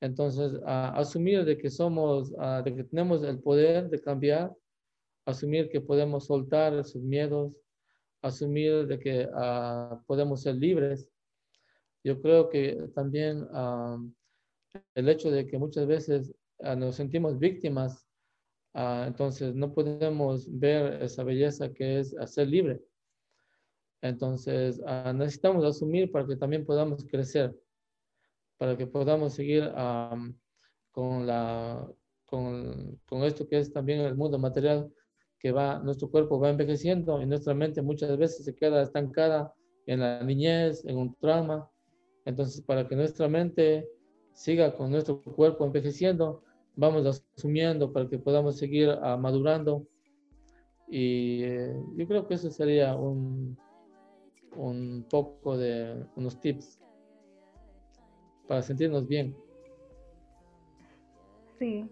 Entonces, 0.00 0.52
asumir 0.64 1.44
de 1.44 1.58
que 1.58 1.70
somos, 1.70 2.32
de 2.64 2.74
que 2.74 2.84
tenemos 2.84 3.22
el 3.22 3.40
poder 3.40 3.90
de 3.90 4.00
cambiar, 4.00 4.52
asumir 5.26 5.68
que 5.68 5.80
podemos 5.80 6.26
soltar 6.26 6.74
esos 6.74 7.02
miedos, 7.02 7.52
asumir 8.22 8.86
de 8.86 8.98
que 8.98 9.28
podemos 10.06 10.42
ser 10.42 10.56
libres. 10.56 11.08
Yo 12.02 12.20
creo 12.22 12.48
que 12.48 12.88
también 12.94 13.46
el 14.94 15.08
hecho 15.08 15.30
de 15.30 15.46
que 15.46 15.58
muchas 15.58 15.86
veces 15.86 16.32
nos 16.76 16.96
sentimos 16.96 17.38
víctimas, 17.38 18.06
entonces 18.74 19.54
no 19.54 19.74
podemos 19.74 20.46
ver 20.58 21.02
esa 21.02 21.24
belleza 21.24 21.72
que 21.72 22.00
es 22.00 22.14
ser 22.26 22.48
libre. 22.48 22.80
Entonces 24.02 24.80
ah, 24.86 25.12
necesitamos 25.14 25.64
asumir 25.64 26.10
para 26.10 26.26
que 26.26 26.36
también 26.36 26.64
podamos 26.64 27.04
crecer, 27.04 27.54
para 28.56 28.76
que 28.76 28.86
podamos 28.86 29.34
seguir 29.34 29.70
ah, 29.74 30.16
con, 30.90 31.26
la, 31.26 31.86
con, 32.24 32.98
con 33.06 33.24
esto 33.24 33.46
que 33.46 33.58
es 33.58 33.72
también 33.72 34.00
el 34.00 34.16
mundo 34.16 34.38
material, 34.38 34.90
que 35.38 35.52
va, 35.52 35.78
nuestro 35.80 36.10
cuerpo 36.10 36.38
va 36.38 36.50
envejeciendo 36.50 37.20
y 37.20 37.26
nuestra 37.26 37.54
mente 37.54 37.82
muchas 37.82 38.16
veces 38.16 38.44
se 38.44 38.54
queda 38.54 38.82
estancada 38.82 39.54
en 39.86 40.00
la 40.00 40.22
niñez, 40.22 40.84
en 40.84 40.98
un 40.98 41.14
trauma. 41.16 41.68
Entonces, 42.26 42.62
para 42.62 42.86
que 42.86 42.94
nuestra 42.94 43.28
mente 43.28 43.88
siga 44.32 44.76
con 44.76 44.90
nuestro 44.90 45.22
cuerpo 45.22 45.64
envejeciendo, 45.64 46.42
vamos 46.76 47.24
asumiendo 47.34 47.92
para 47.92 48.08
que 48.08 48.18
podamos 48.18 48.58
seguir 48.58 48.90
ah, 49.02 49.16
madurando. 49.16 49.86
Y 50.88 51.42
eh, 51.44 51.74
yo 51.96 52.06
creo 52.06 52.26
que 52.26 52.34
eso 52.34 52.50
sería 52.50 52.94
un, 52.96 53.56
un 54.56 55.06
poco 55.10 55.56
de 55.56 56.04
unos 56.16 56.40
tips 56.40 56.80
para 58.48 58.62
sentirnos 58.62 59.06
bien. 59.06 59.36
Sí, 61.58 61.88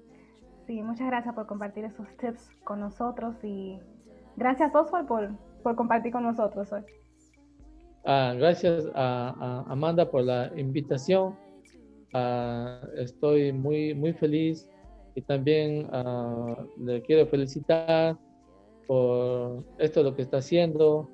sí, 0.67 0.83
muchas 0.83 1.07
gracias 1.07 1.35
por 1.35 1.47
compartir 1.47 1.85
esos 1.85 2.09
tips 2.17 2.51
con 2.65 2.81
nosotros 2.81 3.37
y 3.43 3.79
gracias 4.37 4.75
Oswald 4.75 5.07
por, 5.07 5.31
por 5.63 5.77
compartir 5.77 6.13
con 6.13 6.25
nosotros 6.25 6.73
hoy. 6.73 6.83
Ah, 8.05 8.35
gracias 8.37 8.87
a, 8.95 9.35
a 9.39 9.73
Amanda 9.73 10.11
por 10.11 10.25
la 10.25 10.51
invitación. 10.57 11.37
Ah, 12.15 12.81
estoy 12.97 13.53
muy, 13.53 13.95
muy 13.95 14.13
feliz 14.15 14.69
y 15.15 15.23
también 15.23 15.89
ah, 15.93 16.57
le 16.79 17.03
quiero 17.03 17.27
felicitar 17.27 18.17
por 18.87 19.65
esto 19.79 20.03
lo 20.03 20.15
que 20.15 20.23
está 20.23 20.39
haciendo. 20.39 21.11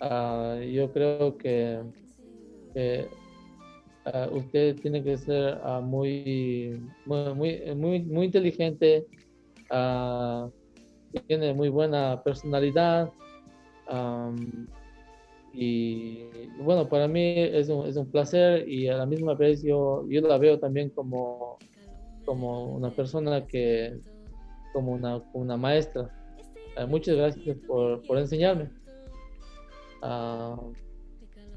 Ah, 0.00 0.58
yo 0.60 0.92
creo 0.92 1.36
que, 1.38 1.80
ah, 4.04 4.28
usted 4.30 4.76
tiene 4.80 5.02
que 5.02 5.16
ser 5.16 5.58
ah, 5.62 5.80
muy, 5.80 6.80
muy, 7.06 7.74
muy, 7.74 8.02
muy, 8.04 8.24
inteligente, 8.26 9.06
tiene 11.26 11.54
muy 11.54 11.68
buena 11.68 12.22
personalidad. 12.22 13.10
am, 13.88 14.68
y 15.58 16.24
bueno, 16.58 16.86
para 16.86 17.08
mí 17.08 17.32
es 17.38 17.70
un, 17.70 17.86
es 17.86 17.96
un 17.96 18.10
placer 18.10 18.68
y 18.68 18.88
a 18.88 18.98
la 18.98 19.06
misma 19.06 19.32
vez 19.32 19.62
yo, 19.62 20.04
yo 20.06 20.20
la 20.20 20.36
veo 20.36 20.58
también 20.58 20.90
como, 20.90 21.56
como 22.26 22.74
una 22.76 22.90
persona 22.90 23.46
que, 23.46 23.98
como 24.74 24.92
una, 24.92 25.22
una 25.32 25.56
maestra. 25.56 26.10
Muchas 26.88 27.16
gracias 27.16 27.56
por, 27.66 28.06
por 28.06 28.18
enseñarme. 28.18 28.68
Ah, 30.02 30.56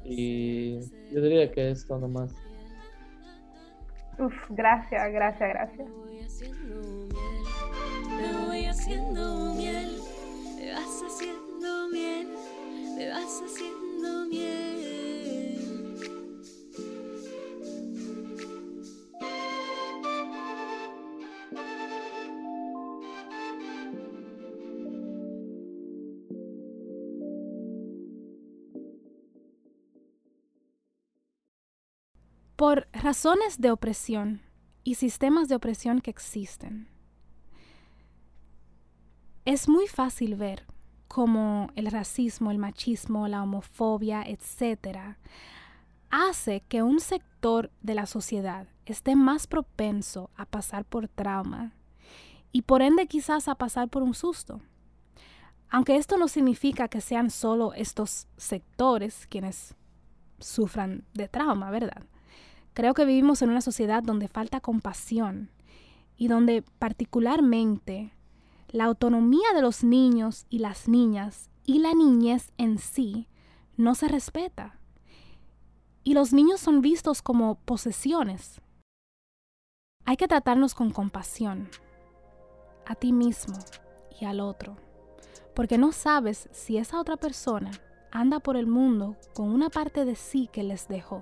y 0.04 0.80
yo 1.12 1.20
diría 1.20 1.50
que 1.50 1.70
esto 1.70 1.98
nomás. 1.98 2.34
Uf, 4.18 4.34
gracias, 4.50 5.12
gracias, 5.12 5.48
gracias. 5.48 5.88
Me 8.08 8.46
voy 8.46 8.64
haciendo 8.66 9.54
miel, 9.54 10.00
me 10.56 10.72
vas 10.72 11.02
haciendo 11.06 11.88
miel, 11.88 12.28
me 12.96 13.08
vas 13.08 13.42
haciendo 13.42 14.26
miel. 14.26 14.89
Por 32.60 32.88
razones 32.92 33.58
de 33.62 33.70
opresión 33.70 34.42
y 34.84 34.96
sistemas 34.96 35.48
de 35.48 35.54
opresión 35.54 36.02
que 36.02 36.10
existen, 36.10 36.88
es 39.46 39.66
muy 39.66 39.86
fácil 39.86 40.34
ver 40.34 40.66
cómo 41.08 41.68
el 41.74 41.86
racismo, 41.90 42.50
el 42.50 42.58
machismo, 42.58 43.28
la 43.28 43.42
homofobia, 43.42 44.22
etcétera, 44.26 45.16
hace 46.10 46.60
que 46.68 46.82
un 46.82 47.00
sector 47.00 47.70
de 47.80 47.94
la 47.94 48.04
sociedad 48.04 48.66
esté 48.84 49.16
más 49.16 49.46
propenso 49.46 50.28
a 50.36 50.44
pasar 50.44 50.84
por 50.84 51.08
trauma 51.08 51.72
y 52.52 52.60
por 52.60 52.82
ende 52.82 53.06
quizás 53.06 53.48
a 53.48 53.54
pasar 53.54 53.88
por 53.88 54.02
un 54.02 54.12
susto. 54.12 54.60
Aunque 55.70 55.96
esto 55.96 56.18
no 56.18 56.28
significa 56.28 56.88
que 56.88 57.00
sean 57.00 57.30
solo 57.30 57.72
estos 57.72 58.26
sectores 58.36 59.26
quienes 59.28 59.74
sufran 60.40 61.06
de 61.14 61.26
trauma, 61.26 61.70
¿verdad? 61.70 62.04
Creo 62.80 62.94
que 62.94 63.04
vivimos 63.04 63.42
en 63.42 63.50
una 63.50 63.60
sociedad 63.60 64.02
donde 64.02 64.26
falta 64.26 64.62
compasión 64.62 65.50
y 66.16 66.28
donde 66.28 66.62
particularmente 66.78 68.14
la 68.70 68.86
autonomía 68.86 69.52
de 69.54 69.60
los 69.60 69.84
niños 69.84 70.46
y 70.48 70.60
las 70.60 70.88
niñas 70.88 71.50
y 71.66 71.80
la 71.80 71.92
niñez 71.92 72.54
en 72.56 72.78
sí 72.78 73.28
no 73.76 73.94
se 73.94 74.08
respeta. 74.08 74.80
Y 76.04 76.14
los 76.14 76.32
niños 76.32 76.60
son 76.60 76.80
vistos 76.80 77.20
como 77.20 77.56
posesiones. 77.56 78.62
Hay 80.06 80.16
que 80.16 80.26
tratarnos 80.26 80.72
con 80.72 80.90
compasión 80.90 81.68
a 82.86 82.94
ti 82.94 83.12
mismo 83.12 83.58
y 84.18 84.24
al 84.24 84.40
otro, 84.40 84.78
porque 85.54 85.76
no 85.76 85.92
sabes 85.92 86.48
si 86.52 86.78
esa 86.78 86.98
otra 86.98 87.18
persona 87.18 87.72
anda 88.10 88.40
por 88.40 88.56
el 88.56 88.66
mundo 88.66 89.18
con 89.34 89.50
una 89.50 89.68
parte 89.68 90.06
de 90.06 90.14
sí 90.14 90.48
que 90.50 90.62
les 90.62 90.88
dejó. 90.88 91.20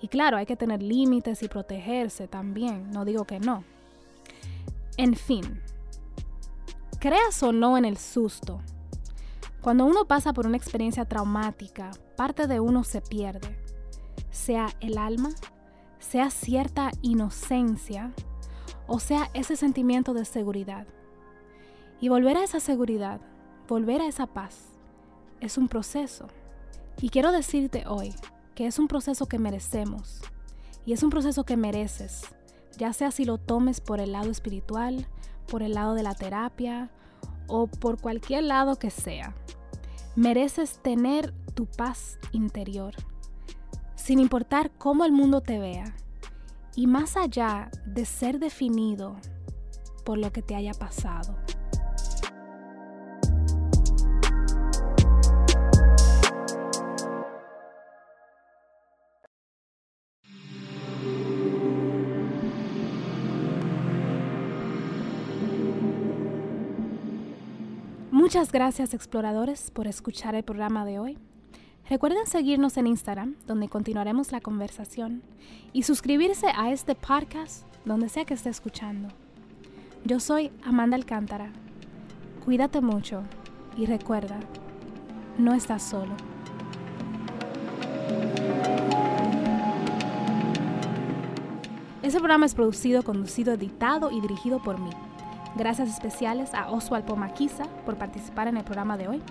Y 0.00 0.08
claro, 0.08 0.36
hay 0.36 0.46
que 0.46 0.56
tener 0.56 0.82
límites 0.82 1.42
y 1.42 1.48
protegerse 1.48 2.26
también, 2.26 2.90
no 2.90 3.04
digo 3.04 3.24
que 3.24 3.38
no. 3.38 3.64
En 4.96 5.14
fin, 5.14 5.60
creas 6.98 7.42
o 7.42 7.52
no 7.52 7.76
en 7.78 7.84
el 7.84 7.96
susto, 7.96 8.60
Cuando 9.62 9.84
uno 9.84 10.06
pasa 10.06 10.32
por 10.32 10.46
una 10.46 10.56
experiencia 10.56 11.04
traumática, 11.04 11.90
parte 12.16 12.46
de 12.46 12.60
uno 12.60 12.82
se 12.82 13.02
pierde, 13.02 13.58
sea 14.30 14.70
el 14.80 14.96
alma, 14.96 15.28
sea 15.98 16.30
cierta 16.30 16.90
inocencia 17.02 18.14
o 18.92 18.98
sea 18.98 19.30
ese 19.34 19.54
sentimiento 19.54 20.14
de 20.14 20.24
seguridad. 20.24 20.84
Y 22.00 22.08
volver 22.08 22.36
a 22.36 22.42
esa 22.42 22.58
seguridad, 22.58 23.20
volver 23.68 24.00
a 24.00 24.08
esa 24.08 24.26
paz, 24.26 24.70
es 25.40 25.56
un 25.58 25.68
proceso. 25.68 26.26
Y 27.00 27.10
quiero 27.10 27.30
decirte 27.30 27.84
hoy 27.86 28.12
que 28.60 28.66
es 28.66 28.78
un 28.78 28.88
proceso 28.88 29.24
que 29.24 29.38
merecemos 29.38 30.20
y 30.84 30.92
es 30.92 31.02
un 31.02 31.08
proceso 31.08 31.44
que 31.44 31.56
mereces, 31.56 32.24
ya 32.76 32.92
sea 32.92 33.10
si 33.10 33.24
lo 33.24 33.38
tomes 33.38 33.80
por 33.80 34.00
el 34.00 34.12
lado 34.12 34.30
espiritual, 34.30 35.08
por 35.48 35.62
el 35.62 35.72
lado 35.72 35.94
de 35.94 36.02
la 36.02 36.14
terapia 36.14 36.90
o 37.46 37.68
por 37.68 37.98
cualquier 38.02 38.42
lado 38.42 38.78
que 38.78 38.90
sea. 38.90 39.34
Mereces 40.14 40.78
tener 40.82 41.32
tu 41.54 41.64
paz 41.64 42.18
interior, 42.32 42.92
sin 43.94 44.18
importar 44.18 44.70
cómo 44.72 45.06
el 45.06 45.12
mundo 45.12 45.40
te 45.40 45.58
vea 45.58 45.96
y 46.76 46.86
más 46.86 47.16
allá 47.16 47.70
de 47.86 48.04
ser 48.04 48.40
definido 48.40 49.16
por 50.04 50.18
lo 50.18 50.32
que 50.32 50.42
te 50.42 50.54
haya 50.54 50.74
pasado. 50.74 51.34
Muchas 68.30 68.52
gracias 68.52 68.94
exploradores 68.94 69.72
por 69.72 69.88
escuchar 69.88 70.36
el 70.36 70.44
programa 70.44 70.84
de 70.84 71.00
hoy. 71.00 71.18
Recuerden 71.88 72.28
seguirnos 72.28 72.76
en 72.76 72.86
Instagram, 72.86 73.34
donde 73.44 73.68
continuaremos 73.68 74.30
la 74.30 74.40
conversación, 74.40 75.24
y 75.72 75.82
suscribirse 75.82 76.46
a 76.54 76.70
este 76.70 76.94
podcast 76.94 77.64
donde 77.84 78.08
sea 78.08 78.24
que 78.24 78.34
esté 78.34 78.48
escuchando. 78.48 79.08
Yo 80.04 80.20
soy 80.20 80.52
Amanda 80.64 80.94
Alcántara. 80.94 81.50
Cuídate 82.44 82.80
mucho 82.80 83.24
y 83.76 83.86
recuerda, 83.86 84.38
no 85.36 85.52
estás 85.52 85.82
solo. 85.82 86.14
Este 92.00 92.20
programa 92.20 92.46
es 92.46 92.54
producido, 92.54 93.02
conducido, 93.02 93.54
editado 93.54 94.12
y 94.12 94.20
dirigido 94.20 94.62
por 94.62 94.78
mí. 94.78 94.90
Gracias 95.56 95.88
especiales 95.88 96.54
a 96.54 96.70
Oswald 96.70 97.04
Pomaquiza 97.04 97.64
por 97.84 97.96
participar 97.96 98.48
en 98.48 98.56
el 98.56 98.64
programa 98.64 98.96
de 98.96 99.08
hoy. 99.08 99.22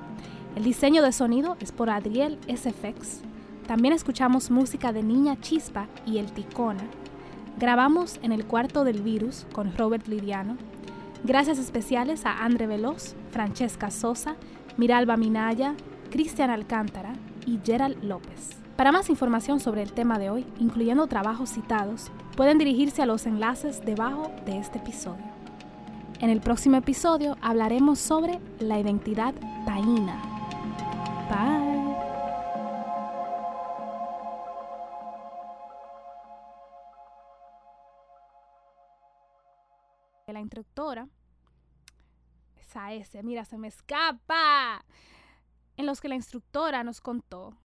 El 0.56 0.64
diseño 0.64 1.02
de 1.02 1.12
sonido 1.12 1.56
es 1.60 1.72
por 1.72 1.90
Adriel 1.90 2.38
SFX. 2.48 3.22
También 3.68 3.94
escuchamos 3.94 4.52
música 4.52 4.92
de 4.92 5.02
Niña 5.02 5.40
Chispa 5.40 5.88
y 6.06 6.18
El 6.18 6.32
Ticona. 6.32 6.84
Grabamos 7.58 8.20
en 8.22 8.32
el 8.32 8.46
cuarto 8.46 8.84
del 8.84 9.02
virus 9.02 9.46
con 9.54 9.76
Robert 9.78 10.08
Lidiano. 10.08 10.58
Gracias 11.24 11.58
especiales 11.58 12.26
a 12.26 12.44
Andre 12.44 12.68
Veloz, 12.68 13.16
Francesca 13.32 13.90
Sosa, 13.90 14.36
Miralba 14.78 15.18
Minaya, 15.18 15.76
Cristian 16.10 16.50
Alcántara 16.50 17.14
y 17.46 17.60
Gerald 17.64 18.04
López. 18.04 18.58
Para 18.76 18.92
más 18.92 19.10
información 19.10 19.60
sobre 19.60 19.84
el 19.84 19.94
tema 19.94 20.20
de 20.20 20.30
hoy, 20.30 20.46
incluyendo 20.58 21.08
trabajos 21.08 21.50
citados, 21.50 22.12
pueden 22.36 22.58
dirigirse 22.58 23.02
a 23.02 23.06
los 23.06 23.26
enlaces 23.26 23.86
debajo 23.86 24.32
de 24.46 24.58
este 24.58 24.78
episodio. 24.80 25.39
En 26.22 26.30
el 26.30 26.42
próximo 26.42 26.76
episodio 26.76 27.38
hablaremos 27.42 27.98
sobre 27.98 28.42
la 28.60 28.78
identidad 28.78 29.34
taína. 29.66 30.22
Bye. 31.30 31.70
La 40.28 40.42
instructora, 40.42 41.08
esa 42.58 42.94
S, 42.94 43.24
mira, 43.24 43.46
se 43.46 43.58
me 43.58 43.70
escapa, 43.70 44.86
en 45.76 45.86
los 45.86 46.02
que 46.02 46.10
la 46.10 46.16
instructora 46.16 46.84
nos 46.84 47.02
contó 47.02 47.56